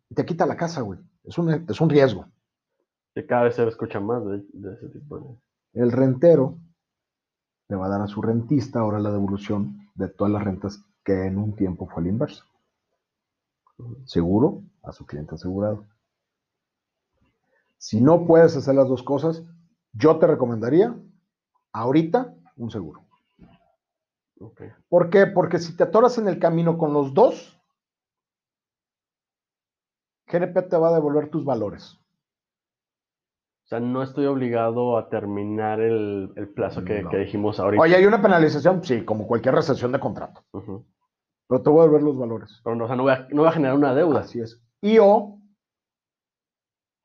y 0.10 0.16
te 0.16 0.26
quita 0.26 0.46
la 0.46 0.58
casa, 0.58 0.82
güey. 0.82 1.00
Es 1.24 1.38
un, 1.38 1.50
es 1.52 1.82
un 1.82 1.90
riesgo. 1.90 2.26
Que 3.16 3.26
cada 3.26 3.44
vez 3.44 3.56
se 3.56 3.68
escucha 3.68 4.00
más 4.00 4.24
de, 4.26 4.44
de 4.54 4.74
ese 4.74 4.90
tipo 4.90 5.20
de. 5.20 5.82
El 5.82 5.92
rentero 5.92 6.58
le 7.68 7.76
va 7.76 7.88
a 7.88 7.90
dar 7.90 8.02
a 8.02 8.08
su 8.08 8.22
rentista 8.22 8.80
ahora 8.80 9.00
la 9.00 9.12
devolución 9.12 9.90
de 9.96 10.08
todas 10.08 10.32
las 10.34 10.44
rentas 10.44 10.84
que 11.04 11.26
en 11.26 11.38
un 11.38 11.56
tiempo 11.56 11.88
fue 11.88 12.04
al 12.04 12.10
inverso. 12.10 12.44
Seguro 14.06 14.64
a 14.84 14.92
su 14.92 15.06
cliente 15.06 15.36
asegurado. 15.36 15.86
Si 17.78 18.02
no 18.02 18.26
puedes 18.26 18.56
hacer 18.58 18.76
las 18.76 18.88
dos 18.88 19.04
cosas, 19.04 19.44
yo 19.94 20.18
te 20.20 20.28
recomendaría 20.28 20.96
ahorita 21.72 22.36
un 22.58 22.72
seguro. 22.72 23.09
¿Por 24.90 25.10
qué? 25.10 25.28
Porque 25.28 25.60
si 25.60 25.76
te 25.76 25.84
atoras 25.84 26.18
en 26.18 26.28
el 26.28 26.40
camino 26.40 26.78
con 26.78 26.94
los 26.94 27.14
dos, 27.14 27.60
GNP 30.28 30.62
te 30.70 30.78
va 30.78 30.90
a 30.90 30.94
devolver 30.94 31.30
tus 31.30 31.44
valores. 31.44 31.96
O 33.66 33.68
sea, 33.70 33.80
no 33.80 34.02
estoy 34.02 34.26
obligado 34.26 34.98
a 34.98 35.10
terminar 35.10 35.80
el, 35.80 36.32
el 36.36 36.50
plazo 36.50 36.84
que, 36.84 37.04
No. 37.04 37.10
que 37.10 37.18
dijimos 37.18 37.60
ahorita. 37.60 37.84
Oye, 37.84 37.96
¿hay 37.96 38.06
una 38.06 38.22
penalización? 38.22 38.84
Sí, 38.84 39.06
como 39.06 39.28
cualquier 39.28 39.56
recesión 39.56 39.92
de 39.92 40.00
contrato. 40.00 40.44
Pero 40.52 41.62
te 41.62 41.70
voy 41.70 41.80
a 41.80 41.84
devolver 41.84 42.04
los 42.04 42.18
valores. 42.18 42.62
Pero 42.64 42.76
no, 42.76 42.86
o 42.86 42.88
sea, 42.88 42.96
no 42.96 43.04
voy, 43.04 43.12
a, 43.14 43.28
no 43.30 43.42
voy 43.42 43.50
a 43.50 43.54
generar 43.54 43.76
una 43.76 43.94
deuda. 43.94 44.22
Así 44.22 44.40
es. 44.40 44.64
Y 44.82 44.98
o, 45.00 45.40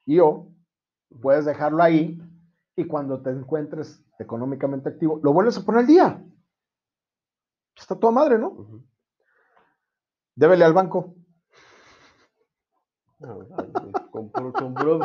y 0.07 0.21
o, 0.21 0.49
puedes 1.21 1.45
dejarlo 1.45 1.83
ahí 1.83 2.19
y 2.77 2.85
cuando 2.87 3.21
te 3.23 3.31
encuentres 3.31 4.03
económicamente 4.19 4.89
activo, 4.89 5.21
lo 5.23 5.33
vuelves 5.33 5.59
a 5.59 5.65
poner 5.65 5.81
al 5.83 5.87
día. 5.87 6.25
Está 7.77 7.97
toda 7.97 8.13
madre, 8.13 8.39
¿no? 8.39 8.49
Ujú. 8.49 8.85
Débele 10.37 10.65
al 10.65 10.73
banco. 10.73 11.15
Ah, 13.23 13.37
con 14.11 14.29
puro- 14.31 14.53
con 14.53 14.75
puro- 14.75 15.01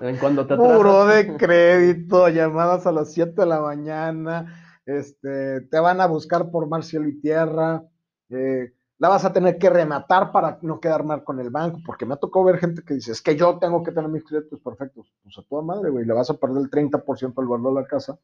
en 0.00 0.16
cuando 0.18 0.46
te 0.46 0.56
Puro 0.56 1.06
de 1.06 1.36
crédito, 1.36 2.28
llamadas 2.28 2.86
a 2.86 2.92
las 2.92 3.12
7 3.12 3.42
de 3.42 3.46
la 3.46 3.60
mañana, 3.60 4.80
este, 4.84 5.62
te 5.62 5.80
van 5.80 6.00
a 6.00 6.06
buscar 6.06 6.50
por 6.50 6.68
mar, 6.68 6.84
cielo 6.84 7.08
y 7.08 7.18
tierra, 7.20 7.82
eh, 8.28 8.72
la 8.98 9.08
vas 9.08 9.24
a 9.24 9.32
tener 9.32 9.58
que 9.58 9.68
rematar 9.70 10.32
para 10.32 10.58
no 10.62 10.80
quedar 10.80 11.04
mal 11.04 11.24
con 11.24 11.40
el 11.40 11.50
banco, 11.50 11.78
porque 11.84 12.06
me 12.06 12.14
ha 12.14 12.18
tocado 12.18 12.44
ver 12.44 12.58
gente 12.58 12.82
que 12.82 12.94
dice, 12.94 13.12
es 13.12 13.20
que 13.22 13.36
yo 13.36 13.58
tengo 13.58 13.82
que 13.82 13.92
tener 13.92 14.10
mis 14.10 14.24
créditos 14.24 14.60
perfectos. 14.60 15.12
Pues 15.22 15.36
a 15.38 15.42
toda 15.42 15.62
madre, 15.62 15.90
güey, 15.90 16.04
le 16.06 16.12
vas 16.14 16.30
a 16.30 16.34
perder 16.34 16.62
el 16.62 16.70
30% 16.70 17.40
del 17.40 17.48
valor 17.48 17.74
de 17.74 17.80
la 17.82 17.86
casa 17.86 18.18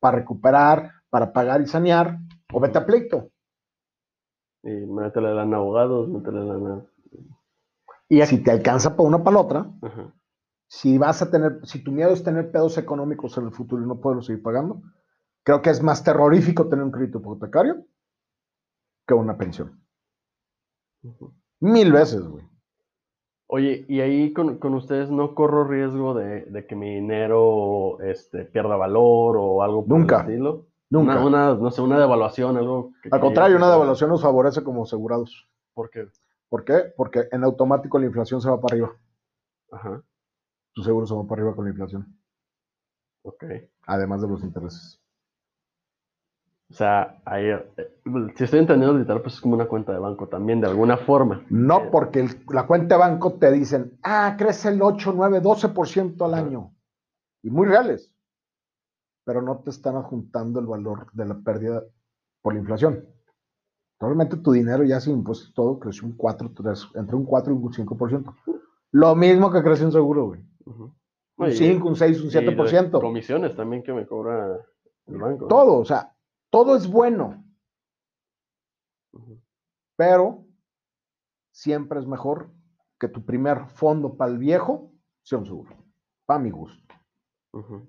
para 0.00 0.18
recuperar, 0.18 0.90
para 1.10 1.32
pagar 1.32 1.60
y 1.60 1.66
sanear, 1.66 2.18
o 2.52 2.60
vete 2.60 2.78
a 2.78 2.86
pleito. 2.86 3.30
Y 4.62 4.70
métele 4.86 5.34
lana 5.34 5.56
a 5.56 5.60
abogados, 5.60 6.08
métele 6.08 6.44
lana. 6.44 6.84
Y 8.08 8.20
si 8.26 8.42
te 8.42 8.50
alcanza 8.50 8.96
para 8.96 9.08
una 9.08 9.24
para 9.24 9.34
la 9.34 9.40
otra, 9.40 9.70
Ajá. 9.82 10.14
si 10.68 10.98
vas 10.98 11.22
a 11.22 11.30
tener, 11.30 11.60
si 11.64 11.82
tu 11.82 11.90
miedo 11.92 12.10
es 12.10 12.22
tener 12.22 12.50
pedos 12.52 12.76
económicos 12.78 13.36
en 13.38 13.46
el 13.46 13.52
futuro 13.52 13.82
y 13.82 13.86
no 13.86 14.00
poderlos 14.00 14.26
seguir 14.26 14.42
pagando, 14.42 14.82
creo 15.42 15.62
que 15.62 15.70
es 15.70 15.82
más 15.82 16.04
terrorífico 16.04 16.68
tener 16.68 16.84
un 16.84 16.90
crédito 16.92 17.18
hipotecario 17.18 17.84
que 19.06 19.14
una 19.14 19.36
pensión. 19.36 19.80
Mil 21.60 21.92
veces, 21.92 22.22
güey. 22.22 22.44
Oye, 23.48 23.84
y 23.88 24.00
ahí 24.00 24.32
con, 24.32 24.58
con 24.58 24.74
ustedes 24.74 25.10
no 25.10 25.34
corro 25.34 25.64
riesgo 25.64 26.14
de, 26.14 26.44
de 26.46 26.66
que 26.66 26.74
mi 26.76 26.94
dinero 26.94 28.00
este, 28.00 28.44
pierda 28.44 28.76
valor 28.76 29.36
o 29.38 29.62
algo 29.62 29.84
por 29.84 29.98
Nunca. 29.98 30.20
el 30.20 30.30
estilo. 30.30 30.66
Nunca. 30.92 31.12
Una, 31.24 31.52
una, 31.52 31.54
no 31.54 31.70
sé, 31.70 31.80
una 31.80 31.98
devaluación, 31.98 32.56
algo. 32.58 32.92
que- 33.02 33.08
Al 33.10 33.18
contrario, 33.20 33.56
una 33.56 33.70
devaluación 33.70 34.10
nos 34.10 34.20
favorece 34.22 34.62
como 34.62 34.82
asegurados. 34.82 35.48
¿Por 35.72 35.88
qué? 35.88 36.06
¿Por 36.50 36.64
qué? 36.64 36.92
Porque 36.96 37.28
en 37.32 37.44
automático 37.44 37.98
la 37.98 38.04
inflación 38.06 38.42
se 38.42 38.50
va 38.50 38.60
para 38.60 38.74
arriba. 38.74 38.92
Ajá, 39.70 40.02
Tu 40.74 40.82
seguro 40.82 41.06
se 41.06 41.14
va 41.14 41.22
para 41.26 41.40
arriba 41.40 41.56
con 41.56 41.64
la 41.64 41.70
inflación, 41.70 42.14
ok. 43.22 43.44
además 43.86 44.20
de 44.20 44.28
los 44.28 44.42
intereses. 44.42 45.00
O 46.70 46.74
sea, 46.74 47.20
ahí, 47.26 47.46
eh, 47.46 47.98
si 48.36 48.44
estoy 48.44 48.60
entendiendo 48.60 48.96
literal, 48.98 49.20
pues 49.22 49.34
es 49.34 49.40
como 49.40 49.54
una 49.54 49.66
cuenta 49.66 49.92
de 49.92 49.98
banco 49.98 50.28
también, 50.28 50.60
de 50.60 50.66
alguna 50.68 50.96
forma. 50.98 51.42
No 51.50 51.90
porque 51.90 52.20
el- 52.20 52.44
la 52.50 52.66
cuenta 52.66 52.94
de 52.94 53.00
banco 53.00 53.34
te 53.34 53.50
dicen, 53.52 53.98
ah, 54.02 54.34
crece 54.38 54.68
el 54.70 54.80
8, 54.82 55.12
9, 55.14 55.40
12% 55.40 56.24
al 56.26 56.34
año. 56.34 56.74
Y 57.42 57.50
muy 57.50 57.66
reales. 57.66 58.10
Pero 59.24 59.42
no 59.42 59.58
te 59.58 59.70
están 59.70 59.96
adjuntando 59.96 60.60
el 60.60 60.66
valor 60.66 61.12
de 61.12 61.24
la 61.26 61.38
pérdida 61.38 61.82
por 62.40 62.54
la 62.54 62.60
inflación. 62.60 63.06
Probablemente 63.98 64.36
tu 64.36 64.52
dinero 64.52 64.82
ya 64.82 65.00
sin 65.00 65.14
impuestos 65.14 65.54
todo 65.54 65.78
creció 65.78 66.06
un 66.06 66.16
4, 66.16 66.50
3, 66.56 66.88
entre 66.96 67.14
un 67.14 67.24
4 67.24 67.52
y 67.52 67.56
un 67.56 67.72
5%. 67.72 68.34
Lo 68.90 69.14
mismo 69.14 69.50
que 69.50 69.62
creció 69.62 69.86
un 69.86 69.92
seguro, 69.92 70.26
güey. 70.26 70.40
Ujú. 70.66 70.84
Un 71.36 71.46
Oye, 71.46 71.54
5, 71.54 71.88
un 71.88 71.96
6, 71.96 72.20
un 72.20 72.26
y 72.26 72.30
de 72.30 72.56
7%. 72.56 73.00
Comisiones 73.00 73.54
también 73.54 73.82
que 73.82 73.92
me 73.92 74.06
cobra 74.06 74.58
el 75.06 75.18
banco. 75.18 75.46
Todo, 75.46 75.78
o 75.78 75.84
sea, 75.84 76.14
todo 76.50 76.76
es 76.76 76.86
bueno, 76.86 77.44
Ujú. 79.12 79.40
pero 79.96 80.44
siempre 81.52 82.00
es 82.00 82.06
mejor 82.06 82.50
que 82.98 83.08
tu 83.08 83.24
primer 83.24 83.66
fondo 83.68 84.16
para 84.16 84.30
el 84.32 84.38
viejo 84.38 84.92
sea 85.22 85.38
un 85.38 85.46
seguro. 85.46 85.76
Para 86.26 86.40
mi 86.40 86.50
gusto. 86.50 86.94
Ujú. 87.52 87.88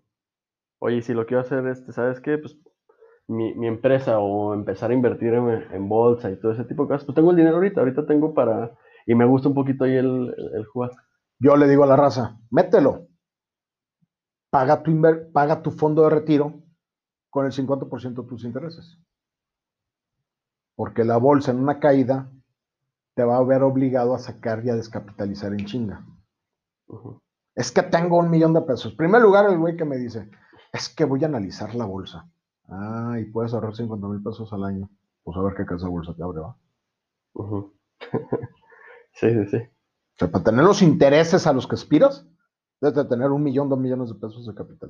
Oye, 0.83 1.01
si 1.01 1.13
lo 1.13 1.25
quiero 1.25 1.41
hacer, 1.41 1.65
este, 1.67 1.91
¿sabes 1.93 2.19
qué? 2.21 2.37
Pues 2.37 2.55
mi, 3.27 3.55
mi 3.55 3.67
empresa 3.67 4.19
o 4.19 4.53
empezar 4.53 4.91
a 4.91 4.93
invertir 4.93 5.33
en, 5.33 5.49
en 5.49 5.89
bolsa 5.89 6.31
y 6.31 6.39
todo 6.39 6.53
ese 6.53 6.65
tipo 6.65 6.83
de 6.83 6.89
cosas, 6.89 7.05
pues 7.05 7.15
tengo 7.15 7.31
el 7.31 7.37
dinero 7.37 7.55
ahorita, 7.57 7.81
ahorita 7.81 8.05
tengo 8.05 8.33
para, 8.33 8.77
y 9.07 9.15
me 9.15 9.25
gusta 9.25 9.49
un 9.49 9.55
poquito 9.55 9.85
ahí 9.85 9.95
el, 9.97 10.33
el, 10.37 10.55
el 10.57 10.65
jugar. 10.65 10.91
Yo 11.39 11.55
le 11.57 11.67
digo 11.67 11.83
a 11.83 11.87
la 11.87 11.95
raza, 11.97 12.37
mételo. 12.51 13.07
Paga 14.55 14.75
tu, 14.83 14.89
inver- 14.97 15.19
paga 15.37 15.57
tu 15.65 15.69
fondo 15.81 16.03
de 16.03 16.09
retiro 16.17 16.45
con 17.29 17.45
el 17.45 17.51
50% 17.53 18.23
de 18.23 18.29
tus 18.29 18.45
intereses. 18.45 18.97
Porque 20.75 21.03
la 21.03 21.17
bolsa 21.17 21.49
en 21.49 21.57
una 21.57 21.79
caída 21.79 22.29
te 23.15 23.23
va 23.23 23.37
a 23.37 23.43
ver 23.43 23.63
obligado 23.63 24.15
a 24.15 24.19
sacar 24.19 24.65
y 24.65 24.69
a 24.71 24.75
descapitalizar 24.75 25.53
en 25.53 25.65
chinga. 25.65 26.05
Es 27.55 27.71
que 27.71 27.81
tengo 27.81 28.19
un 28.19 28.29
millón 28.29 28.53
de 28.53 28.61
pesos. 28.61 28.91
En 28.91 28.97
primer 28.97 29.21
lugar, 29.21 29.45
el 29.49 29.57
güey 29.57 29.75
que 29.75 29.85
me 29.85 29.97
dice, 29.97 30.29
es 30.73 30.89
que 30.89 31.05
voy 31.05 31.23
a 31.23 31.27
analizar 31.27 31.73
la 31.75 31.85
bolsa. 31.85 32.27
Ah, 32.67 33.15
y 33.19 33.25
puedes 33.25 33.53
ahorrar 33.53 33.75
50 33.75 34.07
mil 34.07 34.21
pesos 34.21 34.51
al 34.51 34.63
año. 34.65 34.89
Pues 35.23 35.37
a 35.37 35.41
ver 35.41 35.53
qué 35.55 35.65
casa 35.65 35.85
de 35.85 35.91
bolsa 35.91 36.13
te 36.13 36.23
abre, 36.23 36.39
¿va? 36.41 36.57
Sí, 39.15 39.29
sí, 39.29 39.45
sí. 39.45 39.57
O 39.57 40.17
sea, 40.17 40.31
para 40.31 40.43
tener 40.43 40.65
los 40.65 40.81
intereses 40.81 41.45
a 41.45 41.53
los 41.53 41.67
que 41.67 41.75
aspiras, 41.75 42.25
debes 42.81 42.95
de 42.95 43.05
tener 43.05 43.29
un 43.29 43.43
millón, 43.43 43.69
dos 43.69 43.77
millones 43.79 44.09
de 44.09 44.15
pesos 44.15 44.45
de 44.47 44.55
capital. 44.55 44.89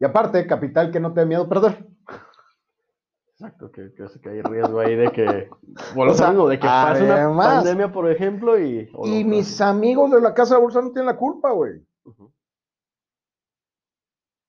Y 0.00 0.04
aparte, 0.04 0.44
capital 0.46 0.90
que 0.90 0.98
no 0.98 1.12
te 1.12 1.20
dé 1.20 1.26
miedo 1.26 1.48
perder. 1.48 1.86
Exacto, 3.28 3.70
que, 3.70 3.92
que, 3.94 4.04
que 4.20 4.28
hay 4.28 4.42
riesgo 4.42 4.80
ahí 4.80 4.96
de 4.96 5.10
que, 5.12 5.48
bueno, 5.94 6.12
O 6.12 6.14
sea, 6.14 6.28
algo, 6.28 6.48
de 6.48 6.58
que 6.58 6.66
pase 6.66 7.04
una 7.04 7.14
además- 7.24 7.54
pandemia, 7.64 7.92
por 7.92 8.10
ejemplo, 8.10 8.58
y... 8.60 8.90
Y 9.04 9.24
mis 9.24 9.60
amigos 9.60 10.10
de 10.10 10.20
la 10.20 10.34
casa 10.34 10.56
de 10.56 10.60
bolsa 10.62 10.80
no 10.82 10.90
tienen 10.90 11.06
la 11.06 11.16
culpa, 11.16 11.52
güey. 11.52 11.80
Ujú. 12.04 12.32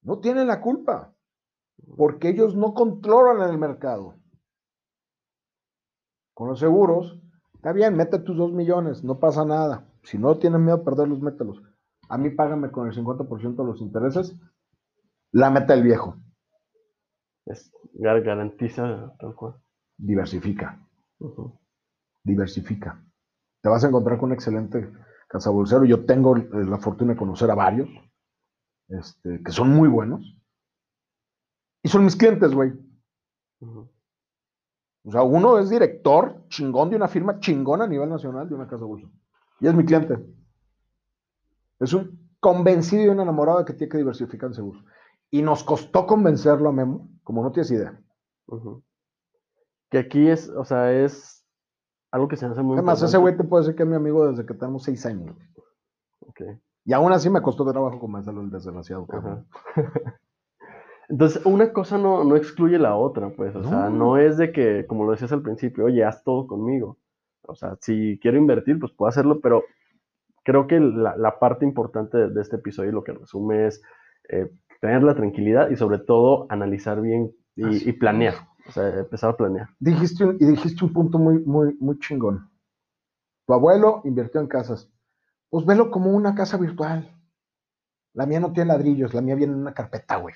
No 0.06 0.20
tienen 0.20 0.47
la 0.47 0.62
culpa. 0.62 1.14
Porque 1.97 2.30
ellos 2.30 2.56
no 2.56 2.74
controlan 2.74 3.49
el 3.49 3.58
mercado. 3.58 4.16
Con 6.34 6.47
los 6.47 6.60
seguros, 6.60 7.20
está 7.56 7.74
bien, 7.74 7.95
mete 7.95 8.20
tus 8.20 8.38
dos 8.38 8.53
millones, 8.53 9.03
no 9.03 9.20
pasa 9.20 9.45
nada. 9.45 9.88
Si 10.03 10.18
no 10.18 10.38
tienes 10.38 10.60
miedo 10.60 10.78
a 10.78 10.84
perderlos, 10.84 11.22
mételos. 11.22 11.62
A 12.08 12.18
mí 12.18 12.30
págame 12.30 12.72
con 12.72 12.88
el 12.88 12.93
50% 12.93 13.56
de 13.56 13.64
los 13.64 13.82
intereses, 13.82 14.39
la 15.32 15.49
meta 15.49 15.74
el 15.74 15.84
viejo. 15.84 16.16
Es, 17.45 17.72
garantiza 17.93 19.14
tal 19.20 19.36
cual. 19.36 19.56
Diversifica. 19.97 20.80
Diversifica. 22.24 23.03
Te 23.62 23.70
vas 23.70 23.84
a 23.84 23.88
encontrar 23.88 24.18
con 24.18 24.30
un 24.30 24.34
excelente 24.34 24.91
cazabolsero. 25.28 25.86
Yo 25.86 26.06
tengo 26.06 26.36
la 26.36 26.78
fortuna 26.78 27.14
de 27.14 27.20
conocer 27.20 27.49
a 27.49 27.56
varios 27.56 27.89
este, 28.90 29.42
que 29.44 29.52
son 29.52 29.70
muy 29.70 29.88
buenos. 29.90 30.36
Y 31.84 31.90
son 31.90 32.04
mis 32.04 32.16
clientes, 32.16 32.54
güey. 32.54 32.74
O 33.60 35.12
sea, 35.12 35.24
uno 35.24 35.60
es 35.60 35.70
director 35.70 36.48
chingón 36.50 36.90
de 36.90 36.96
una 36.96 37.08
firma 37.08 37.40
chingona 37.40 37.84
a 37.84 37.88
nivel 37.88 38.10
nacional 38.10 38.50
de 38.50 38.56
una 38.56 38.68
casa 38.68 38.86
bolsa. 38.86 39.08
Y 39.60 39.68
es 39.68 39.76
mi 39.76 39.86
cliente. 39.86 40.18
Es 41.80 41.94
un 41.94 42.30
convencido 42.40 43.04
y 43.04 43.08
un 43.10 43.20
enamorado 43.20 43.60
de 43.60 43.66
que 43.66 43.74
tiene 43.74 43.92
que 43.92 43.98
diversificar 43.98 44.50
en 44.50 44.56
seguros. 44.56 44.84
Y 45.30 45.42
nos 45.42 45.64
costó 45.64 46.06
convencerlo 46.06 46.70
a 46.70 46.72
Memo, 46.72 47.10
como 47.24 47.44
no 47.44 47.52
tienes 47.52 47.72
idea. 47.72 48.02
Que 49.90 50.00
aquí 50.00 50.28
es, 50.28 50.50
o 50.50 50.64
sea, 50.64 50.92
es 50.92 51.46
algo 52.12 52.28
que 52.28 52.38
se 52.38 52.46
hace 52.46 52.62
muy 52.62 52.76
Además, 52.76 53.02
ese 53.02 53.18
güey 53.18 53.36
te 53.36 53.44
puede 53.44 53.64
decir 53.64 53.76
que 53.76 53.84
es 53.84 53.90
mi 53.90 53.96
amigo 53.96 54.28
desde 54.28 54.46
que 54.46 54.54
tenemos 54.54 54.84
seis 54.84 55.06
años. 55.06 55.36
Y 56.86 56.94
aún 56.94 57.12
así 57.12 57.30
me 57.30 57.42
costó 57.42 57.66
de 57.66 57.74
trabajo 57.74 58.00
convencerlo 58.00 58.42
el 58.42 58.52
desgraciado. 58.52 59.08
Entonces, 61.10 61.46
una 61.46 61.74
cosa 61.74 61.98
no, 61.98 62.36
excluye 62.36 62.78
la 62.78 62.96
otra, 62.96 63.30
pues. 63.36 63.56
O 63.56 63.64
sea, 63.64 63.90
no 63.90 64.18
es 64.18 64.38
de 64.38 64.52
que, 64.52 64.86
como 64.88 65.06
lo 65.06 65.12
decías 65.12 65.32
al 65.32 65.42
principio, 65.42 65.86
oye, 65.86 66.04
haz 66.04 66.24
todo 66.24 66.48
conmigo. 66.48 66.98
O 67.48 67.56
sea, 67.56 67.76
si 67.82 68.20
quiero 68.22 68.38
invertir, 68.38 68.80
pues 68.80 68.92
puedo 68.92 69.10
hacerlo, 69.10 69.40
pero 69.42 69.64
creo 70.44 70.68
que 70.68 70.80
la, 70.80 71.40
parte 71.40 71.66
importante 71.66 72.30
de, 72.30 72.42
este 72.42 72.58
episodio, 72.58 72.92
lo 72.92 73.04
que 73.04 73.14
resume 73.14 73.68
es 73.68 73.82
eh, 74.30 74.52
tener 74.80 75.04
la 75.04 75.16
tranquilidad 75.16 75.70
y 75.70 75.76
sobre 75.76 76.00
todo 76.00 76.46
analizar 76.50 77.02
bien 77.02 77.32
y, 77.56 77.92
planear. 77.94 78.36
O 78.68 78.72
sea, 78.72 79.00
empezar 79.00 79.32
a 79.32 79.38
planear. 79.38 79.70
Dijiste 79.80 80.24
y 80.40 80.46
dijiste 80.46 80.86
un 80.86 80.94
punto 80.94 81.18
muy, 81.18 81.40
muy, 81.40 81.76
muy 81.80 82.00
chingón. 82.00 82.50
Tu 83.48 83.54
abuelo 83.54 84.02
invirtió 84.06 84.42
en 84.42 84.48
casas. 84.48 84.92
Pues 85.56 85.66
velo 85.66 85.89
como 85.89 86.10
una 86.10 86.36
casa 86.36 86.58
virtual. 86.58 87.18
La 88.12 88.26
mía 88.26 88.41
no 88.41 88.51
tiene 88.51 88.74
ladrillos, 88.74 89.14
la 89.14 89.22
mía 89.22 89.36
viene 89.36 89.53
en 89.53 89.60
una 89.60 89.74
carpeta, 89.74 90.18
güey. 90.18 90.36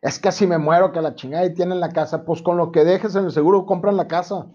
Es 0.00 0.20
que 0.20 0.30
si 0.30 0.46
me 0.46 0.56
muero 0.56 0.92
que 0.92 1.00
la 1.00 1.16
chingada 1.16 1.44
y 1.44 1.52
tienen 1.52 1.80
la 1.80 1.88
casa, 1.88 2.24
pues 2.24 2.42
con 2.42 2.56
lo 2.56 2.70
que 2.70 2.84
dejes 2.84 3.16
en 3.16 3.24
el 3.24 3.32
seguro 3.32 3.66
compran 3.66 3.96
la 3.96 4.06
casa. 4.06 4.52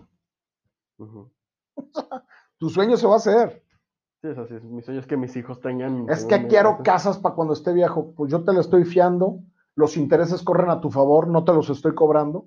tu 2.58 2.70
sueño 2.70 2.96
se 2.96 3.06
va 3.06 3.16
a 3.16 3.18
hacer. 3.18 3.66
Sí, 4.22 4.30
es 4.30 4.38
así. 4.38 4.54
Mi 4.64 4.82
sueño 4.82 5.02
es 5.02 5.08
que 5.08 5.18
mis 5.18 5.36
hijos 5.36 5.60
tengan. 5.60 6.10
Es 6.10 6.24
que 6.24 6.48
quiero 6.48 6.82
casas 6.82 7.18
para 7.18 7.36
cuando 7.36 7.56
esté 7.56 7.74
viejo. 7.74 8.14
Pues 8.16 8.32
yo 8.32 8.46
te 8.46 8.54
lo 8.54 8.62
estoy 8.62 8.86
fiando. 8.86 9.42
Los 9.76 9.98
intereses 9.98 10.42
corren 10.42 10.70
a 10.70 10.80
tu 10.80 10.90
favor, 10.90 11.28
no 11.28 11.44
te 11.44 11.52
los 11.52 11.70
estoy 11.70 11.96
cobrando. 11.96 12.46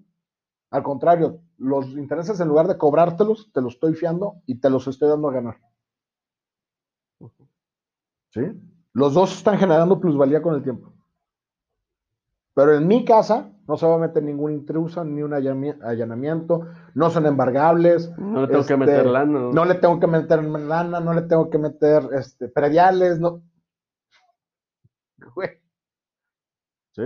Al 0.71 0.83
contrario, 0.83 1.43
los 1.59 1.89
intereses 1.89 2.41
en 2.41 2.49
lugar 2.49 2.69
de 2.69 2.79
cobrártelos, 2.79 3.53
te 3.53 3.61
los 3.61 3.75
estoy 3.75 3.93
fiando 3.93 4.37
y 4.47 4.61
te 4.61 4.71
los 4.71 4.89
estoy 4.89 5.11
dando 5.11 5.29
a 5.29 5.33
ganar. 5.35 5.72
¿Sí? 8.33 8.41
Los 8.93 9.15
dos 9.15 9.37
están 9.37 9.59
generando 9.59 10.01
plusvalía 10.01 10.43
con 10.43 10.55
el 10.55 10.63
tiempo. 10.63 10.93
Pero 12.55 12.75
en 12.75 12.87
mi 12.87 13.05
casa 13.05 13.51
no 13.67 13.77
se 13.77 13.87
va 13.87 13.95
a 13.95 13.99
meter 13.99 14.23
ningún 14.23 14.53
intruso, 14.53 15.05
ni 15.05 15.23
un 15.23 15.33
allanamiento, 15.33 16.67
no 16.95 17.11
son 17.11 17.27
embargables. 17.27 18.11
No 18.19 18.43
le 18.43 18.49
tengo 18.49 18.67
que 18.67 18.77
meter 18.77 18.97
este, 18.99 19.11
lana. 19.11 19.51
¿no? 19.53 19.65
le 19.65 19.75
tengo 19.77 19.99
que 19.99 20.07
meter 20.07 20.45
lana, 20.45 21.01
no 21.01 21.15
le 21.15 21.23
tengo 21.23 21.49
que 21.49 21.59
meter 21.59 22.03
este, 22.13 22.49
prediales, 22.49 23.19
no. 23.19 23.43
¿Sí? 26.95 27.05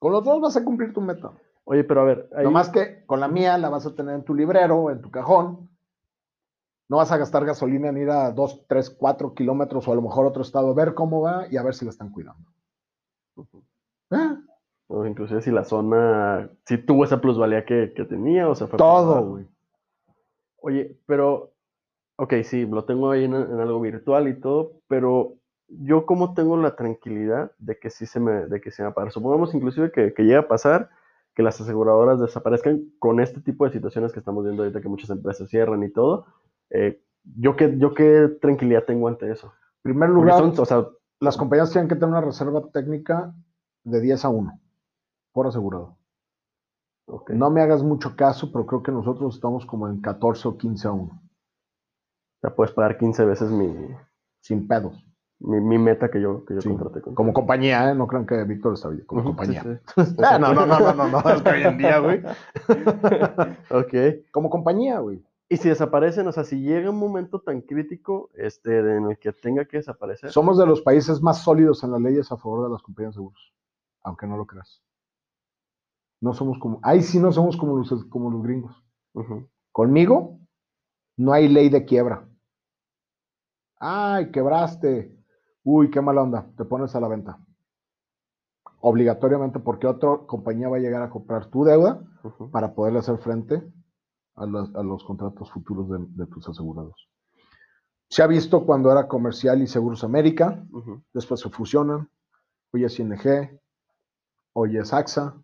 Con 0.00 0.12
los 0.12 0.24
dos 0.24 0.40
vas 0.40 0.56
a 0.56 0.64
cumplir 0.64 0.92
tu 0.92 1.00
meta. 1.00 1.30
Oye, 1.64 1.84
pero 1.84 2.00
a 2.00 2.04
ver. 2.04 2.28
Ahí... 2.36 2.46
más 2.48 2.68
que 2.68 3.04
con 3.06 3.20
la 3.20 3.28
mía 3.28 3.56
la 3.58 3.68
vas 3.68 3.86
a 3.86 3.94
tener 3.94 4.16
en 4.16 4.24
tu 4.24 4.34
librero, 4.34 4.90
en 4.90 5.00
tu 5.00 5.10
cajón, 5.10 5.63
no 6.88 6.98
vas 6.98 7.12
a 7.12 7.16
gastar 7.16 7.44
gasolina 7.44 7.88
en 7.88 7.98
ir 7.98 8.10
a 8.10 8.30
2, 8.30 8.66
3, 8.68 8.90
4 8.90 9.34
kilómetros 9.34 9.88
o 9.88 9.92
a 9.92 9.94
lo 9.94 10.02
mejor 10.02 10.26
otro 10.26 10.42
estado, 10.42 10.70
a 10.70 10.74
ver 10.74 10.94
cómo 10.94 11.20
va 11.20 11.46
y 11.50 11.56
a 11.56 11.62
ver 11.62 11.74
si 11.74 11.84
la 11.84 11.90
están 11.90 12.10
cuidando. 12.10 12.50
¿Eh? 14.10 14.36
O 14.86 15.06
inclusive 15.06 15.40
si 15.40 15.50
la 15.50 15.64
zona, 15.64 16.50
si 16.66 16.78
tuvo 16.78 17.04
esa 17.04 17.20
plusvalía 17.20 17.64
que, 17.64 17.86
tenía, 18.08 18.48
o 18.48 18.54
sea, 18.54 18.66
fue 18.66 18.78
todo, 18.78 19.26
güey. 19.26 19.46
Oye, 20.60 20.98
pero, 21.06 21.52
ok, 22.16 22.34
sí, 22.44 22.66
lo 22.66 22.84
tengo 22.84 23.10
ahí 23.10 23.24
en, 23.24 23.34
algo 23.34 23.80
virtual 23.80 24.28
y 24.28 24.38
todo, 24.38 24.80
pero 24.86 25.34
yo 25.68 26.04
como 26.04 26.34
tengo 26.34 26.56
la 26.58 26.76
tranquilidad 26.76 27.52
de 27.58 27.78
que 27.78 27.90
sí 27.90 28.06
se 28.06 28.20
me, 28.20 28.46
de 28.46 28.60
que 28.60 28.70
se 28.70 28.82
me 28.82 28.92
para. 28.92 29.10
Supongamos 29.10 29.54
inclusive 29.54 29.90
que, 29.90 30.12
que 30.12 30.22
llega 30.24 30.40
a 30.40 30.48
pasar 30.48 30.90
que 31.34 31.42
las 31.42 31.60
aseguradoras 31.60 32.20
desaparezcan 32.20 32.92
con 32.98 33.20
este 33.20 33.40
tipo 33.40 33.64
de 33.64 33.72
situaciones 33.72 34.12
que 34.12 34.20
estamos 34.20 34.44
viendo 34.44 34.62
ahorita, 34.62 34.80
que 34.80 34.88
muchas 34.88 35.10
empresas 35.10 35.48
cierran 35.48 35.82
y 35.82 35.90
todo, 35.90 36.26
eh, 36.74 37.00
¿yo, 37.36 37.54
qué, 37.56 37.76
¿Yo 37.78 37.94
qué 37.94 38.28
tranquilidad 38.40 38.84
tengo 38.84 39.08
ante 39.08 39.30
eso? 39.30 39.52
En 39.84 39.92
primer 39.92 40.10
lugar, 40.10 40.42
o 40.42 40.64
sea, 40.64 40.86
las 41.20 41.36
compañías 41.36 41.70
tienen 41.70 41.88
que 41.88 41.94
tener 41.94 42.08
una 42.08 42.20
reserva 42.20 42.68
técnica 42.72 43.32
de 43.84 44.00
10 44.00 44.24
a 44.24 44.28
1 44.28 44.60
por 45.32 45.46
asegurado. 45.46 45.96
No 47.28 47.50
me 47.50 47.60
hagas 47.60 47.82
mucho 47.82 48.16
caso, 48.16 48.50
pero 48.50 48.66
creo 48.66 48.82
que 48.82 48.90
nosotros 48.90 49.34
estamos 49.34 49.66
como 49.66 49.88
en 49.88 50.00
14 50.00 50.48
o 50.48 50.56
15 50.56 50.88
a 50.88 50.92
1. 50.92 51.04
O 51.04 51.20
sea, 52.40 52.54
puedes 52.54 52.72
pagar 52.74 52.98
15 52.98 53.24
veces 53.24 53.50
mi... 53.50 53.72
Sin 54.40 54.66
pedos. 54.66 55.04
Mi, 55.40 55.78
meta 55.78 56.10
que 56.10 56.20
yo, 56.20 56.44
que 56.44 56.54
yo 56.54 56.60
contraté 56.62 57.02
con 57.02 57.14
Como 57.14 57.32
compañía, 57.32 57.90
¿eh? 57.90 57.94
No 57.94 58.06
crean 58.06 58.24
que 58.26 58.42
Víctor 58.44 58.74
está 58.74 58.88
bien. 58.88 59.04
Como 59.04 59.24
compañía. 59.24 59.62
no, 59.96 60.38
no, 60.38 60.54
no, 60.54 60.66
no, 60.66 60.94
no, 60.94 61.08
no, 61.08 61.18
es 61.30 61.42
que 61.42 61.50
hoy 61.50 61.62
en 61.62 61.78
día, 61.78 61.98
güey. 61.98 62.22
ok. 63.70 64.24
Como 64.30 64.48
compañía, 64.48 65.00
güey. 65.00 65.22
Y 65.54 65.56
si 65.56 65.68
desaparecen, 65.68 66.26
o 66.26 66.32
sea, 66.32 66.42
si 66.42 66.60
llega 66.60 66.90
un 66.90 66.98
momento 66.98 67.40
tan 67.40 67.60
crítico 67.60 68.28
este, 68.34 68.76
en 68.76 69.08
el 69.08 69.18
que 69.20 69.32
tenga 69.32 69.64
que 69.64 69.76
desaparecer. 69.76 70.32
Somos 70.32 70.58
de 70.58 70.66
los 70.66 70.82
países 70.82 71.22
más 71.22 71.44
sólidos 71.44 71.84
en 71.84 71.92
las 71.92 72.00
leyes 72.00 72.32
a 72.32 72.36
favor 72.36 72.64
de 72.64 72.72
las 72.72 72.82
compañías 72.82 73.14
de 73.14 73.18
seguros, 73.18 73.54
aunque 74.02 74.26
no 74.26 74.36
lo 74.36 74.46
creas. 74.46 74.82
No 76.20 76.34
somos 76.34 76.58
como, 76.58 76.80
ahí 76.82 77.02
sí 77.02 77.20
no 77.20 77.30
somos 77.30 77.56
como 77.56 77.76
los, 77.76 78.04
como 78.06 78.32
los 78.32 78.42
gringos. 78.42 78.82
Conmigo 79.70 80.40
no 81.16 81.32
hay 81.32 81.46
ley 81.46 81.68
de 81.68 81.84
quiebra. 81.84 82.28
Ay, 83.78 84.32
quebraste. 84.32 85.16
Uy, 85.62 85.88
qué 85.88 86.00
mala 86.00 86.22
onda. 86.22 86.50
Te 86.56 86.64
pones 86.64 86.96
a 86.96 87.00
la 87.00 87.06
venta. 87.06 87.38
Obligatoriamente 88.80 89.60
porque 89.60 89.86
otra 89.86 90.18
compañía 90.26 90.68
va 90.68 90.78
a 90.78 90.80
llegar 90.80 91.02
a 91.02 91.10
comprar 91.10 91.46
tu 91.46 91.62
deuda 91.62 92.02
para 92.50 92.74
poderle 92.74 92.98
hacer 92.98 93.18
frente 93.18 93.62
a 94.36 94.46
los, 94.46 95.04
contratos 95.04 95.50
futuros 95.52 95.88
de, 96.16 96.26
tus 96.26 96.48
asegurados. 96.48 97.08
Se 98.08 98.22
ha 98.22 98.26
visto 98.26 98.64
cuando 98.66 98.90
era 98.90 99.08
Comercial 99.08 99.62
y 99.62 99.66
Seguros 99.66 100.04
América, 100.04 100.64
después 101.12 101.40
se 101.40 101.50
fusionan, 101.50 102.08
hoy 102.72 102.84
es 102.84 102.98
ING, 102.98 103.60
hoy 104.52 104.76
es 104.76 104.92
AXA, 104.92 105.34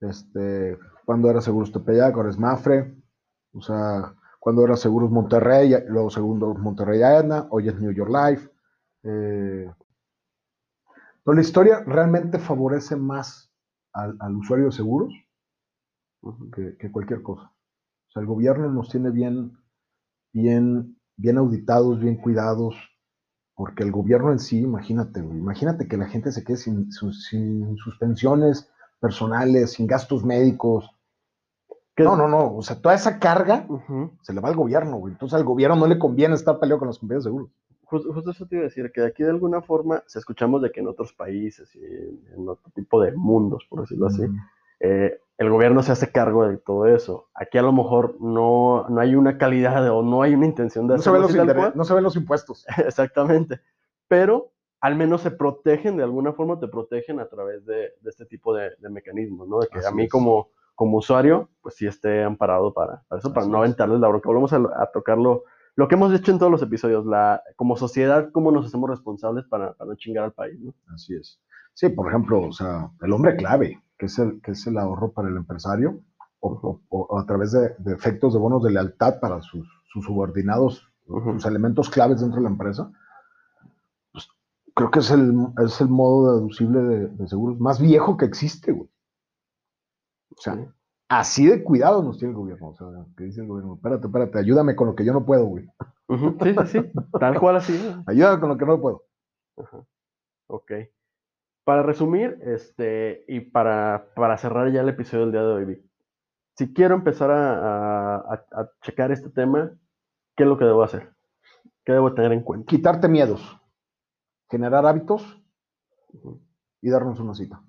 este, 0.00 0.78
cuando 1.04 1.30
era 1.30 1.40
Seguros 1.40 1.72
Tepeyac, 1.72 2.14
ahora 2.14 2.30
es 2.30 2.38
Mafre, 2.38 2.96
o 3.52 3.60
sea, 3.60 4.14
cuando 4.40 4.64
era 4.64 4.76
Seguros 4.76 5.10
Monterrey, 5.10 5.74
luego 5.88 6.10
segundo 6.10 6.54
Monterrey 6.54 7.02
Aetna, 7.02 7.46
hoy 7.50 7.68
es 7.68 7.80
New 7.80 7.92
York 7.92 8.10
Life. 8.10 8.50
Eh, 9.04 9.70
pero 11.22 11.34
la 11.34 11.40
historia 11.40 11.82
realmente 11.86 12.38
favorece 12.38 12.96
más 12.96 13.50
al, 13.92 14.36
usuario 14.36 14.66
de 14.66 14.72
seguros 14.72 15.14
que 16.52 16.90
cualquier 16.90 17.22
cosa 17.22 17.54
sea, 18.14 18.20
el 18.22 18.26
gobierno 18.26 18.70
nos 18.70 18.88
tiene 18.88 19.10
bien, 19.10 19.58
bien, 20.32 20.96
bien 21.16 21.38
auditados, 21.38 22.00
bien 22.00 22.16
cuidados, 22.16 22.74
porque 23.54 23.84
el 23.84 23.92
gobierno 23.92 24.32
en 24.32 24.38
sí, 24.38 24.60
imagínate, 24.60 25.20
imagínate 25.20 25.86
que 25.86 25.96
la 25.96 26.06
gente 26.06 26.32
se 26.32 26.44
quede 26.44 26.56
sin, 26.56 26.90
sus 26.90 27.98
pensiones 28.00 28.70
personales, 29.00 29.72
sin 29.72 29.86
gastos 29.86 30.24
médicos. 30.24 30.90
No, 31.96 32.16
no, 32.16 32.26
no, 32.26 32.56
o 32.56 32.62
sea, 32.62 32.80
toda 32.80 32.94
esa 32.94 33.20
carga 33.20 33.68
se 34.22 34.32
le 34.32 34.40
va 34.40 34.48
al 34.48 34.56
gobierno, 34.56 34.96
güey. 34.96 35.12
Entonces 35.12 35.36
al 35.36 35.44
gobierno 35.44 35.76
no 35.76 35.86
le 35.86 35.98
conviene 35.98 36.34
estar 36.34 36.58
peleado 36.58 36.80
con 36.80 36.88
las 36.88 36.98
compañías 36.98 37.24
de 37.24 37.28
seguros. 37.28 37.50
Justo, 37.84 38.30
eso 38.30 38.46
te 38.46 38.56
iba 38.56 38.62
a 38.62 38.68
decir, 38.68 38.90
que 38.92 39.02
de 39.02 39.06
aquí 39.06 39.22
de 39.22 39.30
alguna 39.30 39.62
forma 39.62 40.02
se 40.06 40.18
escuchamos 40.18 40.62
de 40.62 40.72
que 40.72 40.80
en 40.80 40.88
otros 40.88 41.12
países 41.12 41.72
y 41.76 41.84
en 42.34 42.48
otro 42.48 42.72
tipo 42.74 43.00
de 43.00 43.12
mundos, 43.12 43.64
por 43.68 43.82
decirlo 43.82 44.06
así, 44.06 44.22
eh, 44.84 45.18
el 45.38 45.50
gobierno 45.50 45.82
se 45.82 45.92
hace 45.92 46.12
cargo 46.12 46.46
de 46.46 46.58
todo 46.58 46.86
eso. 46.86 47.28
Aquí 47.34 47.56
a 47.56 47.62
lo 47.62 47.72
mejor 47.72 48.16
no, 48.20 48.86
no 48.88 49.00
hay 49.00 49.14
una 49.14 49.38
calidad 49.38 49.90
o 49.90 50.02
no 50.02 50.22
hay 50.22 50.34
una 50.34 50.46
intención 50.46 50.86
de 50.86 50.96
no 50.96 51.02
se, 51.02 51.10
ven 51.10 51.22
los 51.22 51.74
no 51.74 51.84
se 51.84 51.94
ven 51.94 52.04
los 52.04 52.16
impuestos. 52.16 52.66
Exactamente. 52.86 53.60
Pero 54.06 54.52
al 54.80 54.96
menos 54.96 55.22
se 55.22 55.30
protegen, 55.30 55.96
de 55.96 56.02
alguna 56.02 56.34
forma 56.34 56.60
te 56.60 56.68
protegen 56.68 57.18
a 57.18 57.26
través 57.26 57.64
de, 57.64 57.94
este 58.04 58.26
tipo 58.26 58.54
de, 58.54 58.72
mecanismos, 58.90 59.48
¿no? 59.48 59.60
De 59.60 59.68
que 59.68 59.84
a 59.84 59.90
mí 59.90 60.06
como, 60.06 60.50
como 60.74 60.98
usuario, 60.98 61.48
pues 61.62 61.76
sí 61.76 61.86
esté 61.86 62.22
amparado 62.22 62.74
para, 62.74 63.02
eso, 63.16 63.32
para 63.32 63.46
no 63.46 63.58
aventarles 63.58 63.98
la 64.00 64.08
bronca. 64.08 64.28
Volvemos 64.28 64.52
a, 64.52 64.58
a, 64.58 64.90
tocarlo, 64.92 65.44
lo 65.74 65.88
que 65.88 65.94
hemos 65.94 66.12
hecho 66.12 66.30
en 66.30 66.38
todos 66.38 66.52
los 66.52 66.60
episodios, 66.60 67.06
la, 67.06 67.42
como 67.56 67.78
sociedad, 67.78 68.28
cómo 68.30 68.52
nos 68.52 68.66
hacemos 68.66 68.90
responsables 68.90 69.46
para, 69.46 69.72
para 69.72 69.88
no 69.88 69.96
chingar 69.96 70.24
al 70.24 70.32
país, 70.32 70.60
¿no? 70.60 70.74
Así 70.94 71.14
es. 71.14 71.40
Sí, 71.72 71.88
por 71.88 72.08
ejemplo, 72.08 72.42
o 72.42 72.52
sea, 72.52 72.90
el 73.00 73.12
hombre 73.12 73.36
clave, 73.36 73.82
que 73.98 74.06
es 74.06 74.18
el, 74.18 74.40
que 74.42 74.52
es 74.52 74.66
el 74.66 74.78
ahorro 74.78 75.12
para 75.12 75.28
el 75.28 75.36
empresario, 75.36 76.00
o, 76.40 77.18
a 77.18 77.24
través 77.26 77.52
de, 77.52 77.74
efectos 77.92 78.34
de 78.34 78.38
bonos 78.38 78.62
de 78.62 78.70
lealtad 78.70 79.18
para 79.20 79.40
sus, 79.40 79.66
subordinados, 79.90 80.86
sus 81.06 81.46
elementos 81.46 81.88
claves 81.88 82.20
dentro 82.20 82.36
de 82.36 82.44
la 82.44 82.50
empresa, 82.50 82.90
pues, 84.12 84.28
creo 84.74 84.90
que 84.90 84.98
es 84.98 85.10
el, 85.10 85.34
es 85.64 85.80
el 85.80 85.88
modo 85.88 86.36
deducible 86.36 86.80
de, 86.80 87.28
seguros 87.28 87.58
más 87.58 87.80
viejo 87.80 88.16
que 88.16 88.26
existe, 88.26 88.72
güey. 88.72 88.88
O 90.36 90.40
sea, 90.40 90.58
así 91.08 91.46
de 91.46 91.62
cuidado 91.62 92.02
nos 92.02 92.18
tiene 92.18 92.32
el 92.32 92.38
gobierno. 92.38 92.68
O 92.68 92.74
sea, 92.74 92.88
que 93.16 93.24
dice 93.24 93.40
el 93.40 93.46
gobierno, 93.46 93.74
espérate, 93.74 94.06
espérate, 94.06 94.38
ayúdame 94.38 94.74
con 94.74 94.88
lo 94.88 94.94
que 94.94 95.04
yo 95.04 95.12
no 95.12 95.24
puedo, 95.24 95.44
güey. 95.44 95.66
Sí, 96.42 96.54
sí, 96.54 96.66
sí, 96.66 96.92
tal 97.18 97.38
cual 97.38 97.56
así. 97.56 97.78
Ayúdame 98.06 98.40
con 98.40 98.48
lo 98.50 98.58
que 98.58 98.66
no 98.66 98.80
puedo. 98.80 99.04
Ok. 100.48 100.72
Para 101.64 101.82
resumir, 101.82 102.38
este, 102.42 103.24
y 103.26 103.40
para, 103.40 104.12
para 104.14 104.36
cerrar 104.36 104.70
ya 104.70 104.82
el 104.82 104.88
episodio 104.90 105.22
del 105.22 105.32
día 105.32 105.42
de 105.42 105.52
hoy, 105.52 105.90
si 106.56 106.72
quiero 106.72 106.94
empezar 106.94 107.30
a, 107.32 108.74
checar 108.82 109.10
este 109.10 109.30
tema, 109.30 109.76
¿qué 110.36 110.44
es 110.44 110.48
lo 110.48 110.58
que 110.58 110.64
debo 110.64 110.82
hacer? 110.82 111.12
¿Qué 111.84 111.92
debo 111.92 112.14
tener 112.14 112.32
en 112.32 112.42
cuenta? 112.42 112.66
Quitarte 112.66 113.08
miedos, 113.08 113.60
generar 114.50 114.86
hábitos 114.86 115.42
y 116.80 116.90
darnos 116.90 117.18
una 117.18 117.34
cita. 117.34 117.62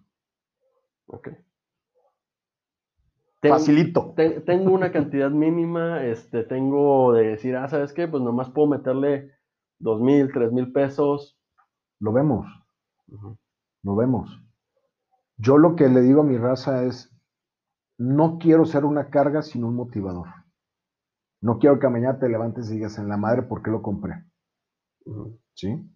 Ok. 1.08 1.30
Facilito. 3.42 4.14
tengo 4.46 4.72
una 4.72 4.92
cantidad 4.92 5.30
mínima, 5.30 6.04
este, 6.04 6.44
tengo 6.44 7.14
de 7.14 7.30
decir, 7.30 7.56
ah, 7.56 7.68
¿sabes 7.68 7.94
qué? 7.94 8.08
Pues 8.08 8.24
nomás 8.24 8.50
puedo 8.50 8.68
meterle 8.68 9.32
dos 9.80 10.02
mil, 10.02 10.32
tres 10.32 10.52
mil 10.52 10.72
pesos. 10.72 11.40
Lo 12.00 12.12
vemos. 12.12 12.48
Lo 13.86 13.96
vemos. 13.96 14.42
Yo 15.38 15.60
lo 15.60 15.76
que 15.76 15.88
le 15.88 16.02
digo 16.02 16.22
a 16.22 16.26
mi 16.26 16.38
raza 16.38 16.84
es, 16.86 17.16
no 18.00 18.40
quiero 18.40 18.66
ser 18.66 18.84
una 18.84 19.12
carga, 19.12 19.44
sino 19.44 19.68
un 19.68 19.76
motivador. 19.76 20.28
No 21.40 21.60
quiero 21.60 21.78
que 21.78 21.88
mañana 21.88 22.18
te 22.18 22.28
levantes 22.28 22.70
y 22.70 22.74
digas 22.74 22.98
en 22.98 23.08
la 23.08 23.18
madre 23.18 23.44
por 23.44 23.62
qué 23.62 23.70
lo 23.70 23.84
compré. 23.84 24.26
¿Sí? 25.54 25.88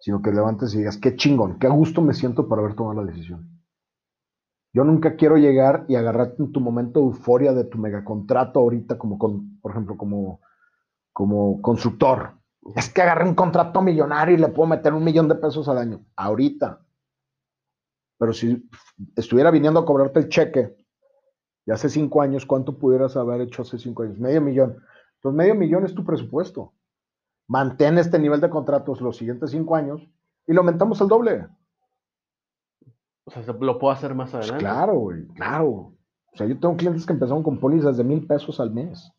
Sino 0.00 0.20
que 0.20 0.30
levantes 0.30 0.74
y 0.74 0.78
digas, 0.78 0.98
qué 0.98 1.16
chingón, 1.16 1.58
qué 1.58 1.68
gusto 1.68 2.02
me 2.02 2.12
siento 2.12 2.46
por 2.46 2.58
haber 2.58 2.74
tomado 2.74 3.02
la 3.02 3.10
decisión. 3.10 3.48
Yo 4.74 4.84
nunca 4.84 5.16
quiero 5.16 5.38
llegar 5.38 5.86
y 5.88 5.96
agarrarte 5.96 6.42
en 6.42 6.52
tu 6.52 6.60
momento 6.60 7.00
de 7.00 7.06
euforia 7.06 7.54
de 7.54 7.64
tu 7.64 7.78
megacontrato 7.78 8.60
ahorita, 8.60 8.98
como 8.98 9.16
con, 9.16 9.58
por 9.60 9.72
ejemplo, 9.72 9.96
como, 9.96 10.42
como 11.14 11.62
constructor. 11.62 12.34
Es 12.76 12.92
que 12.92 13.00
agarré 13.00 13.26
un 13.26 13.34
contrato 13.34 13.80
millonario 13.80 14.34
y 14.34 14.38
le 14.38 14.48
puedo 14.48 14.68
meter 14.68 14.92
un 14.92 15.02
millón 15.02 15.28
de 15.28 15.36
pesos 15.36 15.66
al 15.70 15.78
año. 15.78 16.04
Ahorita. 16.14 16.84
Pero 18.18 18.32
si 18.32 18.68
estuviera 19.16 19.50
viniendo 19.50 19.80
a 19.80 19.86
cobrarte 19.86 20.18
el 20.18 20.28
cheque 20.28 20.76
de 21.64 21.72
hace 21.72 21.88
cinco 21.88 22.20
años, 22.20 22.44
¿cuánto 22.44 22.78
pudieras 22.78 23.16
haber 23.16 23.40
hecho 23.42 23.62
hace 23.62 23.78
cinco 23.78 24.02
años? 24.02 24.18
Medio 24.18 24.40
millón. 24.40 24.82
Entonces, 25.16 25.36
medio 25.36 25.54
millón 25.54 25.84
es 25.84 25.94
tu 25.94 26.04
presupuesto. 26.04 26.72
Mantén 27.46 27.96
este 27.98 28.18
nivel 28.18 28.40
de 28.40 28.50
contratos 28.50 29.00
los 29.00 29.16
siguientes 29.16 29.50
cinco 29.50 29.76
años 29.76 30.06
y 30.46 30.52
lo 30.52 30.60
aumentamos 30.60 31.00
al 31.00 31.08
doble. 31.08 31.46
O 33.24 33.30
sea, 33.30 33.42
lo 33.42 33.78
puedo 33.78 33.92
hacer 33.92 34.14
más 34.14 34.30
pues 34.30 34.42
adelante. 34.42 34.64
claro, 34.64 34.94
güey, 34.98 35.26
claro. 35.28 35.68
O 35.68 36.36
sea, 36.36 36.46
yo 36.46 36.58
tengo 36.58 36.76
clientes 36.76 37.06
que 37.06 37.12
empezaron 37.12 37.42
con 37.42 37.58
pólizas 37.58 37.96
de 37.96 38.04
mil 38.04 38.26
pesos 38.26 38.58
al 38.60 38.70
mes. 38.70 39.12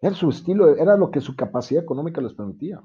Era 0.00 0.14
su 0.14 0.28
estilo, 0.28 0.76
era 0.76 0.96
lo 0.96 1.10
que 1.10 1.20
su 1.20 1.36
capacidad 1.36 1.82
económica 1.82 2.20
les 2.20 2.34
permitía. 2.34 2.82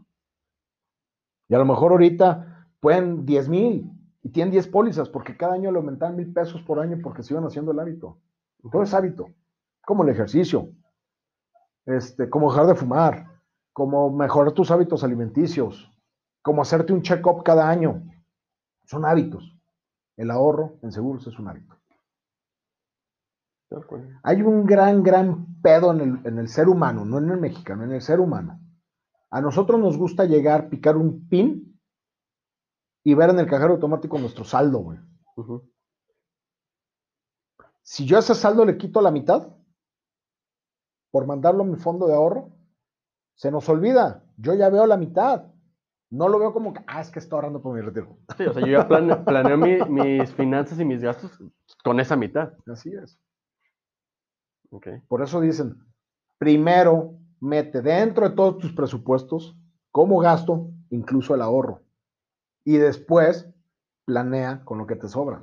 Y 1.47 1.55
a 1.55 1.57
lo 1.57 1.65
mejor 1.65 1.91
ahorita 1.91 2.67
pueden 2.79 3.25
10 3.25 3.49
mil 3.49 3.91
y 4.21 4.29
tienen 4.29 4.51
10 4.51 4.67
pólizas 4.67 5.09
porque 5.09 5.37
cada 5.37 5.53
año 5.53 5.71
le 5.71 5.77
aumentan 5.77 6.15
mil 6.15 6.31
pesos 6.33 6.61
por 6.61 6.79
año 6.79 6.97
porque 7.01 7.23
se 7.23 7.33
iban 7.33 7.45
haciendo 7.45 7.71
el 7.71 7.79
hábito. 7.79 8.17
Todo 8.71 8.83
es 8.83 8.93
hábito, 8.93 9.29
como 9.85 10.03
el 10.03 10.09
ejercicio, 10.09 10.69
este, 11.85 12.29
como 12.29 12.51
dejar 12.51 12.67
de 12.67 12.75
fumar, 12.75 13.27
como 13.71 14.11
mejorar 14.11 14.51
tus 14.51 14.71
hábitos 14.71 15.03
alimenticios, 15.03 15.89
como 16.41 16.61
hacerte 16.61 16.91
un 16.91 17.01
check-up 17.01 17.43
cada 17.43 17.69
año. 17.69 18.03
Son 18.85 19.05
hábitos. 19.05 19.55
El 20.17 20.31
ahorro 20.31 20.77
en 20.81 20.91
seguros 20.91 21.25
es 21.27 21.39
un 21.39 21.47
hábito. 21.47 21.75
Hay 24.23 24.41
un 24.41 24.65
gran, 24.65 25.03
gran 25.03 25.61
pedo 25.61 25.91
en 25.93 26.01
el, 26.01 26.19
en 26.25 26.39
el, 26.39 26.47
ser 26.47 26.67
humano, 26.67 27.05
no 27.05 27.19
en 27.19 27.29
el 27.29 27.39
mexicano, 27.39 27.83
en 27.83 27.91
el 27.91 28.01
ser 28.01 28.19
humano. 28.19 28.59
A 29.29 29.41
nosotros 29.41 29.79
nos 29.79 29.95
gusta 29.95 30.25
llegar, 30.25 30.69
picar 30.69 30.97
un 30.97 31.27
pin 31.29 31.68
y 33.09 33.15
ver 33.15 33.31
en 33.31 33.39
el 33.39 33.47
cajero 33.47 33.73
automático 33.73 34.19
nuestro 34.19 34.43
saldo, 34.43 34.79
güey. 34.79 34.99
Si 37.81 38.05
yo 38.05 38.17
a 38.17 38.19
ese 38.19 38.35
saldo 38.35 38.63
le 38.65 38.77
quito 38.77 39.01
la 39.01 39.09
mitad 39.09 39.49
por 41.09 41.25
mandarlo 41.25 41.63
a 41.63 41.65
mi 41.65 41.75
fondo 41.75 42.05
de 42.05 42.13
ahorro, 42.13 42.51
se 43.33 43.49
nos 43.49 43.67
olvida. 43.67 44.23
Yo 44.37 44.53
ya 44.53 44.69
veo 44.69 44.85
la 44.85 44.95
mitad. 44.95 45.45
No 46.11 46.29
lo 46.29 46.37
veo 46.37 46.53
como 46.53 46.71
que, 46.71 46.81
ah, 46.85 47.01
es 47.01 47.09
que 47.09 47.17
estoy 47.17 47.37
ahorrando 47.37 47.63
por 47.63 47.73
mi 47.73 47.81
retiro. 47.81 48.19
Sí, 48.37 48.43
o 48.43 48.53
sea, 48.53 48.61
yo 48.61 48.67
ya 48.67 48.87
planeo, 49.25 49.57
mis 49.57 50.31
finanzas 50.35 50.79
y 50.79 50.85
mis 50.85 51.01
gastos 51.01 51.31
con 51.83 51.99
esa 51.99 52.15
mitad. 52.15 52.53
Así 52.67 52.93
es. 52.93 53.19
Okay. 54.69 54.99
Por 55.07 55.23
eso 55.23 55.41
dicen, 55.41 55.83
primero 56.37 57.15
mete 57.39 57.81
dentro 57.81 58.29
de 58.29 58.35
todos 58.35 58.59
tus 58.59 58.71
presupuestos 58.73 59.57
como 59.89 60.19
gasto, 60.19 60.69
incluso 60.91 61.33
el 61.33 61.41
ahorro. 61.41 61.81
Y 62.69 62.77
después 62.77 63.51
planea 64.05 64.63
con 64.63 64.77
lo 64.77 64.85
que 64.85 64.95
te 64.95 65.07
sobra. 65.07 65.41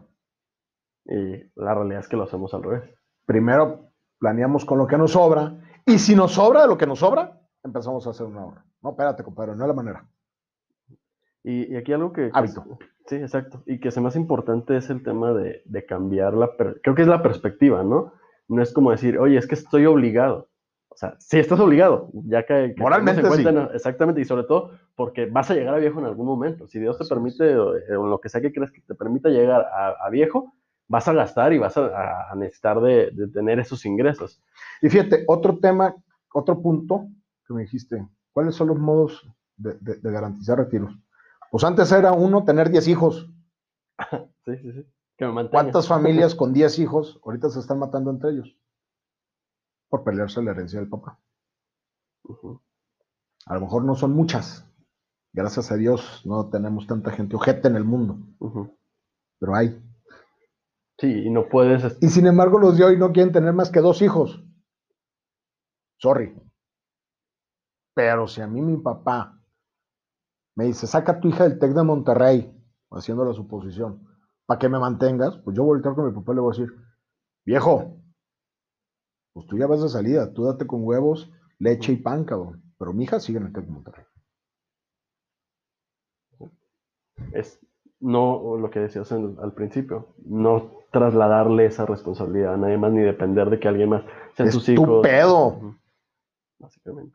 Y 1.05 1.43
la 1.57 1.75
realidad 1.75 1.99
es 1.99 2.09
que 2.09 2.17
lo 2.17 2.23
hacemos 2.23 2.55
al 2.55 2.63
revés. 2.63 2.89
Primero 3.25 3.91
planeamos 4.21 4.65
con 4.65 4.79
lo 4.79 4.87
que 4.87 4.97
nos 4.97 5.11
sobra 5.11 5.61
y 5.85 5.99
si 5.99 6.15
nos 6.15 6.35
sobra 6.35 6.63
de 6.63 6.69
lo 6.69 6.79
que 6.79 6.87
nos 6.87 7.01
sobra, 7.01 7.41
empezamos 7.65 8.07
a 8.07 8.11
hacer 8.11 8.27
un 8.29 8.37
ahorro. 8.37 8.63
No, 8.81 8.91
espérate, 8.91 9.25
compadre, 9.25 9.57
no 9.57 9.65
es 9.65 9.69
la 9.69 9.75
manera. 9.75 10.09
Y, 11.43 11.75
aquí 11.75 11.93
algo 11.93 12.13
que... 12.13 12.31
Hábito. 12.33 12.65
sí, 13.07 13.17
exacto. 13.17 13.61
Y 13.67 13.81
que 13.81 13.89
es 13.89 13.99
más 13.99 14.15
importante 14.15 14.77
es 14.77 14.89
el 14.89 15.03
tema 15.03 15.33
de, 15.33 15.63
de 15.65 15.85
cambiar 15.85 16.33
la... 16.35 16.53
Creo 16.57 16.95
que 16.95 17.03
es 17.03 17.09
la 17.09 17.25
perspectiva, 17.25 17.83
¿no? 17.83 18.13
No 18.47 18.63
es 18.63 18.73
como 18.73 18.93
decir, 18.93 19.19
oye, 19.19 19.37
es 19.37 19.49
que 19.49 19.57
estoy 19.57 19.85
obligado. 19.87 20.49
O 20.97 20.99
sea, 20.99 21.15
sí 21.19 21.39
estás 21.39 21.61
obligado, 21.61 22.09
ya 22.25 22.47
que... 22.47 22.75
Moralmente 22.79 23.21
Exactamente, 23.75 24.23
y 24.23 24.25
sobre 24.25 24.45
todo 24.45 24.71
porque 24.95 25.27
vas 25.27 25.51
a 25.51 25.55
llegar 25.55 25.75
a 25.75 25.79
viejo 25.79 26.01
en 26.01 26.07
algún 26.07 26.25
momento. 26.25 26.67
Si 26.67 26.79
Dios 26.81 26.97
te 26.97 27.05
permite, 27.05 27.55
o, 27.55 27.75
lo 28.07 28.19
que 28.19 28.31
sea 28.31 28.41
que 28.41 28.51
creas 28.51 28.73
que 28.73 28.81
te 28.81 28.95
permita 28.95 29.29
llegar 29.29 29.67
a 29.71 30.09
viejo, 30.09 30.55
vas 30.89 31.09
a 31.09 31.13
gastar 31.13 31.53
y 31.53 31.59
vas 31.59 31.77
a, 31.77 32.33
necesitar 32.37 32.81
de, 32.81 33.13
tener 33.33 33.59
esos 33.59 33.85
ingresos. 33.85 34.41
Y 34.83 34.89
fíjate, 34.89 35.25
otro 35.27 35.59
tema, 35.59 35.95
otro 36.33 36.61
punto 36.61 37.09
que 37.47 37.55
me 37.55 37.63
dijiste, 37.63 38.07
¿cuáles 38.33 38.55
son 38.55 38.69
los 38.69 38.79
modos 38.79 39.27
de, 39.57 39.77
garantizar 40.03 40.59
retiros? 40.59 40.97
Pues 41.51 41.65
antes 41.65 41.91
era 41.93 42.13
uno 42.13 42.45
tener 42.45 42.71
10 42.71 42.89
hijos. 42.89 43.31
sí, 44.45 44.57
sí, 44.59 44.73
sí. 44.73 44.87
¿Cuántas 45.51 45.89
familias 45.89 46.35
con 46.35 46.53
10 46.53 46.79
hijos 46.81 47.19
ahorita 47.25 47.49
se 47.49 47.61
están 47.61 47.79
matando 47.79 48.11
entre 48.11 48.31
ellos? 48.31 48.55
Por 49.89 50.05
pelearse 50.05 50.43
la 50.43 50.51
herencia 50.53 50.81
del 50.81 50.89
papá. 50.89 51.21
A 53.47 53.55
lo 53.55 53.61
mejor 53.61 53.85
no 53.85 53.95
son 53.95 54.13
muchas. 54.13 54.67
Gracias 55.33 55.71
a 55.71 55.77
Dios 55.77 56.23
no 56.25 56.49
tenemos 56.49 56.87
tanta 56.87 57.11
gente 57.11 57.37
ojete 57.37 57.69
en 57.69 57.77
el 57.77 57.85
mundo. 57.85 58.19
Pero 59.39 59.55
hay. 59.55 59.83
Sí, 60.99 61.27
y 61.27 61.31
no 61.31 61.49
puedes. 61.49 61.99
Y 62.01 62.09
sin 62.09 62.27
embargo, 62.27 62.59
los 62.59 62.79
de 62.79 62.85
hoy 62.85 62.99
no 62.99 63.13
quieren 63.13 63.33
tener 63.33 63.53
más 63.53 63.71
que 63.71 63.81
dos 63.81 64.01
hijos. 64.03 64.43
Sorry. 65.99 66.35
Pero 67.95 68.27
si 68.27 68.41
a 68.41 68.47
mí 68.47 68.61
mi 68.61 68.79
papá 68.79 69.41
me 70.55 70.65
dice, 70.65 70.87
saca 70.87 71.13
a 71.13 71.21
tu 71.21 71.29
hija 71.29 71.45
del 71.45 71.59
TEC 71.59 71.73
de 71.73 71.83
Monterrey, 71.83 72.53
haciendo 72.91 73.25
la 73.25 73.35
suposición, 73.35 74.07
para 74.47 74.59
que 74.59 74.69
me 74.69 74.79
mantengas, 74.79 75.37
pues 75.39 75.57
yo 75.57 75.65
voy 75.65 75.73
a 75.73 75.75
voltear 75.75 75.95
con 75.95 76.07
mi 76.07 76.13
papá 76.13 76.33
y 76.33 76.35
le 76.35 76.41
voy 76.41 76.55
a 76.55 76.59
decir, 76.59 76.75
viejo, 77.45 78.01
pues 79.37 79.47
tú 79.49 79.59
ya 79.59 79.67
vas 79.67 79.83
de 79.83 79.91
salida, 79.91 80.33
tú 80.33 80.45
date 80.45 80.67
con 80.67 80.83
huevos, 80.83 81.31
leche 81.59 81.93
y 81.93 81.97
pan, 81.97 82.25
cabrón. 82.25 82.63
Pero 82.79 82.95
mi 82.95 83.05
hija 83.05 83.21
sigue 83.21 83.39
en 83.39 83.45
el 83.45 83.53
TEC 83.53 83.69
Monterrey. 83.69 84.07
Es 87.33 87.61
no 88.01 88.57
lo 88.57 88.71
que 88.71 88.81
decías 88.81 89.13
al 89.13 89.53
principio, 89.53 90.15
no 90.25 90.71
trasladarle 90.91 91.67
esa 91.67 91.85
responsabilidad 91.85 92.55
a 92.55 92.57
nadie 92.57 92.79
más 92.79 92.93
ni 92.93 93.03
depender 93.03 93.51
de 93.51 93.61
que 93.61 93.69
alguien 93.69 93.91
más 93.91 94.05
sean 94.39 94.49
tus 94.49 94.67
hijos. 94.71 94.87
Tu 94.87 95.03
pedo. 95.03 95.75
Básicamente. 96.59 97.15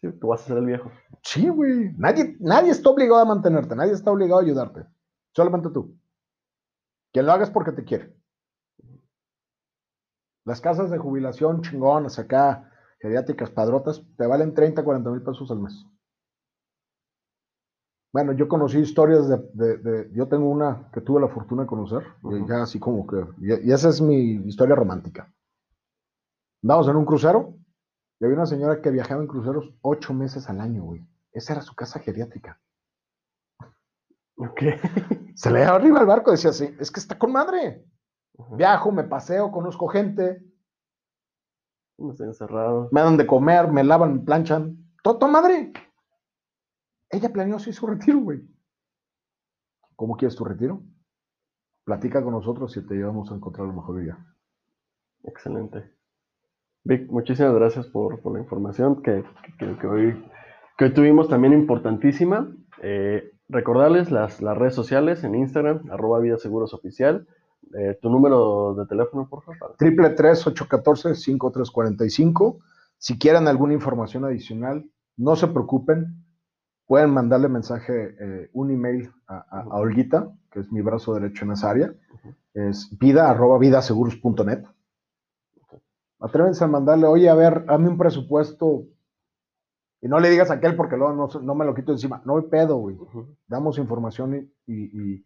Sí, 0.00 0.10
tú 0.10 0.26
vas 0.26 0.42
a 0.42 0.46
ser 0.46 0.56
el 0.56 0.66
viejo. 0.66 0.90
Sí, 1.22 1.48
güey. 1.48 1.92
Nadie, 1.98 2.36
nadie 2.40 2.72
está 2.72 2.90
obligado 2.90 3.20
a 3.20 3.26
mantenerte, 3.26 3.76
nadie 3.76 3.92
está 3.92 4.10
obligado 4.10 4.40
a 4.40 4.42
ayudarte. 4.42 4.86
Solamente 5.30 5.70
tú. 5.70 5.96
Quien 7.12 7.26
lo 7.26 7.32
hagas 7.32 7.50
porque 7.50 7.70
te 7.70 7.84
quiere. 7.84 8.15
Las 10.46 10.60
casas 10.60 10.90
de 10.90 10.98
jubilación 10.98 11.60
chingonas 11.60 12.20
acá, 12.20 12.70
geriátricas, 13.00 13.50
padrotas, 13.50 14.00
te 14.16 14.26
valen 14.26 14.54
30, 14.54 14.84
40 14.84 15.10
mil 15.10 15.22
pesos 15.22 15.50
al 15.50 15.58
mes. 15.58 15.84
Bueno, 18.12 18.32
yo 18.32 18.48
conocí 18.48 18.78
historias 18.78 19.28
de, 19.28 20.08
Yo 20.12 20.28
tengo 20.28 20.48
una 20.48 20.88
que 20.92 21.00
tuve 21.00 21.20
la 21.20 21.28
fortuna 21.28 21.62
de 21.62 21.68
conocer, 21.68 22.04
y 22.22 22.48
ya 22.48 22.62
así 22.62 22.78
como 22.78 23.06
que. 23.08 23.26
Y, 23.40 23.72
esa 23.72 23.88
es 23.88 24.00
mi 24.00 24.36
historia 24.46 24.76
romántica. 24.76 25.30
Andamos 26.62 26.88
en 26.88 26.96
un 26.96 27.04
crucero 27.04 27.58
y 28.20 28.24
había 28.24 28.36
una 28.36 28.46
señora 28.46 28.80
que 28.80 28.90
viajaba 28.90 29.20
en 29.20 29.26
cruceros 29.26 29.74
ocho 29.82 30.14
meses 30.14 30.48
al 30.48 30.60
año, 30.60 30.84
güey. 30.84 31.04
Esa 31.32 31.54
era 31.54 31.62
su 31.62 31.74
casa 31.74 31.98
geriátrica. 31.98 32.60
Ok. 34.36 34.62
Se 35.34 35.50
le 35.50 35.64
arriba 35.64 35.98
al 35.98 36.06
barco, 36.06 36.30
decía 36.30 36.50
así: 36.50 36.72
es 36.78 36.92
que 36.92 37.00
está 37.00 37.18
con 37.18 37.32
madre. 37.32 37.84
Viajo, 38.52 38.92
me 38.92 39.04
paseo, 39.04 39.50
conozco 39.50 39.88
gente. 39.88 40.42
No 41.98 42.12
estoy 42.12 42.26
encerrado. 42.26 42.88
Me 42.92 43.00
dan 43.00 43.16
de 43.16 43.26
comer, 43.26 43.72
me 43.72 43.82
lavan, 43.82 44.14
me 44.14 44.20
planchan. 44.20 44.76
Todo, 45.02 45.28
madre. 45.28 45.72
Ella 47.10 47.32
planeó 47.32 47.56
así 47.56 47.72
su 47.72 47.86
retiro, 47.86 48.18
güey. 48.18 48.42
¿Cómo 49.94 50.16
quieres 50.16 50.36
tu 50.36 50.44
retiro? 50.44 50.82
Platica 51.84 52.22
con 52.22 52.32
nosotros 52.32 52.76
y 52.76 52.86
te 52.86 52.94
llevamos 52.94 53.30
a 53.30 53.36
encontrar 53.36 53.66
lo 53.66 53.72
mejor 53.72 54.00
día. 54.00 54.18
Excelente. 55.24 55.90
Vic, 56.84 57.10
muchísimas 57.10 57.54
gracias 57.54 57.86
por, 57.86 58.24
la 58.30 58.38
información 58.38 59.02
que, 59.02 59.24
hoy, 59.86 60.24
que, 60.76 60.90
tuvimos 60.90 61.28
también 61.28 61.52
importantísima. 61.52 62.48
Eh, 62.82 63.32
recordarles 63.48 64.10
las, 64.10 64.42
las, 64.42 64.56
redes 64.56 64.74
sociales 64.74 65.24
en 65.24 65.34
Instagram, 65.34 65.90
arroba 65.90 66.20
Vida 66.20 66.36
Seguros 66.36 66.74
Oficial. 66.74 67.26
Eh, 67.74 67.98
tu 68.00 68.08
número 68.10 68.74
de 68.74 68.86
teléfono, 68.86 69.28
por 69.28 69.42
favor. 69.42 69.74
Triple 69.76 70.10
tres 70.10 70.46
ocho 70.46 70.68
catorce 70.68 71.14
cinco 71.14 71.50
tres 71.50 71.70
cuarenta 71.70 72.04
y 72.04 72.10
cinco. 72.10 72.58
Si 72.98 73.18
quieren 73.18 73.48
alguna 73.48 73.74
información 73.74 74.24
adicional, 74.24 74.88
no 75.16 75.36
se 75.36 75.48
preocupen. 75.48 76.24
Pueden 76.86 77.10
mandarle 77.10 77.48
mensaje, 77.48 78.14
eh, 78.20 78.50
un 78.52 78.70
email 78.70 79.10
a, 79.26 79.64
Olguita, 79.78 80.32
que 80.52 80.60
es 80.60 80.70
mi 80.70 80.80
brazo 80.80 81.14
derecho 81.14 81.44
en 81.44 81.52
esa 81.52 81.70
área. 81.70 81.92
Es 82.54 82.96
vida 82.98 83.28
arroba 83.28 83.58
vidaseguros.net. 83.58 84.64
Atrévense 86.20 86.64
a 86.64 86.68
mandarle, 86.68 87.06
oye, 87.06 87.28
a 87.28 87.34
ver, 87.34 87.64
hazme 87.68 87.88
un 87.88 87.98
presupuesto. 87.98 88.84
Y 90.00 90.08
no 90.08 90.20
le 90.20 90.30
digas 90.30 90.50
a 90.50 90.54
aquel 90.54 90.76
porque 90.76 90.96
luego 90.96 91.28
no, 91.42 91.54
me 91.54 91.64
lo 91.64 91.74
quito 91.74 91.90
encima. 91.90 92.22
No 92.24 92.36
hay 92.36 92.44
pedo, 92.44 92.76
güey. 92.76 92.96
Damos 93.48 93.78
información 93.78 94.34
y 94.34 94.48
y 94.66 95.24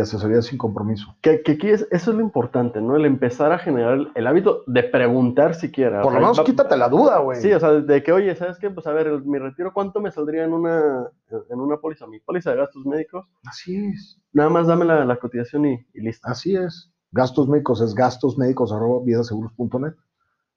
asesoría 0.00 0.40
sin 0.40 0.56
compromiso. 0.56 1.14
Que, 1.20 1.42
que 1.42 1.52
aquí 1.52 1.68
es, 1.68 1.86
eso 1.90 2.10
es 2.10 2.16
lo 2.16 2.22
importante, 2.22 2.80
¿no? 2.80 2.96
El 2.96 3.04
empezar 3.04 3.52
a 3.52 3.58
generar 3.58 4.10
el, 4.14 4.26
hábito 4.26 4.64
de 4.66 4.84
preguntar 4.84 5.54
siquiera. 5.54 6.00
Por 6.00 6.14
lo 6.14 6.20
menos 6.20 6.40
quítate 6.40 6.76
la 6.78 6.88
duda, 6.88 7.18
güey. 7.18 7.40
Sí, 7.40 7.52
o 7.52 7.60
sea, 7.60 7.72
de 7.72 8.02
que, 8.02 8.10
oye, 8.10 8.34
¿sabes 8.34 8.58
qué? 8.58 8.70
Pues 8.70 8.86
a 8.86 8.92
ver, 8.92 9.20
mi 9.22 9.38
retiro, 9.38 9.72
¿cuánto 9.74 10.00
me 10.00 10.10
saldría 10.10 10.44
en 10.44 10.54
una, 10.54 11.10
en 11.50 11.60
una 11.60 11.76
póliza? 11.76 12.06
Mi 12.06 12.20
póliza 12.20 12.52
de 12.52 12.56
gastos 12.56 12.86
médicos. 12.86 13.26
Así 13.44 13.76
es. 13.86 14.18
Nada 14.32 14.48
más 14.48 14.66
dame 14.66 14.86
la, 14.86 15.04
la 15.04 15.16
cotización 15.16 15.66
y, 15.66 15.84
listo. 15.92 16.26
Así 16.26 16.56
es. 16.56 16.90
Gastos 17.10 17.46
médicos 17.46 17.82
es 17.82 17.94
gastosmédicos 17.94 18.72
arroba 18.72 19.04
vidaseguros.net. 19.04 19.94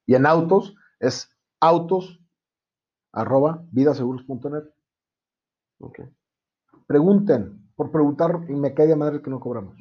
Y 0.05 0.15
en 0.15 0.25
autos 0.25 0.75
es 1.01 1.29
autos 1.59 2.21
arroba 3.11 3.65
vidaseguros.net. 3.71 4.63
Ok. 5.79 5.99
Pregunten, 6.87 7.64
por 7.75 7.91
preguntar 7.91 8.41
y 8.47 8.53
me 8.53 8.73
cae 8.73 8.87
de 8.87 8.95
madre 8.95 9.21
que 9.21 9.29
no 9.29 9.39
cobramos. 9.39 9.75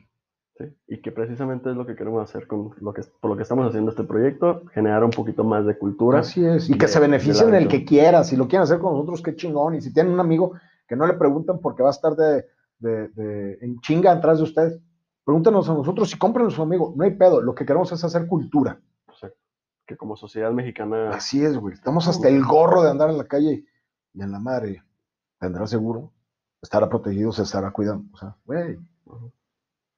Sí, 0.56 0.64
y 0.86 1.02
que 1.02 1.10
precisamente 1.10 1.70
es 1.70 1.76
lo 1.76 1.84
que 1.84 1.96
queremos 1.96 2.22
hacer 2.22 2.46
con 2.46 2.70
lo 2.80 2.92
que, 2.92 3.02
por 3.20 3.30
lo 3.30 3.36
que 3.36 3.42
estamos 3.42 3.66
haciendo 3.66 3.90
este 3.90 4.04
proyecto, 4.04 4.62
generar 4.72 5.02
un 5.02 5.10
poquito 5.10 5.42
más 5.42 5.66
de 5.66 5.76
cultura. 5.76 6.20
Así 6.20 6.44
es, 6.44 6.70
y, 6.70 6.78
que 6.78 6.86
se 6.86 7.00
beneficien 7.00 7.54
el 7.54 7.66
que 7.66 7.84
quiera, 7.84 8.22
si 8.22 8.36
lo 8.36 8.46
quieren 8.46 8.62
hacer 8.62 8.78
con 8.78 8.92
nosotros, 8.92 9.20
qué 9.20 9.34
chingón, 9.34 9.74
y 9.74 9.80
si 9.80 9.92
tienen 9.92 10.12
un 10.12 10.20
amigo 10.20 10.52
que 10.86 10.94
no 10.94 11.06
le 11.08 11.14
preguntan 11.14 11.58
porque 11.58 11.82
va 11.82 11.88
a 11.88 11.92
estar 11.92 12.14
de, 12.14 12.44
de, 12.78 13.58
en 13.62 13.80
chinga 13.80 14.12
atrás 14.12 14.38
de 14.38 14.44
ustedes, 14.44 14.80
pregúntenos 15.24 15.68
a 15.68 15.74
nosotros 15.74 16.14
y 16.14 16.18
compren 16.18 16.46
a 16.46 16.50
su 16.50 16.62
amigo, 16.62 16.94
no 16.96 17.02
hay 17.02 17.16
pedo, 17.16 17.40
lo 17.40 17.54
que 17.54 17.66
queremos 17.66 17.90
es 17.90 18.04
hacer 18.04 18.28
cultura. 18.28 18.78
Exacto. 19.08 19.38
Que 19.86 19.96
como 19.96 20.16
sociedad 20.16 20.52
mexicana... 20.52 21.10
Así 21.10 21.44
es, 21.44 21.58
güey, 21.58 21.74
estamos 21.74 22.06
hasta 22.06 22.28
el 22.28 22.44
gorro 22.44 22.84
de 22.84 22.90
andar 22.90 23.10
en 23.10 23.18
la 23.18 23.26
calle 23.26 23.64
y 24.12 24.22
en 24.22 24.30
la 24.30 24.38
madre, 24.38 24.84
tendrá 25.40 25.66
seguro, 25.66 26.12
estará 26.64 26.88
protegido, 26.88 27.30
se 27.32 27.42
estará 27.42 27.70
cuidando. 27.70 28.04
O 28.12 28.16
sea, 28.16 28.36
güey, 28.44 28.78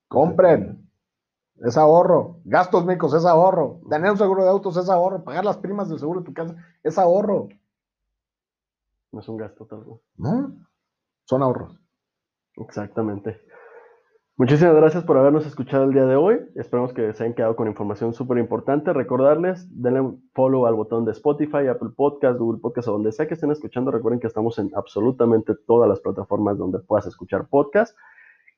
compren. 0.08 0.82
Es 1.58 1.78
ahorro. 1.78 2.40
Gastos 2.44 2.84
médicos 2.84 3.14
es 3.14 3.24
ahorro. 3.24 3.80
Tener 3.88 4.10
un 4.10 4.18
seguro 4.18 4.44
de 4.44 4.50
autos 4.50 4.76
es 4.76 4.90
ahorro. 4.90 5.24
Pagar 5.24 5.44
las 5.44 5.56
primas 5.56 5.88
del 5.88 5.98
seguro 5.98 6.20
de 6.20 6.26
tu 6.26 6.34
casa 6.34 6.54
es 6.82 6.98
ahorro. 6.98 7.48
No 9.12 9.20
es 9.20 9.28
un 9.28 9.38
gasto 9.38 9.64
tal 9.64 9.84
No, 10.16 10.52
son 11.24 11.42
ahorros. 11.42 11.80
Exactamente. 12.56 13.40
Muchísimas 14.38 14.76
gracias 14.76 15.02
por 15.02 15.16
habernos 15.16 15.46
escuchado 15.46 15.84
el 15.84 15.94
día 15.94 16.04
de 16.04 16.14
hoy. 16.14 16.38
Esperamos 16.56 16.92
que 16.92 17.10
se 17.14 17.24
hayan 17.24 17.34
quedado 17.34 17.56
con 17.56 17.68
información 17.68 18.12
súper 18.12 18.36
importante. 18.36 18.92
Recordarles, 18.92 19.66
denle 19.70 20.12
follow 20.34 20.66
al 20.66 20.74
botón 20.74 21.06
de 21.06 21.12
Spotify, 21.12 21.68
Apple 21.70 21.88
Podcast, 21.96 22.38
Google 22.38 22.60
Podcast 22.60 22.88
o 22.88 22.92
donde 22.92 23.12
sea 23.12 23.26
que 23.26 23.32
estén 23.32 23.50
escuchando. 23.50 23.90
Recuerden 23.90 24.20
que 24.20 24.26
estamos 24.26 24.58
en 24.58 24.70
absolutamente 24.76 25.54
todas 25.66 25.88
las 25.88 26.00
plataformas 26.00 26.58
donde 26.58 26.80
puedas 26.80 27.06
escuchar 27.06 27.48
podcast. 27.48 27.96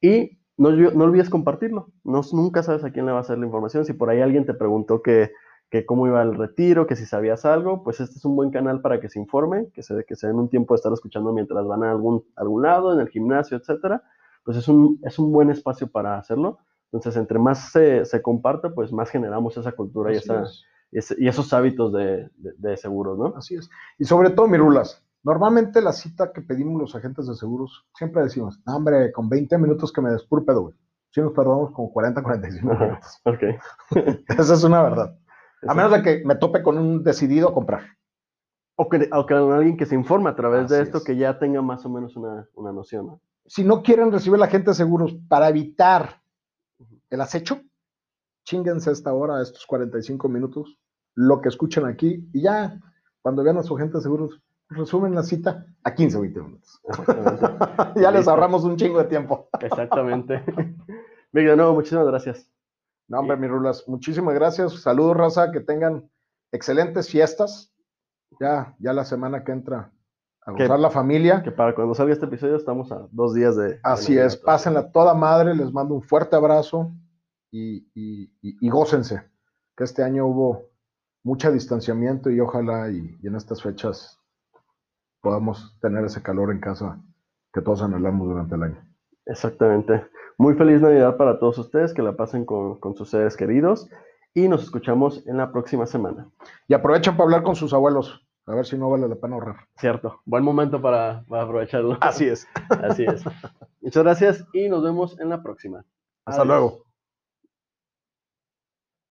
Y 0.00 0.40
no, 0.56 0.72
no 0.72 1.04
olvides 1.04 1.30
compartirlo. 1.30 1.92
No, 2.02 2.22
nunca 2.32 2.64
sabes 2.64 2.82
a 2.82 2.90
quién 2.90 3.06
le 3.06 3.12
va 3.12 3.18
a 3.18 3.20
hacer 3.20 3.38
la 3.38 3.46
información. 3.46 3.84
Si 3.84 3.92
por 3.92 4.10
ahí 4.10 4.20
alguien 4.20 4.46
te 4.46 4.54
preguntó 4.54 5.00
que, 5.00 5.30
que 5.70 5.86
cómo 5.86 6.08
iba 6.08 6.20
el 6.22 6.34
retiro, 6.34 6.88
que 6.88 6.96
si 6.96 7.06
sabías 7.06 7.44
algo, 7.44 7.84
pues 7.84 8.00
este 8.00 8.16
es 8.16 8.24
un 8.24 8.34
buen 8.34 8.50
canal 8.50 8.80
para 8.80 8.98
que 8.98 9.08
se 9.08 9.20
informen, 9.20 9.70
que 9.70 9.84
se, 9.84 10.04
que 10.04 10.16
se 10.16 10.26
den 10.26 10.40
un 10.40 10.50
tiempo 10.50 10.74
de 10.74 10.78
estar 10.78 10.92
escuchando 10.92 11.32
mientras 11.32 11.64
van 11.68 11.84
a 11.84 11.92
algún, 11.92 12.24
algún 12.34 12.62
lado, 12.62 12.92
en 12.92 12.98
el 12.98 13.08
gimnasio, 13.10 13.56
etcétera 13.56 14.02
pues 14.48 14.56
es 14.56 14.68
un, 14.68 14.98
es 15.02 15.18
un 15.18 15.30
buen 15.30 15.50
espacio 15.50 15.88
para 15.88 16.16
hacerlo. 16.16 16.56
Entonces, 16.90 17.20
entre 17.20 17.38
más 17.38 17.70
se, 17.70 18.06
se 18.06 18.22
comparte, 18.22 18.70
pues 18.70 18.90
más 18.94 19.10
generamos 19.10 19.54
esa 19.58 19.72
cultura 19.72 20.10
y, 20.10 20.16
esa, 20.16 20.42
y, 20.90 21.28
esos 21.28 21.52
hábitos 21.52 21.92
de, 21.92 22.30
de, 22.34 22.76
seguros, 22.78 23.18
¿no? 23.18 23.34
Así 23.36 23.56
es. 23.56 23.68
Y 23.98 24.06
sobre 24.06 24.30
todo, 24.30 24.48
Mirulas, 24.48 25.04
normalmente 25.22 25.82
la 25.82 25.92
cita 25.92 26.32
que 26.32 26.40
pedimos 26.40 26.80
los 26.80 26.94
agentes 26.94 27.26
de 27.26 27.34
seguros, 27.34 27.84
siempre 27.94 28.22
decimos, 28.22 28.58
hombre, 28.64 29.12
con 29.12 29.28
20 29.28 29.58
minutos 29.58 29.92
que 29.92 30.00
me 30.00 30.12
despurpe, 30.12 30.54
güey. 30.54 30.74
Si 31.10 31.20
nos 31.20 31.34
perdamos 31.34 31.70
con 31.72 31.90
40, 31.90 32.22
45 32.22 32.74
minutos. 32.74 33.20
ok. 33.24 33.42
Esa 34.30 34.54
es 34.54 34.64
una 34.64 34.80
verdad. 34.80 35.14
A 35.66 35.74
menos 35.74 35.92
de 35.92 36.02
que 36.02 36.22
me 36.24 36.36
tope 36.36 36.62
con 36.62 36.78
un 36.78 37.04
decidido 37.04 37.50
a 37.50 37.52
comprar. 37.52 37.82
O 38.76 38.88
que, 38.88 39.10
o 39.12 39.26
que 39.26 39.34
alguien 39.34 39.76
que 39.76 39.84
se 39.84 39.94
informa 39.94 40.30
a 40.30 40.36
través 40.36 40.70
de 40.70 40.80
esto, 40.80 41.04
que 41.04 41.18
ya 41.18 41.38
tenga 41.38 41.60
más 41.60 41.84
o 41.84 41.90
menos 41.90 42.16
una, 42.16 42.48
una 42.54 42.72
noción, 42.72 43.08
¿no? 43.08 43.20
Si 43.48 43.64
no 43.64 43.82
quieren 43.82 44.12
recibir 44.12 44.38
la 44.38 44.48
gente 44.48 44.70
de 44.70 44.74
seguros 44.74 45.16
para 45.28 45.48
evitar 45.48 46.22
el 47.10 47.20
acecho, 47.20 47.62
chinguense 48.44 48.90
a 48.90 48.92
esta 48.92 49.12
hora, 49.12 49.38
a 49.38 49.42
estos 49.42 49.66
45 49.66 50.28
minutos, 50.28 50.78
lo 51.14 51.40
que 51.40 51.48
escuchan 51.48 51.86
aquí, 51.86 52.28
y 52.32 52.42
ya 52.42 52.78
cuando 53.22 53.42
vean 53.42 53.58
a 53.58 53.62
su 53.62 53.76
agente 53.76 53.98
de 53.98 54.02
seguros, 54.02 54.40
resumen 54.68 55.14
la 55.14 55.22
cita 55.22 55.66
a 55.82 55.94
15 55.94 56.16
o 56.18 56.20
20 56.20 56.40
minutos. 56.40 56.80
ya 57.96 58.10
les 58.10 58.28
ahorramos 58.28 58.64
un 58.64 58.76
chingo 58.76 58.98
de 58.98 59.06
tiempo. 59.06 59.48
Exactamente. 59.60 60.44
Miguel, 61.32 61.50
de 61.50 61.56
nuevo, 61.56 61.74
muchísimas 61.74 62.06
gracias. 62.06 62.48
No, 63.08 63.20
hombre, 63.20 63.38
mi 63.38 63.48
Rulas, 63.48 63.84
muchísimas 63.86 64.34
gracias. 64.34 64.82
Saludos, 64.82 65.16
raza, 65.16 65.50
que 65.50 65.60
tengan 65.60 66.10
excelentes 66.52 67.08
fiestas. 67.08 67.72
Ya, 68.38 68.76
ya 68.78 68.92
la 68.92 69.06
semana 69.06 69.42
que 69.44 69.52
entra 69.52 69.90
a 70.48 70.52
gozar 70.52 70.80
la 70.80 70.90
familia. 70.90 71.42
Que 71.42 71.50
para 71.50 71.74
cuando 71.74 71.94
salga 71.94 72.12
este 72.12 72.24
episodio 72.24 72.56
estamos 72.56 72.90
a 72.90 73.06
dos 73.10 73.34
días 73.34 73.56
de... 73.56 73.78
Así 73.82 74.16
es, 74.16 74.36
pásenla 74.36 74.90
toda 74.90 75.14
madre, 75.14 75.54
les 75.54 75.72
mando 75.72 75.94
un 75.94 76.02
fuerte 76.02 76.36
abrazo 76.36 76.90
y, 77.50 77.86
y, 77.94 78.68
gócense, 78.68 79.22
que 79.76 79.84
este 79.84 80.02
año 80.02 80.26
hubo 80.26 80.70
mucho 81.22 81.52
distanciamiento 81.52 82.30
y 82.30 82.40
ojalá 82.40 82.90
y, 82.90 83.18
en 83.22 83.34
estas 83.34 83.62
fechas 83.62 84.18
podamos 85.20 85.76
tener 85.80 86.04
ese 86.04 86.22
calor 86.22 86.50
en 86.50 86.60
casa 86.60 86.98
que 87.52 87.60
todos 87.60 87.82
anhelamos 87.82 88.28
durante 88.28 88.54
el 88.54 88.62
año. 88.62 88.88
Exactamente. 89.26 90.06
Muy 90.38 90.54
feliz 90.54 90.80
Navidad 90.80 91.16
para 91.16 91.38
todos 91.38 91.58
ustedes, 91.58 91.92
que 91.92 92.02
la 92.02 92.16
pasen 92.16 92.46
con, 92.46 92.78
con 92.80 92.94
sus 92.94 93.10
seres 93.10 93.36
queridos 93.36 93.90
y 94.32 94.48
nos 94.48 94.62
escuchamos 94.62 95.26
en 95.26 95.36
la 95.36 95.52
próxima 95.52 95.84
semana. 95.84 96.30
Y 96.68 96.74
aprovechen 96.74 97.16
para 97.16 97.24
hablar 97.24 97.42
con 97.42 97.56
sus 97.56 97.74
abuelos. 97.74 98.24
A 98.48 98.54
ver 98.54 98.64
si 98.64 98.78
no 98.78 98.88
vale 98.88 99.06
la 99.06 99.14
pena 99.14 99.34
ahorrar. 99.34 99.56
Cierto, 99.76 100.22
buen 100.24 100.42
momento 100.42 100.80
para, 100.80 101.18
aprovecharlo. 101.30 101.98
Así 102.00 102.26
es. 102.26 102.48
Así 102.82 103.04
es. 103.04 103.22
Muchas 103.82 104.02
gracias 104.02 104.46
y 104.54 104.70
nos 104.70 104.82
vemos 104.82 105.20
en 105.20 105.28
la 105.28 105.42
próxima. 105.42 105.84
Hasta 106.24 106.44
luego. 106.46 106.87